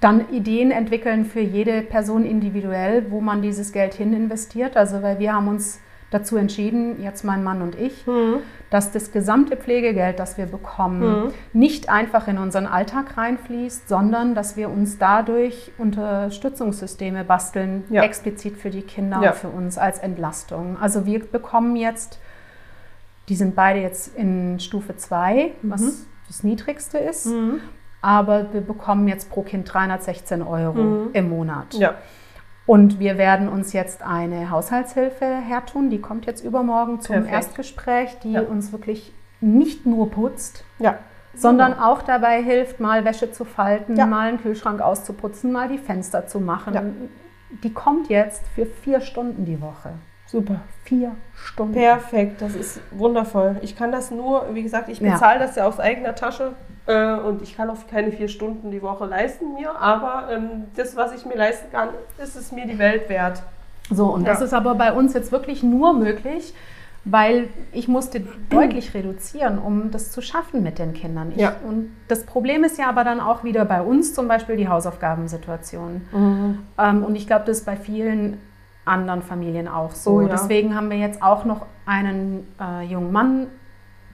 [0.00, 4.76] dann Ideen entwickeln für jede Person individuell, wo man dieses Geld hin investiert.
[4.76, 5.80] Also weil wir haben uns
[6.10, 8.38] dazu entschieden, jetzt mein Mann und ich, Hm.
[8.68, 11.32] dass das gesamte Pflegegeld, das wir bekommen, Mhm.
[11.52, 18.02] nicht einfach in unseren Alltag reinfließt, sondern dass wir uns dadurch Unterstützungssysteme basteln, Ja.
[18.02, 19.30] explizit für die Kinder Ja.
[19.30, 20.76] und für uns als Entlastung.
[20.80, 22.18] Also wir bekommen jetzt,
[23.28, 27.60] die sind beide jetzt in Stufe 2, was das niedrigste ist, Mhm.
[28.02, 31.10] aber wir bekommen jetzt pro Kind 316 Euro Mhm.
[31.12, 31.74] im Monat.
[31.74, 31.94] Ja.
[32.70, 37.34] Und wir werden uns jetzt eine Haushaltshilfe hertun, die kommt jetzt übermorgen zum Perfekt.
[37.34, 38.42] Erstgespräch, die Ja.
[38.42, 40.94] uns wirklich nicht nur putzt, Ja.
[41.34, 44.06] sondern auch dabei hilft, mal Wäsche zu falten, Ja.
[44.06, 47.10] mal einen Kühlschrank auszuputzen, mal die Fenster zu machen.
[47.64, 49.94] Die kommt jetzt für vier Stunden die Woche.
[50.30, 50.60] Super.
[50.84, 51.74] Vier Stunden.
[51.74, 53.56] Perfekt, das ist wundervoll.
[53.62, 55.12] Ich kann das nur, wie gesagt, ich Ja.
[55.14, 56.52] bezahle das ja aus eigener Tasche
[56.86, 60.94] äh, und ich kann auch keine vier Stunden die Woche leisten mir, aber ähm, das,
[60.96, 61.88] was ich mir leisten kann,
[62.22, 63.42] ist es mir die Welt wert.
[63.90, 64.44] So, und das Ja.
[64.46, 66.54] ist aber bei uns jetzt wirklich nur möglich,
[67.04, 71.32] weil ich musste deutlich reduzieren, um das zu schaffen mit den Kindern.
[71.32, 71.54] Ich, Ja.
[71.66, 76.02] Und das Problem ist ja aber dann auch wieder bei uns zum Beispiel die Hausaufgabensituation.
[76.78, 78.38] Ähm, und ich glaube, das ist bei vielen
[78.84, 80.10] anderen Familien auch so.
[80.12, 80.28] Oh ja.
[80.28, 83.46] Deswegen haben wir jetzt auch noch einen äh, jungen Mann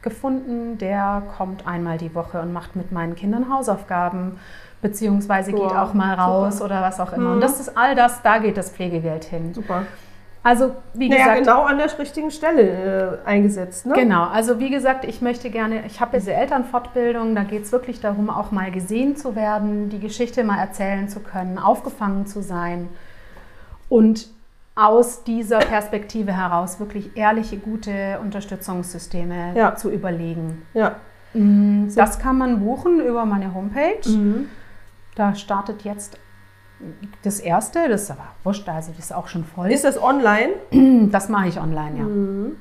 [0.03, 4.39] gefunden, der kommt einmal die Woche und macht mit meinen Kindern Hausaufgaben,
[4.81, 6.67] beziehungsweise geht Wow, auch mal raus super.
[6.67, 7.31] oder was auch immer.
[7.31, 7.35] Mhm.
[7.35, 9.53] Und das ist all das, da geht das Pflegegeld hin.
[9.53, 9.83] Super.
[10.45, 13.95] Also wie Naja, gesagt, genau an der richtigen Stelle äh, eingesetzt, ne?
[13.95, 18.01] Genau, also wie gesagt, ich möchte gerne, ich habe diese Elternfortbildung, da geht es wirklich
[18.01, 22.89] darum, auch mal gesehen zu werden, die Geschichte mal erzählen zu können, aufgefangen zu sein
[23.89, 24.29] und
[24.77, 29.75] aus dieser Perspektive heraus wirklich ehrliche, gute Unterstützungssysteme Ja.
[29.75, 30.63] zu überlegen.
[30.75, 30.97] Ja.
[31.35, 34.07] Mm, Das kann man buchen über meine Homepage.
[34.09, 34.49] Mhm.
[35.15, 36.19] Da startet jetzt
[37.23, 39.73] das erste, das ist aber wurscht, also das ist auch schon voll.
[39.73, 40.51] Ist das online?
[41.11, 42.05] Das mache ich online, ja.
[42.05, 42.57] Mhm.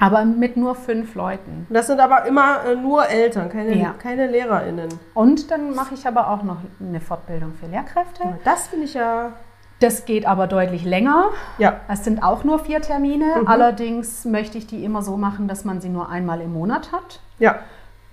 [0.00, 1.66] Aber mit nur fünf Leuten.
[1.68, 3.94] Das sind aber immer äh, nur Eltern, keine, Ja.
[3.96, 4.88] keine LehrerInnen.
[5.14, 8.24] Und dann mache ich aber auch noch eine Fortbildung für Lehrkräfte.
[8.44, 9.34] Das finde ich ja.
[9.80, 11.30] Das geht aber deutlich länger.
[11.58, 11.80] Ja.
[11.88, 13.40] Es sind auch nur vier Termine.
[13.40, 13.48] Mhm.
[13.48, 17.20] Allerdings möchte ich die immer so machen, dass man sie nur einmal im Monat hat
[17.38, 17.60] Ja.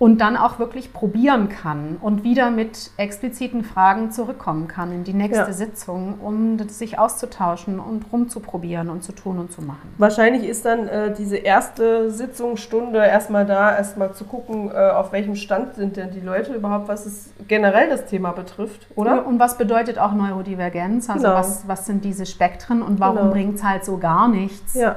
[0.00, 5.12] Und dann auch wirklich probieren kann und wieder mit expliziten Fragen zurückkommen kann in die
[5.12, 5.52] nächste Ja.
[5.52, 9.92] Sitzung, um sich auszutauschen und rumzuprobieren und zu tun und zu machen.
[9.98, 15.34] Wahrscheinlich ist dann äh, diese erste Sitzungsstunde erstmal da, erstmal zu gucken, äh, auf welchem
[15.34, 19.26] Stand sind denn die Leute überhaupt, was es generell das Thema betrifft, oder?
[19.26, 21.10] Und was bedeutet auch Neurodivergenz?
[21.10, 21.34] Also Genau.
[21.38, 23.30] was, was sind diese Spektren und warum Genau.
[23.32, 24.74] bringt es halt so gar nichts?
[24.74, 24.94] Ja.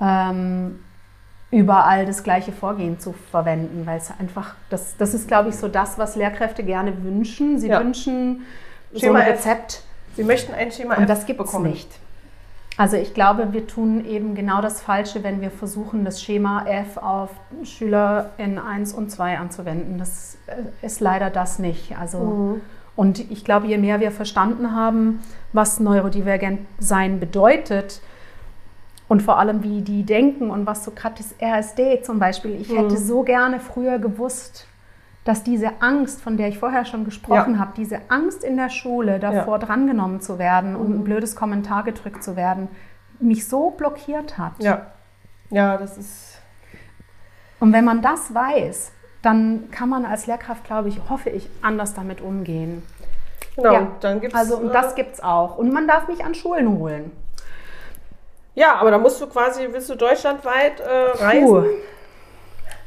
[0.00, 0.80] ähm,
[1.56, 5.68] überall das gleiche Vorgehen zu verwenden, weil es einfach, das, das ist, glaube ich, so
[5.68, 7.58] das, was Lehrkräfte gerne wünschen.
[7.58, 7.80] Sie Ja.
[7.80, 8.42] wünschen
[8.92, 9.38] so Schema ein F.
[9.38, 9.82] Rezept
[10.16, 11.88] Sie möchten ein Schema und F das gibt es nicht.
[12.78, 16.98] Also ich glaube, wir tun eben genau das Falsche, wenn wir versuchen, das Schema F
[16.98, 17.30] auf
[17.64, 19.98] Schüler in 1 und 2 anzuwenden.
[19.98, 21.96] Das äh, ist leider das nicht.
[21.98, 22.60] Also Mhm.
[22.94, 25.20] und ich glaube, je mehr wir verstanden haben,
[25.54, 28.00] was neurodivergent sein bedeutet
[29.08, 32.70] und vor allem, wie die denken und was so gerade das RSD zum Beispiel, ich
[32.70, 32.96] hätte Mhm.
[32.96, 34.66] so gerne früher gewusst,
[35.24, 37.58] dass diese Angst, von der ich vorher schon gesprochen Ja.
[37.60, 40.94] habe, diese Angst in der Schule, davor drangenommen zu werden und Mhm.
[41.00, 42.68] ein blödes Kommentar gedrückt zu werden,
[43.18, 44.52] mich so blockiert hat.
[44.58, 44.86] Ja.
[45.50, 46.38] Ja, das ist.
[47.60, 48.92] Und wenn man das weiß,
[49.22, 52.82] dann kann man als Lehrkraft, glaube ich, hoffe ich, anders damit umgehen.
[53.56, 53.78] Genau, Ja.
[53.80, 55.56] und dann gibt's, Also, und das gibt es auch.
[55.56, 57.10] Und man darf mich an Schulen holen.
[58.56, 61.64] Ja, aber da musst du quasi, willst du deutschlandweit äh, reisen?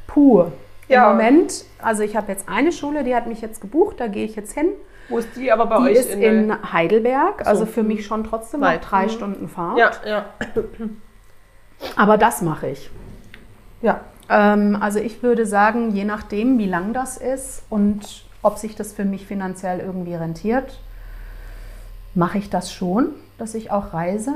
[0.07, 0.41] Puh.
[0.41, 0.51] Puh.
[0.87, 1.11] Ja.
[1.11, 4.25] Im Moment, also ich habe jetzt eine Schule, die hat mich jetzt gebucht, da gehe
[4.25, 4.69] ich jetzt hin.
[5.07, 8.61] Wo ist die aber bei Die euch ist in, Heidelberg, also für mich schon trotzdem
[8.61, 8.81] noch Weit.
[8.89, 9.09] drei Mhm.
[9.09, 9.77] Stunden Fahrt.
[9.77, 10.25] Ja, ja.
[11.95, 12.89] Aber das mache ich.
[13.83, 14.01] Ja.
[14.29, 18.93] Ähm, also ich würde sagen, je nachdem, wie lang das ist und ob sich das
[18.93, 20.79] für mich finanziell irgendwie rentiert,
[22.15, 24.33] mache ich das schon, dass ich auch reise.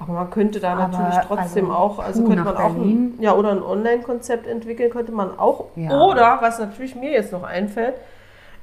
[0.00, 3.34] Aber man könnte da Aber, natürlich trotzdem also, auch, also könnte man auch ein, ja,
[3.34, 5.66] oder ein Online-Konzept entwickeln, könnte man auch.
[5.76, 5.90] Ja.
[6.00, 7.94] Oder, was natürlich mir jetzt noch einfällt,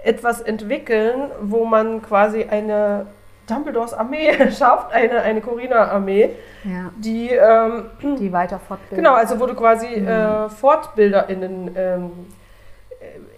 [0.04, 3.06] etwas entwickeln, wo man quasi eine
[3.48, 6.32] Dumbledores Armee schafft, eine, eine Corina-Armee,
[6.64, 7.86] Ja, die, ähm,
[8.20, 8.98] die weiter fortbilden.
[9.04, 10.08] genau, also wo du quasi Mhm.
[10.08, 12.10] äh, FortbilderInnen ähm, äh,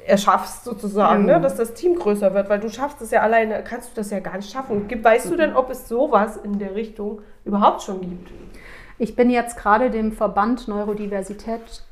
[0.10, 1.28] erschaffst sozusagen, Mhm.
[1.28, 1.41] ne?
[1.41, 4.20] dass das Team größer wird, weil du schaffst es ja alleine, kannst du das ja
[4.20, 4.88] gar nicht schaffen.
[5.03, 8.32] Weißt du denn, ob es sowas in der Richtung überhaupt schon gibt?
[8.97, 11.84] Ich bin jetzt gerade dem Verband Neurodiversität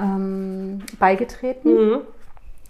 [0.00, 1.72] ähm, beigetreten.
[1.74, 2.00] Mhm.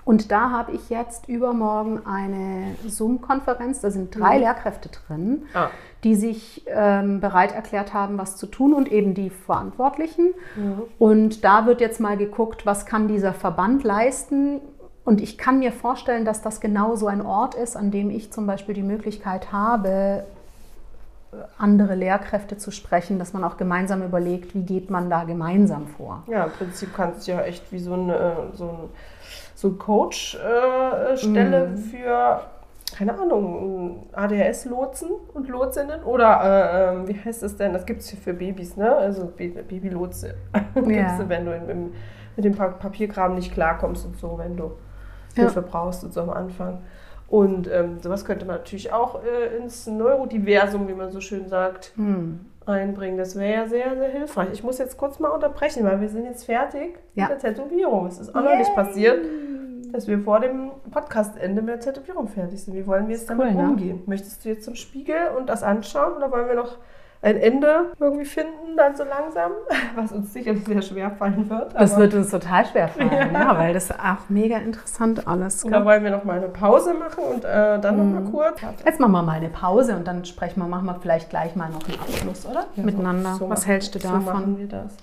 [0.05, 3.81] Und da habe ich jetzt übermorgen eine Zoom-Konferenz.
[3.81, 4.41] Da sind drei Mhm.
[4.43, 5.69] Lehrkräfte drin, Ah.
[6.05, 10.35] Die sich ähm, bereit erklärt haben, was zu tun und eben die Verantwortlichen.
[10.57, 10.83] Mhm.
[10.99, 14.61] Und da wird jetzt mal geguckt, was kann dieser Verband leisten.
[15.05, 18.31] Und ich kann mir vorstellen, dass das genau so ein Ort ist, an dem ich
[18.33, 20.25] zum Beispiel die Möglichkeit habe,
[21.59, 26.23] andere Lehrkräfte zu sprechen, dass man auch gemeinsam überlegt, wie geht man da gemeinsam vor.
[26.27, 28.79] Ja, im Prinzip kannst du ja echt wie so eine so ein,
[29.55, 31.77] so Coach-Stelle Mhm.
[31.77, 32.41] für,
[32.97, 37.73] keine Ahnung, ADHS-Lotsen und Lotsinnen oder äh, ähm, wie heißt das denn?
[37.73, 38.95] Das gibt es hier für Babys, ne?
[38.95, 40.35] Also Ba- Babylotse.
[40.87, 41.19] Ja.
[41.29, 41.93] wenn du in, im,
[42.37, 44.73] mit dem Pa- Papierkram nicht klarkommst und so, wenn du
[45.35, 45.45] Ja.
[45.45, 46.83] Hilfe brauchst und so am Anfang.
[47.29, 51.93] Und ähm, sowas könnte man natürlich auch äh, ins Neurodiversum, wie man so schön sagt,
[51.97, 52.41] Hm.
[52.65, 53.19] einbringen.
[53.19, 54.49] Das wäre ja sehr, sehr hilfreich.
[54.53, 57.29] Ich muss jetzt kurz mal unterbrechen, weil wir sind jetzt fertig Ja.
[57.29, 58.07] mit der Tätowierung.
[58.07, 59.19] Es ist auch noch nicht passiert,
[59.93, 62.75] dass wir vor dem Podcastende mit der Tätowierung fertig sind.
[62.75, 63.69] Wie wollen wir jetzt damit cool, ne?
[63.71, 64.03] umgehen?
[64.07, 66.77] Möchtest du jetzt zum Spiegel und das anschauen oder wollen wir noch
[67.21, 69.51] ein Ende irgendwie finden, dann so langsam?
[69.97, 71.75] Was uns sicherlich sehr schwer fallen wird.
[71.75, 73.59] Das wird uns total schwer fallen, ja.
[73.59, 75.63] weil das auch mega interessant alles.
[75.63, 75.85] Gell?
[75.85, 78.25] wollen wir noch mal eine Pause machen und äh, dann noch Mhm.
[78.25, 78.61] mal kurz?
[78.85, 81.69] Jetzt machen wir mal eine Pause und dann sprechen wir, machen wir vielleicht gleich mal
[81.71, 82.67] noch einen Abschluss, oder?
[82.77, 83.35] Miteinander.
[83.35, 84.25] So Was hältst du So davon?
[84.25, 84.95] machen wir das.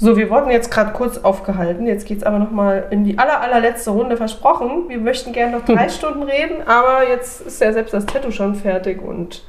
[0.00, 1.86] So, wir wurden jetzt gerade kurz aufgehalten.
[1.86, 4.88] Jetzt geht es aber noch mal in die aller, allerletzte Runde versprochen.
[4.88, 8.54] Wir möchten gerne noch drei Stunden reden, aber jetzt ist ja selbst das Tattoo schon
[8.54, 9.42] fertig und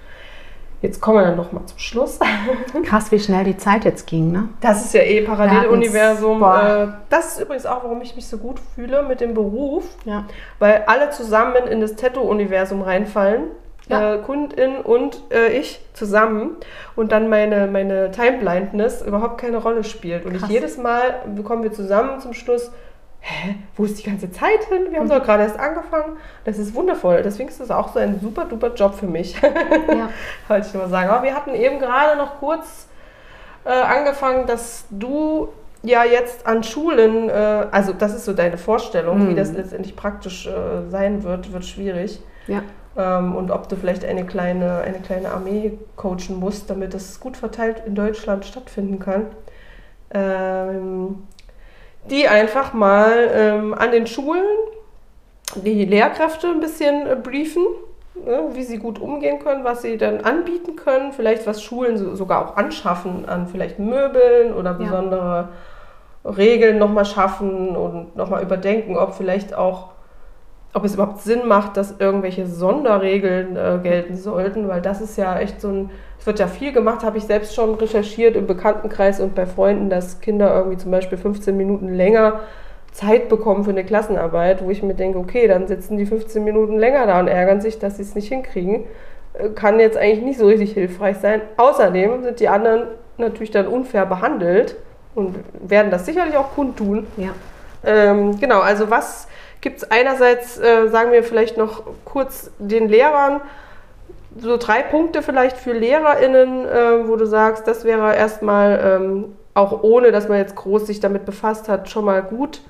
[0.81, 2.17] jetzt kommen wir dann noch mal zum Schluss.
[2.83, 4.49] Krass, wie schnell die Zeit jetzt ging, ne?
[4.59, 6.41] Das ist ja eh Paralleluniversum.
[6.41, 10.25] Äh, Das ist übrigens auch, warum ich mich so gut fühle mit dem Beruf, Ja.
[10.57, 13.43] weil alle zusammen in das Tattoo-Universum reinfallen.
[13.89, 14.15] Ja.
[14.15, 16.55] Äh, Kundin und äh, ich zusammen
[16.95, 20.25] und dann meine, meine Time-Blindness überhaupt keine Rolle spielt.
[20.25, 20.49] Und ich Krass.
[20.51, 22.71] jedes Mal bekommen wir zusammen zum Schluss,
[23.21, 24.87] hä, wo ist die ganze Zeit hin?
[24.91, 25.11] Wir haben Mhm.
[25.11, 26.17] doch gerade erst angefangen.
[26.45, 27.21] Das ist wundervoll.
[27.23, 29.35] Deswegen ist das auch so ein super duper Job für mich.
[29.41, 30.09] ja.
[30.47, 31.09] wollte ich nur mal sagen.
[31.09, 32.87] Aber wir hatten eben gerade noch kurz
[33.65, 35.49] äh, angefangen, dass du
[35.81, 39.29] ja jetzt an Schulen, äh, also das ist so deine Vorstellung, Mhm.
[39.31, 42.21] wie das letztendlich praktisch äh, sein wird, wird schwierig.
[42.47, 42.61] Ja.
[42.99, 47.37] Ähm, und ob du vielleicht eine kleine, eine kleine Armee coachen musst, damit das gut
[47.37, 49.27] verteilt in Deutschland stattfinden kann.
[50.11, 51.23] Ähm,
[52.09, 54.43] die einfach mal ähm, an den Schulen
[55.55, 57.63] die Lehrkräfte ein bisschen äh, briefen,
[58.15, 62.15] ne, wie sie gut umgehen können, was sie dann anbieten können, vielleicht was Schulen so,
[62.15, 65.49] sogar auch anschaffen an vielleicht Möbeln oder besondere
[66.25, 69.89] Regeln nochmal schaffen und nochmal überdenken, ob vielleicht auch,
[70.73, 75.39] ob es überhaupt Sinn macht, dass irgendwelche Sonderregeln äh, gelten sollten, weil das ist ja
[75.39, 75.89] echt so ein,
[76.19, 79.89] es wird ja viel gemacht, habe ich selbst schon recherchiert im Bekanntenkreis und bei Freunden,
[79.89, 82.41] dass Kinder irgendwie zum Beispiel 15 Minuten länger
[82.91, 86.77] Zeit bekommen für eine Klassenarbeit, wo ich mir denke, okay, dann sitzen die 15 Minuten
[86.77, 88.83] länger da und ärgern sich, dass sie es nicht hinkriegen.
[89.33, 91.41] Äh, Kann jetzt eigentlich nicht so richtig hilfreich sein.
[91.57, 92.83] Außerdem sind die anderen
[93.17, 94.75] natürlich dann unfair behandelt
[95.15, 95.35] und
[95.67, 97.07] werden das sicherlich auch kundtun.
[97.17, 97.29] ja.
[97.81, 99.29] Ähm, genau, also was
[99.61, 103.41] gibt es einerseits, äh, sagen wir vielleicht noch kurz den Lehrern,
[104.37, 109.83] so drei Punkte vielleicht für LehrerInnen, äh, wo du sagst, das wäre erstmal, ähm, auch
[109.83, 112.61] ohne dass man jetzt groß sich damit befasst hat, schon mal gut,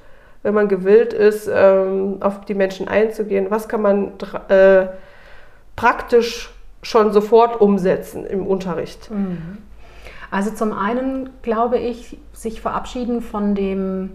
[0.41, 3.47] wenn man gewillt ist, ähm, auf die Menschen einzugehen.
[3.49, 4.13] Was kann man
[4.47, 4.87] äh,
[5.75, 9.09] praktisch schon sofort umsetzen im Unterricht?
[10.31, 14.11] Also zum einen glaube ich, sich verabschieden von dem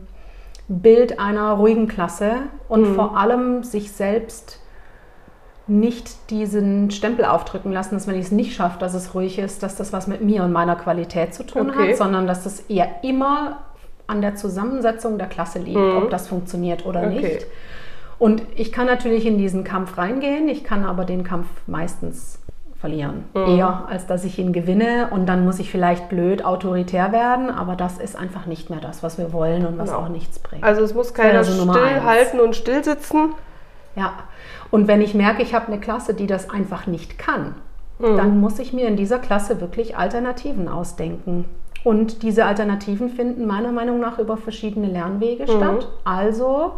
[0.69, 2.33] Bild einer ruhigen Klasse
[2.69, 4.61] und vor allem sich selbst
[5.67, 9.63] nicht diesen Stempel aufdrücken lassen, dass wenn ich es nicht schaffe, dass es ruhig ist,
[9.63, 11.91] dass das was mit mir und meiner Qualität zu tun Okay.
[11.91, 13.61] hat, sondern dass das eher immer
[14.07, 17.21] an der Zusammensetzung der Klasse liegt, ob das funktioniert oder Okay.
[17.21, 17.47] nicht.
[18.19, 22.39] Und ich kann natürlich in diesen Kampf reingehen, ich kann aber den Kampf meistens
[22.85, 23.25] verlieren.
[23.35, 27.77] Eher als dass ich ihn gewinne und dann muss ich vielleicht blöd autoritär werden, aber
[27.77, 30.03] das ist einfach nicht mehr das, was wir wollen und was Genau.
[30.03, 30.63] auch nichts bringt.
[30.63, 33.33] Also es muss keiner also stillhalten und stillsitzen.
[33.97, 34.13] Ja,
[34.71, 37.55] und wenn ich merke, ich habe eine Klasse, die das einfach nicht kann,
[38.01, 41.47] dann muss ich mir in dieser Klasse wirklich Alternativen ausdenken.
[41.85, 45.89] Und diese Alternativen finden meiner Meinung nach über verschiedene Lernwege statt.
[46.05, 46.73] Also,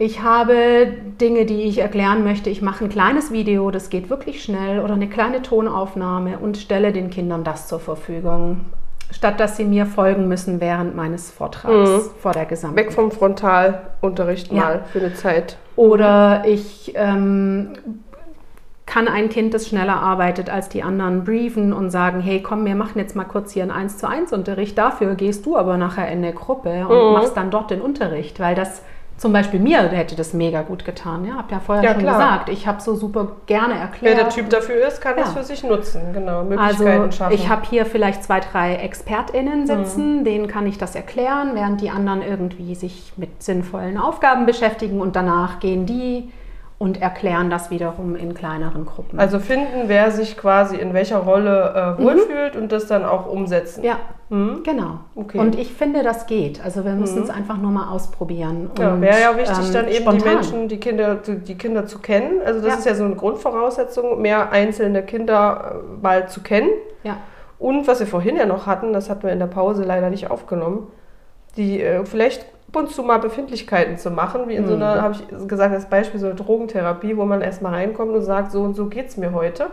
[0.00, 0.86] ich habe
[1.20, 2.48] Dinge, die ich erklären möchte.
[2.48, 6.90] Ich mache ein kleines Video, das geht wirklich schnell, oder eine kleine Tonaufnahme und stelle
[6.92, 8.62] den Kindern das zur Verfügung,
[9.10, 14.50] statt dass sie mir folgen müssen während meines Vortrags vor der gesamten Weg vom Frontalunterricht
[14.50, 14.58] Ja.
[14.64, 15.58] mal für eine Zeit.
[15.76, 17.72] oder ich ähm,
[18.86, 22.74] kann ein Kind, das schneller arbeitet als die anderen, briefen und sagen, hey, komm, wir
[22.74, 26.10] machen jetzt mal kurz hier einen 1 zu 1 Unterricht, dafür gehst du aber nachher
[26.10, 27.12] in eine Gruppe und Mhm.
[27.12, 28.82] machst dann dort den Unterricht, weil das
[29.20, 31.26] zum Beispiel mir hätte das mega gut getan.
[31.26, 32.14] Ja, habt ja vorher Ja, schon klar.
[32.14, 34.16] gesagt, ich habe so super gerne Wer erklärt.
[34.18, 35.24] der Typ dafür ist, kann Ja.
[35.24, 36.00] das für sich nutzen.
[36.14, 37.34] Genau, Also Möglichkeiten schaffen.
[37.34, 38.84] ich habe hier vielleicht zwei, drei Mhm.
[38.84, 44.46] ExpertInnen sitzen, denen kann ich das erklären, während die anderen irgendwie sich mit sinnvollen Aufgaben
[44.46, 46.32] beschäftigen und danach gehen die
[46.82, 49.20] und erklären das wiederum in kleineren Gruppen.
[49.20, 53.80] also finden, wer sich quasi in welcher Rolle äh, wohlfühlt und das dann auch umsetzen.
[53.82, 53.86] Mhm.
[53.86, 53.96] ja,
[54.30, 54.62] Mhm.
[54.64, 55.00] genau.
[55.14, 55.38] Okay.
[55.38, 56.64] Und ich finde, das geht.
[56.64, 58.70] Also wir müssen es einfach nur mal ausprobieren.
[58.78, 60.18] Ja, wäre ja wichtig, ähm, dann eben spontan.
[60.22, 62.40] die Menschen, die Kinder, zu- die Kinder zu kennen.
[62.46, 62.78] Also das Ja.
[62.78, 66.70] ist ja so eine Grundvoraussetzung, mehr einzelne Kinder äh, mal zu kennen.
[67.02, 67.18] Ja,
[67.58, 70.30] Und was wir vorhin ja noch hatten, das hatten wir in der Pause leider nicht
[70.30, 70.86] aufgenommen,
[71.58, 74.82] die äh, vielleicht und zu mal Befindlichkeiten zu machen, wie in so Mhm.
[74.82, 78.52] einer, habe ich gesagt, als Beispiel so eine Drogentherapie, wo man erstmal reinkommt und sagt,
[78.52, 79.66] so und so geht es mir heute.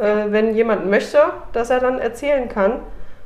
[0.00, 1.18] äh, wenn jemand möchte,
[1.52, 2.72] dass er dann erzählen kann,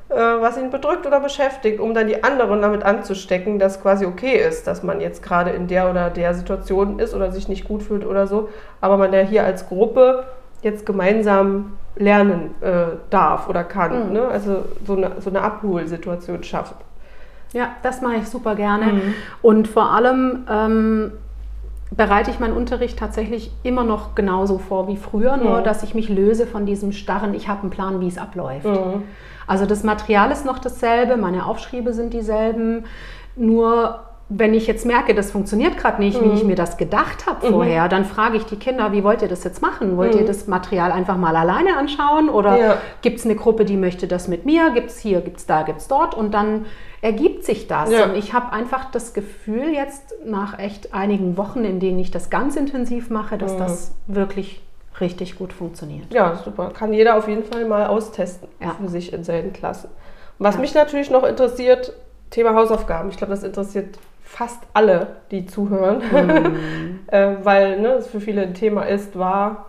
[0.08, 4.38] äh, was ihn bedrückt oder beschäftigt, um dann die anderen damit anzustecken, dass quasi okay
[4.38, 7.82] ist, dass man jetzt gerade in der oder der Situation ist oder sich nicht gut
[7.82, 8.48] fühlt oder so,
[8.80, 10.24] aber man ja hier als Gruppe
[10.62, 14.06] jetzt gemeinsam lernen äh, darf oder kann.
[14.08, 14.12] Mhm.
[14.14, 14.28] Ne?
[14.28, 16.76] Also so eine, so eine Abholsituation schaffen.
[17.52, 19.00] Ja, das mache ich super gerne.
[19.42, 21.12] Und vor allem ähm,
[21.90, 25.64] bereite ich meinen Unterricht tatsächlich immer noch genauso vor wie früher, nur Mhm.
[25.64, 28.64] dass ich mich löse von diesem starren, ich habe einen Plan, wie es abläuft.
[28.64, 29.02] Mhm.
[29.46, 32.84] Also das Material ist noch dasselbe, meine Aufschriebe sind dieselben,
[33.36, 34.00] nur
[34.34, 36.34] wenn ich jetzt merke, das funktioniert gerade nicht, wie Mhm.
[36.34, 39.44] ich mir das gedacht habe vorher, dann frage ich die Kinder, wie wollt ihr das
[39.44, 39.96] jetzt machen?
[39.96, 42.58] Wollt ihr das Material einfach mal alleine anschauen oder Mhm.
[42.60, 42.76] Ja.
[43.02, 44.70] gibt es eine Gruppe, die möchte das mit mir?
[44.70, 46.14] Gibt es hier, gibt es da, gibt es dort?
[46.14, 46.66] Und dann
[47.02, 47.90] ergibt sich das.
[47.90, 48.04] Ja.
[48.04, 52.30] Und ich habe einfach das Gefühl jetzt nach echt einigen Wochen, in denen ich das
[52.30, 53.38] ganz intensiv mache, Mhm.
[53.40, 54.62] dass das wirklich
[55.00, 56.12] richtig gut funktioniert.
[56.12, 56.70] Ja, super.
[56.70, 58.76] Kann jeder auf jeden Fall mal austesten Ja.
[58.80, 59.90] für sich in seinen Klassen.
[60.38, 61.92] Was mich natürlich noch interessiert,
[62.30, 63.10] Thema Hausaufgaben.
[63.10, 63.98] Ich glaube, das interessiert
[64.32, 66.00] fast alle, die zuhören,
[67.08, 69.66] äh, weil ne, es für viele ein Thema ist, war.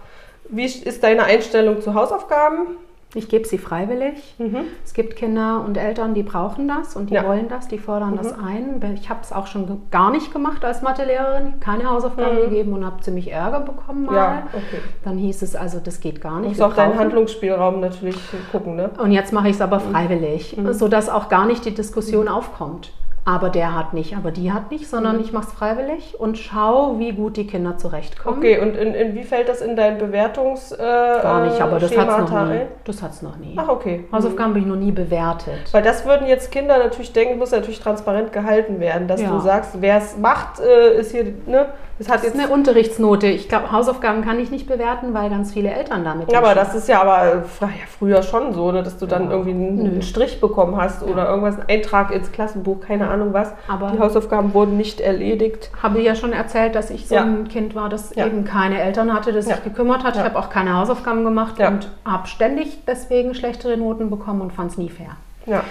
[0.49, 2.77] Wie ist deine Einstellung zu Hausaufgaben?
[3.15, 4.35] Ich gebe sie freiwillig.
[4.84, 7.22] Es gibt Kinder und Eltern, die brauchen das und die Ja.
[7.22, 7.27] Mhm.
[7.27, 8.81] wollen das, die fordern das ein.
[8.95, 13.02] Ich habe es auch schon gar nicht gemacht als Mathelehrerin, keine Hausaufgaben gegeben und habe
[13.02, 14.11] ziemlich Ärger bekommen mal.
[14.11, 14.18] Mhm.
[14.18, 14.81] Ja, okay.
[15.03, 16.48] Dann hieß es also, das geht gar Du nicht.
[16.49, 18.18] musst wir auch deinen Handlungsspielraum natürlich
[18.52, 18.90] gucken, ne?
[18.98, 19.91] Und jetzt mache ich es aber Mhm.
[19.91, 22.91] freiwillig, sodass auch gar nicht die Diskussion aufkommt.
[23.25, 26.99] Aber der hat nicht, aber die hat nicht, sondern ich mache es freiwillig und schaue,
[26.99, 28.37] wie gut die Kinder zurechtkommen.
[28.39, 30.73] Okay, und in, in, wie fällt das in dein Bewertungs...
[30.73, 32.61] Äh, Gar nicht, aber das hat es noch nie.
[32.83, 33.55] Das hat's noch nie.
[33.57, 34.03] Ach, okay.
[34.11, 35.71] Hausaufgaben habe ich noch nie bewertet.
[35.71, 39.29] Weil das würden jetzt Kinder natürlich denken, muss natürlich transparent gehalten werden, dass Ja.
[39.29, 41.67] du sagst, wer es macht, äh, ist hier, ne?
[41.99, 42.44] Das hat Das ist jetzt.
[42.44, 43.28] eine Unterrichtsnote.
[43.28, 46.74] Ich glaube, Hausaufgaben kann ich nicht bewerten, weil ganz viele Eltern damit Ja, aber das
[46.74, 49.95] ist ja aber äh, fr- ja, früher schon so, ne, dass du dann irgendwie einen,
[49.95, 50.02] Nö.
[50.02, 53.52] Strich bekommen hast oder irgendwas, einen Eintrag ins Klassenbuch, keine Ahnung was.
[53.68, 55.70] Aber- die Hausaufgaben wurden nicht erledigt.
[55.84, 57.22] habe ja schon erzählt, dass ich so Ja.
[57.24, 58.26] ein Kind war, das Ja.
[58.26, 59.56] eben keine Eltern hatte, das Ja.
[59.56, 60.15] sich gekümmert hat.
[60.15, 60.22] Ja.
[60.24, 61.68] Ich habe auch keine Hausaufgaben gemacht Ja.
[61.68, 65.11] und habe ständig deswegen schlechtere Noten bekommen und fand es nie fair.
[65.45, 65.64] Ja.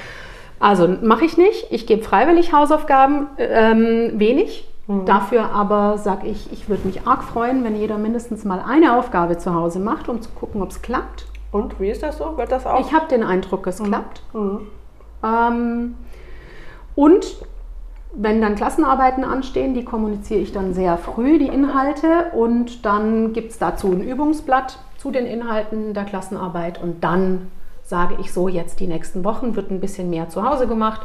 [0.60, 1.66] Also mache ich nicht.
[1.70, 4.68] Ich gebe freiwillig Hausaufgaben, ähm, wenig.
[4.86, 5.04] Mhm.
[5.04, 9.38] Dafür aber sage ich, ich würde mich arg freuen, wenn jeder mindestens mal eine Aufgabe
[9.38, 11.26] zu Hause macht, um zu gucken, ob es klappt.
[11.50, 12.36] Und wie ist das so?
[12.36, 12.80] Wird das auch?
[12.80, 14.22] Ich habe den Eindruck, es klappt.
[14.32, 14.66] Mhm.
[15.22, 15.94] Ähm,
[16.94, 17.36] und
[18.14, 22.30] wenn dann Klassenarbeiten anstehen, die kommuniziere ich dann sehr früh, die Inhalte.
[22.34, 26.82] Und dann gibt es dazu ein Übungsblatt zu den Inhalten der Klassenarbeit.
[26.82, 27.50] Und dann
[27.82, 31.02] sage ich so, jetzt die nächsten Wochen wird ein bisschen mehr zu Hause gemacht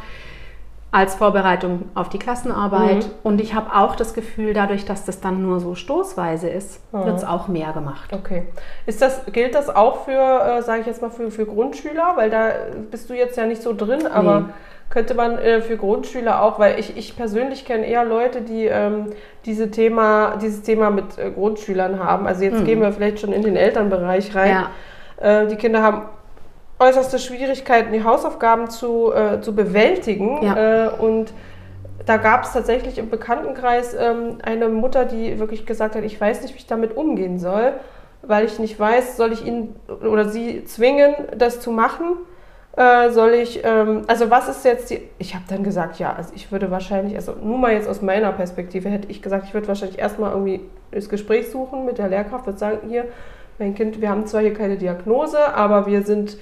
[0.89, 3.05] als Vorbereitung auf die Klassenarbeit.
[3.05, 3.11] Mhm.
[3.23, 7.17] Und ich habe auch das Gefühl, dadurch, dass das dann nur so stoßweise ist, wird
[7.17, 8.13] es auch mehr gemacht.
[8.13, 8.43] Okay.
[8.85, 12.13] Ist das, gilt das auch für, äh, sage ich jetzt mal, für, für Grundschüler?
[12.15, 12.49] Weil da
[12.89, 14.45] bist du jetzt ja nicht so drin, aber Nee.
[14.89, 19.07] könnte man äh, für Grundschüler auch, weil ich, ich persönlich kenne eher Leute, die ähm,
[19.45, 22.27] diese Thema, dieses Thema mit äh, Grundschülern haben.
[22.27, 24.67] Also jetzt gehen wir vielleicht schon in den Elternbereich rein.
[25.21, 25.41] Ja.
[25.41, 26.03] Äh, die Kinder haben
[26.79, 30.43] äußerste Schwierigkeiten, die Hausaufgaben zu, äh, zu bewältigen.
[30.43, 30.87] Ja.
[30.87, 31.33] Äh, und
[32.05, 36.41] da gab es tatsächlich im Bekanntenkreis ähm, eine Mutter, die wirklich gesagt hat, ich weiß
[36.41, 37.73] nicht, wie ich damit umgehen soll,
[38.21, 42.17] weil ich nicht weiß, soll ich ihn oder sie zwingen, das zu machen?
[42.77, 46.31] Äh, soll ich, ähm, also was ist jetzt die, ich habe dann gesagt, ja, also
[46.35, 49.67] ich würde wahrscheinlich, also nur mal jetzt aus meiner Perspektive hätte ich gesagt, ich würde
[49.67, 53.05] wahrscheinlich erstmal irgendwie das Gespräch suchen mit der Lehrkraft, würde sagen, hier,
[53.57, 56.37] mein Kind, wir haben zwar hier keine Diagnose, aber wir sind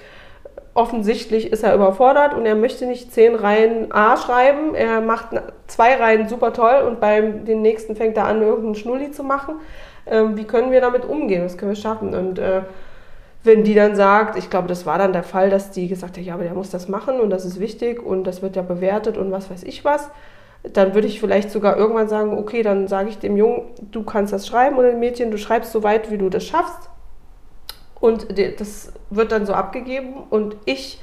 [0.75, 4.75] offensichtlich ist er überfordert und er möchte nicht zehn Reihen A schreiben.
[4.75, 5.29] Er macht
[5.67, 9.55] zwei Reihen super toll und beim den nächsten fängt er an, irgendeinen Schnulli zu machen.
[10.05, 11.43] Ähm, wie können wir damit umgehen?
[11.43, 12.13] Was können wir schaffen?
[12.13, 12.61] Und äh,
[13.43, 16.23] wenn die dann sagt, ich glaube, das war dann der Fall, dass die gesagt hat,
[16.23, 19.17] ja, aber der muss das machen und das ist wichtig und das wird ja bewertet
[19.17, 20.09] und was weiß ich was,
[20.63, 23.61] dann würde ich vielleicht sogar irgendwann sagen, okay, dann sage ich dem Jungen,
[23.91, 26.89] du kannst das schreiben oder dem Mädchen, du schreibst so weit, wie du das schaffst.
[28.05, 28.27] Und
[28.59, 31.01] das wird dann so abgegeben und ich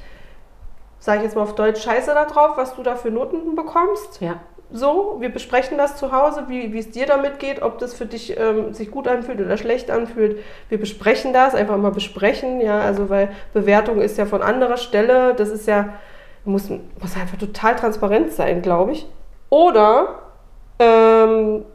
[0.99, 4.21] sage ich jetzt mal auf Deutsch Scheiße da drauf, was du da für Noten bekommst.
[4.21, 4.35] Ja.
[4.71, 8.05] So, wir besprechen das zu Hause, wie, wie es dir damit geht, ob das für
[8.05, 10.39] dich ähm, sich gut anfühlt oder schlecht anfühlt.
[10.69, 15.33] Wir besprechen das, einfach mal besprechen, ja, also weil Bewertung ist ja von anderer Stelle,
[15.33, 15.95] das ist ja,
[16.45, 19.05] muss, muss einfach total transparent sein, glaube ich.
[19.49, 20.19] Oder
[20.79, 21.65] ähm,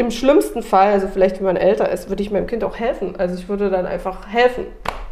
[0.00, 3.14] im schlimmsten Fall, also vielleicht wenn man älter ist, würde ich meinem Kind auch helfen.
[3.18, 4.64] Also ich würde dann einfach helfen.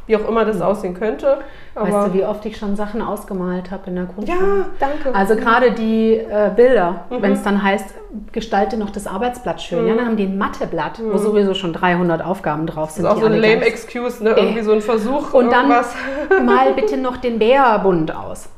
[0.07, 1.37] wie auch immer das aussehen könnte.
[1.75, 4.39] Aber Weißt du, wie oft ich schon Sachen ausgemalt habe in der Grundschule?
[4.41, 5.15] ja, danke.
[5.15, 7.21] Also gerade die äh, Bilder, Mhm.
[7.21, 7.85] wenn es dann heißt,
[8.33, 9.87] gestalte noch das Arbeitsblatt schön.
[9.87, 13.03] Ja, dann haben die ein Matheblatt, wo sowieso schon 300 Aufgaben drauf sind.
[13.03, 13.09] Mhm.
[13.09, 14.31] das ist auch so eine lame gleich- Excuse, ne?
[14.31, 15.95] Irgendwie so ein Versuch, Und dann irgendwas.
[16.43, 18.49] mal bitte noch den Bärbund aus.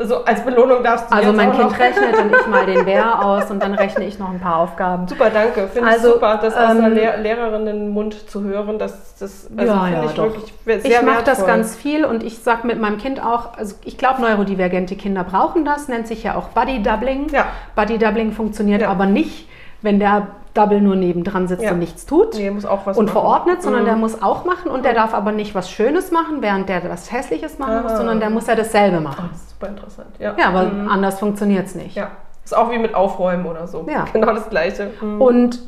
[0.00, 1.78] So als Belohnung darfst du Also mein Kind noch.
[1.78, 5.08] rechnet und ich mal den Bär aus und dann rechne ich noch ein paar Aufgaben.
[5.08, 5.66] Super, danke.
[5.66, 8.78] Finde Also, ich super, das aus einer ähm, Lehr Lehrerinnenmund zu hören.
[8.78, 10.24] Das, das also Ja, finde ja, ich doch.
[10.24, 13.74] wirklich sehr Ich mache das ganz viel und ich sage mit meinem Kind auch, also
[13.84, 17.28] ich glaube, neurodivergente Kinder brauchen das, nennt sich ja auch Buddy Doubling.
[17.30, 17.46] Ja.
[17.74, 18.90] Buddy Doubling funktioniert Ja.
[18.90, 19.48] aber nicht,
[19.82, 20.28] wenn der
[20.58, 21.72] Double nur nebendran sitzt Ja.
[21.72, 22.34] und nichts tut.
[22.34, 23.12] Nee, muss auch was und machen.
[23.14, 23.86] verordnet, sondern Mhm.
[23.86, 27.12] der muss auch machen und der darf aber nicht was Schönes machen, während der was
[27.12, 27.96] Hässliches machen muss, Ah.
[27.98, 29.28] sondern der muss ja dasselbe machen.
[29.32, 30.08] Das ist super interessant.
[30.18, 30.88] Ja, Ja, aber Mhm.
[30.88, 31.96] anders funktioniert es nicht.
[31.96, 32.10] Ja.
[32.44, 33.86] Ist auch wie mit Aufräumen oder so.
[33.88, 34.04] Ja.
[34.12, 34.90] Genau das Gleiche.
[35.00, 35.20] Mhm.
[35.20, 35.60] Und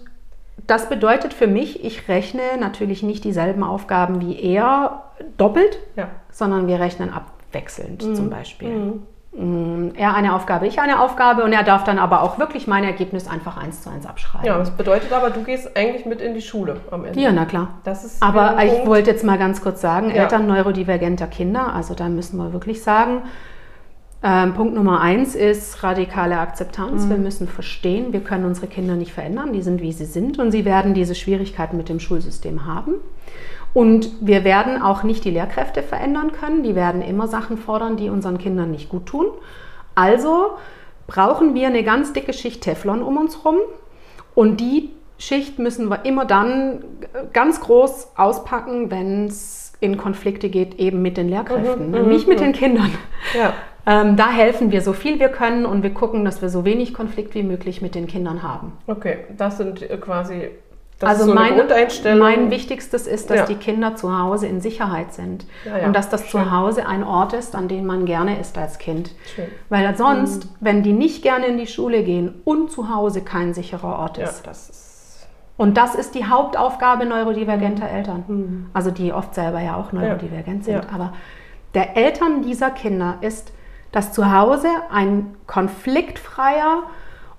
[0.67, 5.03] das bedeutet für mich, ich rechne natürlich nicht dieselben Aufgaben wie er
[5.37, 6.09] doppelt, Ja.
[6.31, 9.01] sondern wir rechnen abwechselnd zum Beispiel.
[9.33, 9.89] Mhm.
[9.91, 12.85] Mm, Er eine Aufgabe, ich eine Aufgabe und er darf dann aber auch wirklich mein
[12.85, 14.47] Ergebnis einfach eins zu eins abschreiben.
[14.47, 17.21] ja, das bedeutet aber, du gehst eigentlich mit in die Schule am Ende.
[17.21, 17.69] Ja, na klar.
[17.85, 18.87] Das ist Aber ich Punkt.
[18.89, 20.23] wollte jetzt mal ganz kurz sagen, Ja.
[20.23, 23.23] Eltern neurodivergenter Kinder, also da müssen wir wirklich sagen,
[24.23, 27.05] ähm, Punkt Nummer eins ist radikale Akzeptanz.
[27.07, 27.11] Mhm.
[27.11, 30.51] Wir müssen verstehen, wir können unsere Kinder nicht verändern, die sind wie sie sind und
[30.51, 32.95] sie werden diese Schwierigkeiten mit dem Schulsystem haben.
[33.73, 38.09] Und wir werden auch nicht die Lehrkräfte verändern können, die werden immer Sachen fordern, die
[38.11, 39.27] unseren Kindern nicht gut tun.
[39.95, 40.53] Also
[41.07, 43.57] brauchen wir eine ganz dicke Schicht Teflon um uns rum
[44.35, 46.83] und die Schicht müssen wir immer dann
[47.33, 52.41] ganz groß auspacken, wenn es in Konflikte geht, eben mit den Lehrkräften, Mhm, nicht mit
[52.41, 52.91] den Kindern.
[53.39, 53.53] Ja.
[53.87, 56.93] Ähm, da helfen wir so viel wir können und wir gucken, dass wir so wenig
[56.93, 58.73] Konflikt wie möglich mit den Kindern haben.
[58.87, 60.51] Okay, das sind quasi.
[61.01, 62.19] Das also ist so eine mein, Grundeinstellung.
[62.21, 63.47] mein Wichtigstes ist, dass Ja.
[63.47, 65.87] die Kinder zu Hause in Sicherheit sind Ja, ja.
[65.87, 66.43] und dass das Schön.
[66.45, 69.11] Zuhause ein Ort ist, an dem man gerne ist als Kind.
[69.35, 69.47] Schön.
[69.71, 70.51] Weil sonst, Mhm.
[70.61, 74.47] wenn die nicht gerne in die Schule gehen und zu Hause kein sicherer Ort ist.
[74.47, 75.27] das ist.
[75.57, 78.71] Und das ist die Hauptaufgabe neurodivergenter Eltern.
[78.73, 80.63] Also die oft selber ja auch neurodivergent Mhm.
[80.63, 80.93] Sind.
[80.95, 81.13] Aber
[81.75, 83.53] der Eltern dieser Kinder ist,
[83.93, 86.83] dass zu Hause ein konfliktfreier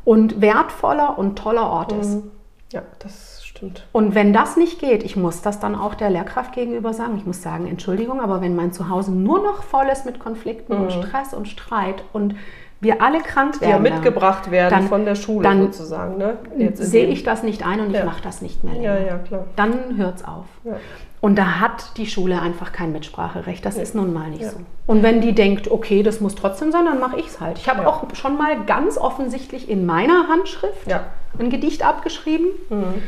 [0.03, 2.15] und wertvoller und toller Ort ist.
[2.15, 2.31] Mhm.
[2.73, 3.83] Ja, das stimmt.
[3.91, 7.15] Und wenn das nicht geht, ich muss das dann auch der Lehrkraft gegenüber sagen.
[7.17, 10.91] Ich muss sagen, Entschuldigung, aber wenn mein Zuhause nur noch voll ist mit Konflikten und
[10.91, 12.35] Stress und Streit und
[12.79, 13.59] wir alle krank Mhm.
[13.59, 16.17] Die ja werden, mitgebracht werden dann- von der Schule dann sozusagen.
[16.17, 16.38] Ne?
[16.73, 18.05] sehe ich das nicht ein und ich Ja.
[18.05, 19.07] mache das nicht mehr Ja, länger.
[19.07, 19.45] ja, klar.
[19.55, 20.45] Dann hört es auf.
[20.63, 20.73] Ja.
[21.19, 23.63] Und da hat die Schule einfach kein Mitspracherecht.
[23.63, 24.49] Das ist nun mal nicht Ja.
[24.49, 24.57] so.
[24.88, 27.59] Und wenn die denkt, okay, das muss trotzdem sein, dann mache ich es halt.
[27.59, 27.88] Ich habe Ja.
[27.88, 31.01] auch schon mal ganz offensichtlich in meiner Handschrift Ja.
[31.38, 33.03] ein Gedicht abgeschrieben, Mhm.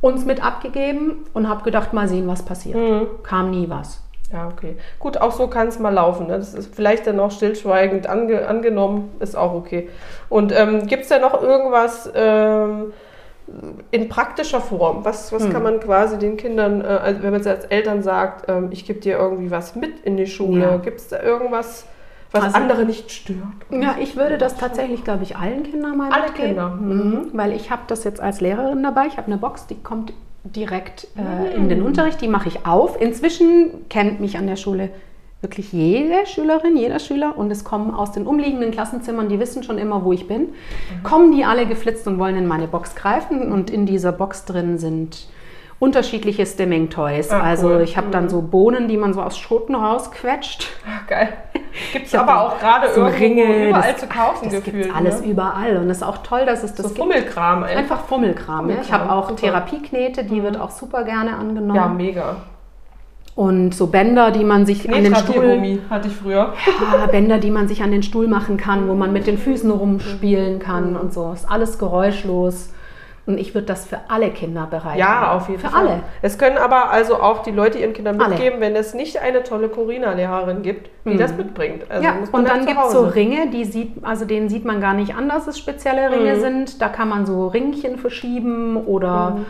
[0.00, 2.76] Uns mit abgegeben und habe gedacht, mal sehen, was passiert.
[2.76, 3.06] Mhm.
[3.22, 4.02] Kam nie was.
[4.32, 4.76] Ja, okay.
[5.00, 6.28] Gut, auch so kann es mal laufen.
[6.28, 6.38] Ne?
[6.38, 9.88] Das ist vielleicht dann auch stillschweigend ange angenommen, ist auch okay.
[10.28, 12.92] Und ähm, gibt es da noch irgendwas ähm,
[13.90, 15.04] in praktischer Form?
[15.04, 15.52] Was, was Hm.
[15.52, 18.84] kann man quasi den Kindern, äh, also wenn man jetzt als Eltern sagt, ähm, ich
[18.86, 20.76] gebe dir irgendwie was mit in die Schule, Ja.
[20.76, 21.84] gibt es da irgendwas,
[22.32, 23.38] was Also- andere nicht stört?
[23.70, 26.48] Ja, ich würde das tatsächlich, glaube ich, allen Kindern mal Alle mitgeben.
[26.48, 26.68] Kinder.
[26.70, 27.26] Mhm.
[27.32, 29.06] Weil ich habe das jetzt als Lehrerin dabei.
[29.06, 30.12] Ich habe eine Box, die kommt
[30.44, 31.68] direkt äh, in Mhm.
[31.68, 32.20] den Unterricht.
[32.20, 33.00] Die mache ich auf.
[33.00, 34.90] Inzwischen kennt mich an der Schule
[35.42, 37.36] wirklich jede Schülerin, jeder Schüler.
[37.38, 40.40] Und es kommen aus den umliegenden Klassenzimmern, die wissen schon immer, wo ich bin.
[40.42, 41.02] Mhm.
[41.02, 43.50] Kommen die alle geflitzt und wollen in meine Box greifen.
[43.50, 45.26] Und in dieser Box drin sind
[45.80, 47.30] unterschiedliche Stimming Toys.
[47.32, 47.80] Ah, also cool.
[47.80, 50.68] ich habe dann so Bohnen, die man so aus Schoten rausquetscht.
[50.86, 51.32] Ach, geil.
[51.92, 54.84] Gibt es aber auch gerade so irgendwo Ringe, überall das- zu kaufen Das gefühlt.
[54.84, 55.28] gibt alles ne?
[55.28, 56.98] überall und es ist auch toll, dass es das So gibt.
[57.00, 57.76] Fummelkram einfach.
[57.78, 58.68] Einfach Fummelkram.
[58.70, 58.76] Ja.
[58.80, 59.40] Ich Fummelkram, habe auch super.
[59.40, 61.74] Therapieknete, die wird auch super gerne angenommen.
[61.76, 62.36] Ja, mega.
[63.34, 66.52] und so Bänder, die man sich an den Stuhl, hatte ich früher.
[66.98, 69.70] ja, Bänder, die man sich an den Stuhl machen kann, wo man mit den Füßen
[69.70, 71.32] rumspielen kann und so.
[71.32, 72.70] Ist alles geräuschlos.
[73.30, 74.98] Und ich würde das für alle Kinder bereiten.
[74.98, 75.86] Ja, auf jeden für Fall.
[75.86, 76.00] alle.
[76.20, 78.30] Es können aber also auch die Leute ihren Kindern Alle.
[78.30, 81.84] mitgeben, wenn es nicht eine tolle Corina-Lehrerin gibt, die das mitbringt.
[81.88, 82.04] Also Mhm.
[82.08, 83.02] ja, und dann gibt es so.
[83.04, 86.40] Ringe, die sieht, also denen sieht man gar nicht an, dass es spezielle Ringe Mhm.
[86.40, 86.82] sind.
[86.82, 89.46] Da kann man so Ringchen verschieben oder Mhm.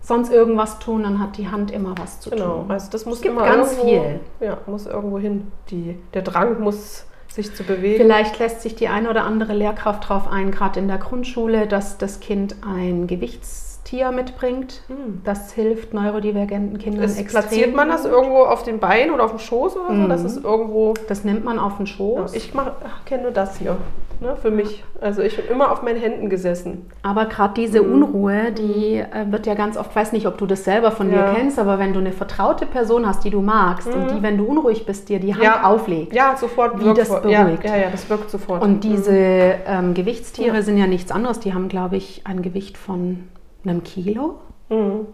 [0.00, 2.70] sonst irgendwas tun, dann hat die Hand immer was zu Genau, tun.
[2.70, 4.20] also das muss gibt immer ganz irgendwo, viel.
[4.40, 5.50] Ja, muss irgendwo hin.
[5.70, 7.96] Die, der Drang muss sich zu bewegen.
[7.96, 11.98] Vielleicht lässt sich die eine oder andere Lehrkraft darauf ein, gerade in der Grundschule, dass
[11.98, 14.82] das Kind ein Gewichtstier mitbringt.
[15.24, 17.42] Das hilft neurodivergenten Kindern Ist, extrem.
[17.42, 20.06] platziert man das irgendwo auf den Beinen oder auf dem Schoß oder so?
[20.08, 20.94] Das ist irgendwo.
[21.08, 22.34] Das nimmt man auf den Ja, Schoß.
[22.34, 23.76] ich mach- ach, kenne nur das hier.
[24.24, 24.82] Ne, für mich.
[25.00, 26.90] Also ich bin immer auf meinen Händen gesessen.
[27.02, 27.92] Aber gerade diese Mhm.
[28.02, 31.30] Unruhe, die äh, wird ja ganz oft, weiß nicht, ob du das selber von Ja.
[31.32, 34.38] dir kennst, aber wenn du eine vertraute Person hast, die du magst und die, wenn
[34.38, 35.64] du unruhig bist, dir die Hand Ja.
[35.64, 36.12] auflegt.
[36.14, 37.64] Ja, sofort Wie das vor- ja, beruhigt.
[37.64, 38.62] Ja, ja, das wirkt sofort.
[38.62, 40.62] Und diese ähm, Gewichtstiere Ja.
[40.62, 41.38] sind ja nichts anderes.
[41.40, 43.28] Die haben, glaube ich, ein Gewicht von
[43.64, 44.36] einem Kilo,
[44.70, 45.06] Mhm.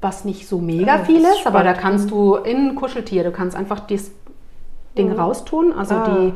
[0.00, 3.24] was nicht so mega Ah, viel ist, ist aber da kannst du in ein Kuscheltier,
[3.24, 4.10] du kannst einfach das
[4.96, 6.08] Ding raustun, also Ah.
[6.08, 6.32] die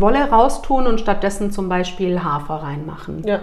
[0.00, 3.22] Wolle raustun und stattdessen zum Beispiel Hafer reinmachen.
[3.26, 3.40] Ja.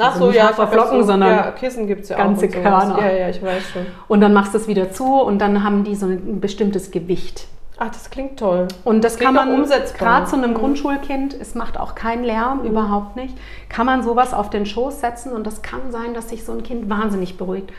[0.00, 2.50] Ach Also so, nicht ja, Haferflocken, so, sondern ja, Kissen gibt es ja ganze auch.
[2.50, 2.98] Körner.
[3.00, 3.86] Ja, ja, ich weiß schon.
[4.06, 7.48] Und dann machst du es wieder zu und dann haben die so ein bestimmtes Gewicht.
[7.80, 8.66] Ach, das klingt toll.
[8.84, 10.54] Und das Klingt kann man gerade zu einem Mhm.
[10.54, 13.36] Grundschulkind, es macht auch keinen Lärm, überhaupt nicht,
[13.68, 16.64] kann man sowas auf den Schoß setzen und das kann sein, dass sich so ein
[16.64, 17.70] Kind wahnsinnig beruhigt.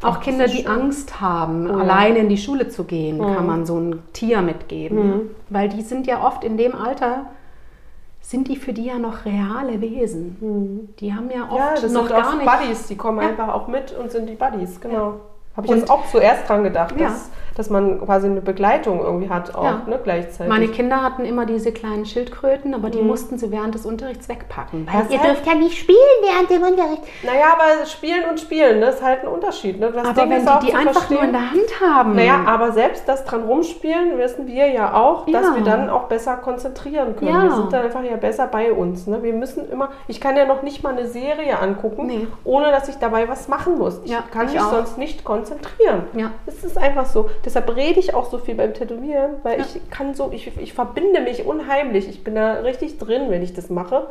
[0.00, 0.68] Auch das Kinder, die schön.
[0.68, 1.74] Angst haben, ja.
[1.76, 4.98] alleine in die Schule zu gehen, kann man so ein Tier mitgeben.
[5.06, 5.20] Mhm.
[5.48, 7.26] Weil die sind ja oft in dem Alter,
[8.28, 10.94] sind die für die ja noch reale Wesen.
[11.00, 11.58] Die haben ja oft.
[11.58, 12.44] Ja, das noch sind gar auch nicht.
[12.46, 13.28] Buddies, die kommen Ja.
[13.28, 15.14] einfach auch mit und sind die Buddies, genau.
[15.56, 17.06] Habe ich Und- jetzt auch zuerst dran gedacht, Ja.
[17.08, 19.82] dass, dass man quasi eine Begleitung irgendwie hat, auch Ja.
[19.86, 20.48] ne, gleichzeitig.
[20.48, 24.86] Meine Kinder hatten immer diese kleinen Schildkröten, aber die mussten sie während des Unterrichts wegpacken.
[24.90, 27.02] Weil ihr halt- dürft ja nicht spielen während dem Unterricht.
[27.24, 29.80] naja, aber spielen und spielen, das ist halt ein Unterschied.
[29.80, 29.90] Ne?
[29.92, 32.14] Das Aber Ding wenn ist die die einfach verstehen- nur in der Hand haben.
[32.16, 35.54] Naja, aber selbst das dran rumspielen, wissen wir ja auch, dass Ja.
[35.56, 37.32] wir dann auch besser konzentrieren können.
[37.34, 37.42] Ja.
[37.42, 39.06] Wir sind dann einfach ja besser bei uns.
[39.08, 39.22] Ne?
[39.22, 42.26] Wir müssen immer, ich kann ja noch nicht mal eine Serie angucken, Nee.
[42.44, 44.00] ohne dass ich dabei was machen muss.
[44.04, 46.04] Ich Ja, kann ich mich sonst nicht konzentrieren.
[46.14, 46.30] Ja.
[46.46, 47.28] Es ist einfach so.
[47.48, 49.64] Deshalb rede ich auch so viel beim Tätowieren, weil Ja.
[49.64, 52.06] ich kann so, ich, ich verbinde mich unheimlich.
[52.06, 54.08] Ich bin da richtig drin, wenn ich das mache.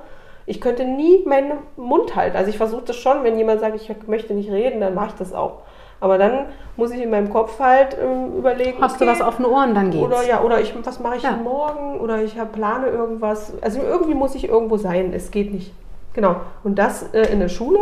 [0.48, 2.36] Ich könnte nie meinen Mund halten.
[2.36, 5.14] Also ich versuche das schon, wenn jemand sagt, ich möchte nicht reden, dann mache ich
[5.20, 5.60] das auch.
[6.00, 6.48] Aber dann
[6.78, 8.82] muss ich in meinem Kopf halt ähm, überlegen.
[8.82, 10.04] Hast du was auf den Ohren, dann geht's.
[10.04, 11.34] Oder ja, oder ich, was mache ich Ja.
[11.34, 12.00] morgen?
[12.00, 13.54] Oder ich hab, plane irgendwas.
[13.62, 15.14] Also irgendwie muss ich irgendwo sein.
[15.14, 15.74] Es geht nicht.
[16.14, 16.38] Genau.
[16.64, 17.78] Und das äh, in der Schule.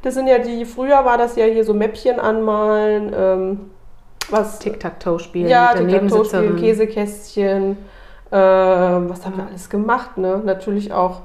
[0.00, 3.70] Das sind ja die, früher war das ja hier so Mäppchen anmalen, ähm,
[4.30, 6.56] was Tic-Tac-Toe spielen ja, Tic-Tac-Toe-Spiel, Nebensitzerin.
[6.56, 7.76] Käsekästchen,
[8.32, 10.40] ähm, was haben wir alles gemacht, ne?
[10.44, 11.22] Natürlich auch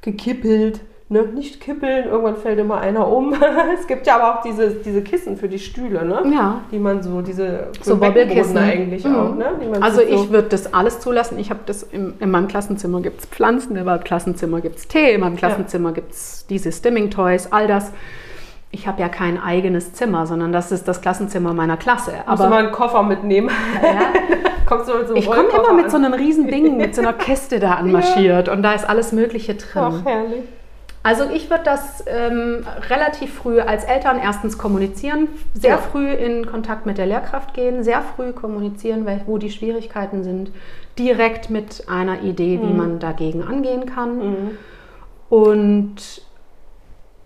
[0.00, 1.22] gekippelt, ne?
[1.24, 3.34] Nicht kippeln, irgendwann fällt immer einer um.
[3.78, 6.22] es gibt ja aber auch diese, diese Kissen für die Stühle, ne?
[6.32, 6.60] Ja.
[6.70, 8.56] Die man so, diese So Wobbelkissen.
[8.56, 9.16] eigentlich Mhm.
[9.16, 9.46] auch, ne?
[9.80, 11.38] Also so, ich würde das alles zulassen.
[11.38, 14.88] Ich habe das im, in meinem Klassenzimmer gibt es Pflanzen, in meinem Klassenzimmer gibt es
[14.88, 17.92] Tee, in meinem Klassenzimmer gibt es diese Stimming Toys, all das.
[18.70, 22.12] Ich habe ja kein eigenes Zimmer, sondern das ist das Klassenzimmer meiner Klasse.
[22.28, 23.50] musst du mal einen Koffer mitnehmen.
[23.82, 24.12] ja,
[24.66, 25.90] Kommst du mit so ich komme immer mit an.
[25.90, 29.54] so einem riesen Ding, mit so einer Kiste da anmarschiert und da ist alles Mögliche
[29.54, 29.82] drin.
[29.82, 30.42] Ach, herrlich.
[31.04, 35.76] Also ich würde das ähm, relativ früh als Eltern erstens kommunizieren, sehr Ja.
[35.78, 40.50] früh in Kontakt mit der Lehrkraft gehen, sehr früh kommunizieren, wo die Schwierigkeiten sind,
[40.98, 44.50] direkt mit einer Idee, wie man dagegen angehen kann Mhm.
[45.28, 46.22] und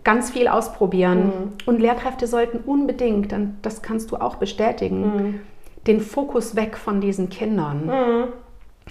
[0.05, 1.52] ganz viel ausprobieren.
[1.66, 5.40] Und Lehrkräfte sollten unbedingt, dann, das kannst du auch bestätigen,
[5.86, 7.86] den Fokus weg von diesen Kindern.
[7.86, 8.24] Mhm.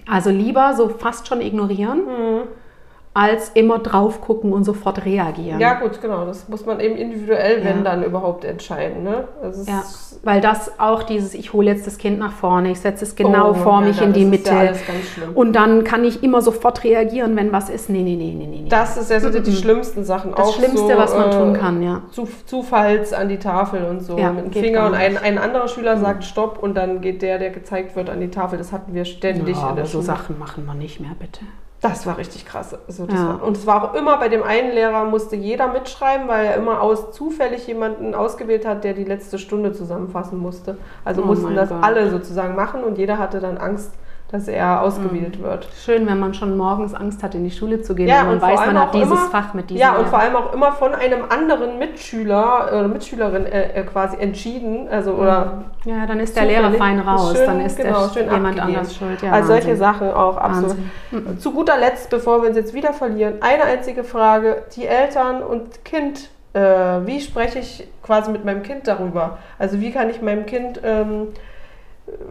[0.08, 2.02] Also lieber so fast schon ignorieren,
[3.20, 5.60] als immer drauf gucken und sofort reagieren.
[5.60, 6.26] Ja, gut, genau.
[6.26, 7.84] Das muss man eben individuell, wenn Ja.
[7.84, 9.04] dann überhaupt entscheiden.
[9.04, 9.28] Ne?
[9.68, 9.84] Ja,
[10.24, 13.50] weil das auch dieses, ich hole jetzt das Kind nach vorne, ich setze es genau
[13.50, 14.72] Oh, vor ja, mich in die Mitte ja
[15.36, 17.90] und dann kann ich immer sofort reagieren, wenn was ist.
[17.90, 18.70] Nee, nee, nee, nee, nee.
[18.70, 20.32] Das ist ja so die, die schlimmsten Sachen.
[20.32, 22.02] Das auch Schlimmste, so, was man äh, tun kann, ja.
[22.12, 25.68] Zu, Zufalls an die Tafel und so Ja, mit dem Finger und ein, ein anderer
[25.68, 28.58] Schüler sagt Stopp und dann geht der, der gezeigt wird, an die Tafel.
[28.58, 30.04] Das hatten wir ständig ja, in aber der so Schule.
[30.04, 31.42] Sachen machen wir nicht mehr, bitte.
[31.82, 32.76] Das war richtig krass.
[32.88, 33.28] Also Ja.
[33.40, 36.56] war, und es war auch immer bei dem einen Lehrer, musste jeder mitschreiben, weil er
[36.56, 40.78] immer aus zufällig jemanden ausgewählt hat, der die letzte Stunde zusammenfassen musste.
[41.06, 41.82] Also Oh mussten das Gott.
[41.82, 43.92] alle sozusagen machen und jeder hatte dann Angst,
[44.32, 45.68] dass er ausgewählt wird.
[45.84, 48.50] Schön, wenn man schon morgens Angst hat, in die Schule zu gehen, Ja, und vor
[48.50, 50.08] weiß, man hat auch dieses immer- Fach mit diesem Ja, und Lehrer.
[50.10, 54.88] vor allem auch immer von einem anderen Mitschüler oder Mitschülerin äh, äh, quasi entschieden.
[54.90, 58.24] Also, oder Ja, dann ist der Lehrer fein raus, Schön, dann ist genau, der schön
[58.32, 58.78] jemand abgegeben.
[58.78, 59.22] anders schuld.
[59.24, 59.76] Ja, also solche.
[59.76, 60.76] Sachen auch absolut.
[61.12, 61.40] Wahnsinn.
[61.40, 64.64] Zu guter Letzt, bevor wir uns jetzt wieder verlieren, eine einzige Frage.
[64.76, 66.60] Die Eltern und Kind, äh,
[67.06, 69.38] wie spreche ich quasi mit meinem Kind darüber?
[69.58, 71.30] Also wie kann ich meinem Kind, ähm,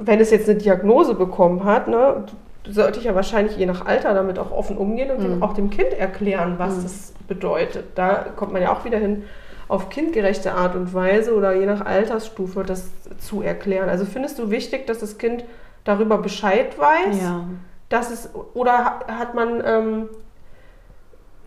[0.00, 2.24] wenn es jetzt eine Diagnose bekommen hat, ne,
[2.68, 5.42] sollte ich ja wahrscheinlich je nach Alter damit auch offen umgehen und Mhm.
[5.42, 7.84] auch dem Kind erklären, was das bedeutet.
[7.94, 9.24] Da kommt man ja auch wieder hin,
[9.68, 12.88] auf kindgerechte Art und Weise oder je nach Altersstufe das
[13.18, 13.88] zu erklären.
[13.88, 15.44] Also findest du wichtig, dass das Kind
[15.84, 17.20] darüber Bescheid weiß?
[17.22, 17.44] Ja.
[17.90, 20.08] dass es oder ha- hat man ähm,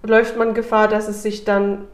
[0.04, 1.86] läuft man Gefahr, dass es sich dann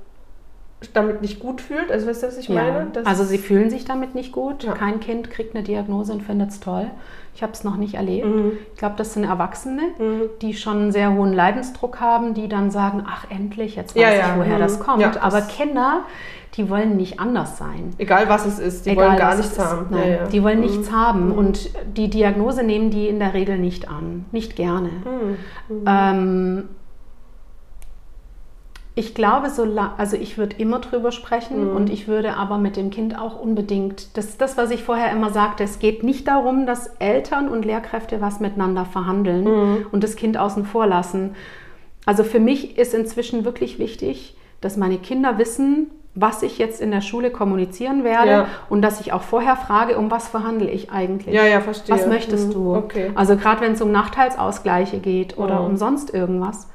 [0.93, 1.91] damit nicht gut fühlt.
[1.91, 2.55] Also weißt du, was ich Ja.
[2.61, 2.87] meine?
[2.93, 4.63] Das- Also sie fühlen sich damit nicht gut.
[4.63, 4.73] Ja.
[4.73, 6.85] Kein Kind kriegt eine Diagnose und findet es toll.
[7.33, 8.25] Ich habe es noch nicht erlebt.
[8.27, 8.51] Mhm.
[8.73, 9.81] Ich glaube, das sind Erwachsene,
[10.41, 14.09] die schon einen sehr hohen Leidensdruck haben, die dann sagen, ach endlich, jetzt weiß Ja,
[14.11, 14.33] ich, ja.
[14.37, 14.59] woher Mhm.
[14.61, 15.01] das kommt.
[15.01, 16.01] Ja, Aber das- Kinder,
[16.55, 17.93] die wollen nicht anders sein.
[17.99, 19.85] Egal was es ist, die Egal, wollen gar was nichts haben.
[19.91, 20.27] Nein, Ja, ja.
[20.27, 20.65] Die wollen Mhm.
[20.65, 24.89] nichts haben und die Diagnose nehmen die in der Regel nicht an, nicht gerne.
[24.89, 25.83] Mhm.
[25.85, 26.63] Ähm,
[28.97, 31.75] ich glaube, so la- also ich würde immer drüber sprechen Mhm.
[31.75, 35.11] und ich würde aber mit dem Kind auch unbedingt, das ist das, was ich vorher
[35.11, 39.85] immer sagte, es geht nicht darum, dass Eltern und Lehrkräfte was miteinander verhandeln Mhm.
[39.91, 41.35] und das Kind außen vor lassen.
[42.07, 46.89] Also für mich ist inzwischen wirklich wichtig, dass meine Kinder wissen, was ich jetzt in
[46.89, 48.45] der Schule kommunizieren werde Ja.
[48.69, 51.35] und dass ich auch vorher frage, um was verhandle ich eigentlich?
[51.35, 51.93] Ja, ja, verstehe.
[51.95, 52.53] Was möchtest Mhm.
[52.53, 52.75] du?
[52.75, 53.11] Okay.
[53.13, 55.65] Also gerade wenn es um Nachteilsausgleiche geht oder Mhm.
[55.67, 56.67] um sonst irgendwas.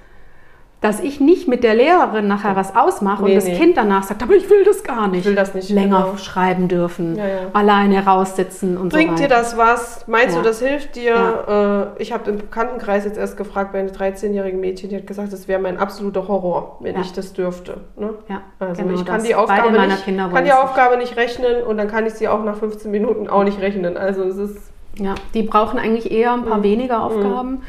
[0.83, 3.57] Dass ich nicht mit der Lehrerin nachher was ausmache Nee, und das nee.
[3.57, 5.21] Kind danach sagt, aber ich will das gar nicht.
[5.21, 6.17] Ich will das nicht, Länger genau.
[6.17, 7.35] schreiben dürfen, Ja, ja.
[7.53, 9.37] alleine raussitzen und Bringt so dir weiter.
[9.43, 10.09] das was?
[10.09, 10.43] Meinst Ja.
[10.43, 11.93] du, das hilft dir?
[11.97, 15.33] Äh, ich habe im Bekanntenkreis jetzt erst gefragt bei einem 13-jährigen Mädchen, die hat gesagt,
[15.33, 17.77] das wäre mein absoluter Horror, wenn ich das dürfte.
[17.97, 18.15] Ne?
[18.29, 21.87] Ja, Also genau ich kann die Aufgabe nicht, kann die Aufgabe nicht rechnen und dann
[21.87, 23.97] kann ich sie auch nach 15 Minuten auch nicht rechnen.
[23.97, 24.57] Also es ist
[24.99, 26.63] Ja, die brauchen eigentlich eher ein paar Mhm.
[26.65, 27.63] weniger Aufgaben.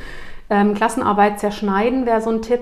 [0.50, 2.62] Ähm, Klassenarbeit zerschneiden wäre so ein Tipp.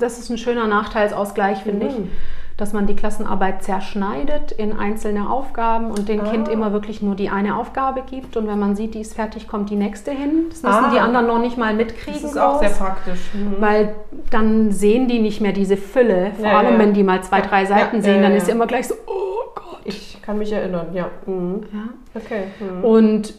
[0.00, 1.98] Das ist ein schöner Nachteilsausgleich, finde ich.
[1.98, 2.10] Mhm.
[2.56, 6.30] Dass man die Klassenarbeit zerschneidet in einzelne Aufgaben und dem Ah.
[6.30, 8.36] Kind immer wirklich nur die eine Aufgabe gibt.
[8.36, 10.46] Und wenn man sieht, die ist fertig, kommt die nächste hin.
[10.50, 10.90] Das müssen Ah.
[10.94, 12.22] die anderen noch nicht mal mitkriegen.
[12.22, 12.78] das ist auch sehr groß.
[12.78, 13.18] praktisch.
[13.34, 13.56] Mhm.
[13.60, 13.94] Weil
[14.30, 16.30] dann sehen die nicht mehr diese Fülle.
[16.36, 16.78] Vor Ja, allem, ja.
[16.78, 18.38] wenn die mal zwei, drei Ja, Seiten ja, sehen, ja, dann ja.
[18.38, 19.80] ist immer gleich so, oh Gott.
[19.84, 21.10] Ich kann mich erinnern, ja.
[21.26, 21.64] Mhm.
[21.72, 22.20] Ja.
[22.20, 22.44] Okay.
[22.60, 22.84] Mhm.
[22.84, 23.34] Und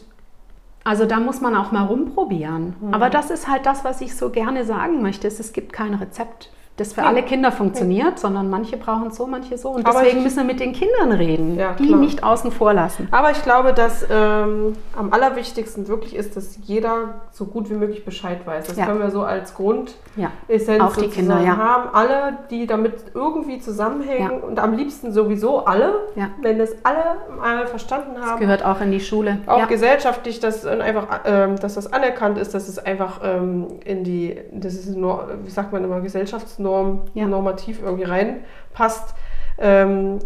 [0.86, 2.76] also da muss man auch mal rumprobieren.
[2.80, 2.94] Mhm.
[2.94, 5.26] Aber das ist halt das, was ich so gerne sagen möchte.
[5.26, 7.06] Es, es gibt kein Rezept, das für Nee.
[7.06, 9.70] alle Kinder funktioniert, sondern manche brauchen es so, manche so.
[9.70, 11.98] Und Aber deswegen ich- müssen wir mit den Kindern reden, Ja, die klar.
[12.00, 13.08] nicht außen vor lassen.
[13.10, 18.04] Aber ich glaube, dass ähm, am allerwichtigsten wirklich ist, dass jeder so gut wie möglich
[18.04, 18.66] Bescheid weiß.
[18.66, 18.84] Das Ja.
[18.86, 20.86] können wir so als Grundessenz Ja.
[20.86, 21.56] Auch die Kinder, ja.
[21.56, 21.88] haben.
[21.94, 24.46] Alle, die damit irgendwie zusammenhängen Ja.
[24.46, 26.28] und am liebsten sowieso alle, Ja.
[26.42, 28.40] wenn das alle mal verstanden Das haben.
[28.40, 29.38] gehört auch in die Schule.
[29.46, 29.64] Auch ja.
[29.66, 34.74] gesellschaftlich, dass einfach, ähm, dass das anerkannt ist, dass es einfach ähm, in die, das
[34.74, 36.65] ist Nor wie sagt man immer, Gesellschaftsnorm,
[37.14, 37.26] Ja.
[37.26, 39.14] normativ irgendwie reinpasst.
[39.58, 40.18] Ähm,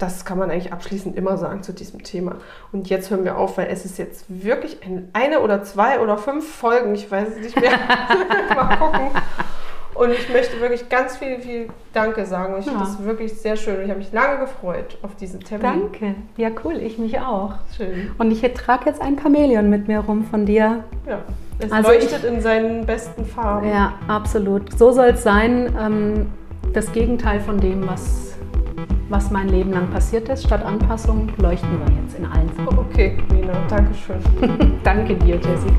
[0.00, 2.36] das kann man eigentlich abschließend immer sagen zu diesem Thema.
[2.72, 6.16] Und jetzt hören wir auf, weil es ist jetzt wirklich ein, eine oder zwei oder
[6.16, 7.72] fünf Folgen, ich weiß es nicht mehr.
[8.54, 9.10] Mal gucken.
[9.94, 12.54] Und ich möchte wirklich ganz viel, viel Danke sagen.
[12.58, 12.86] Ich finde Ja.
[12.86, 13.76] das wirklich sehr schön.
[13.78, 15.62] Und ich habe mich lange gefreut auf diesen Termin.
[15.90, 16.14] Danke.
[16.36, 16.76] Ja, cool.
[16.76, 17.54] Ich mich auch.
[17.76, 18.10] Schön.
[18.18, 20.84] Und ich trage jetzt ein Chamäleon mit mir rum von dir.
[21.06, 21.18] Ja,
[21.58, 23.68] es Also leuchtet in seinen besten Farben.
[23.68, 24.72] Ja, absolut.
[24.78, 25.74] So soll es sein.
[25.78, 26.26] Ähm,
[26.72, 28.36] das Gegenteil von dem, was,
[29.08, 30.44] was mein Leben lang passiert ist.
[30.44, 32.78] Statt Anpassung leuchten wir jetzt in allen Farben.
[32.78, 34.20] Okay, Nina, danke schön.
[34.84, 35.74] Danke dir, Jessica.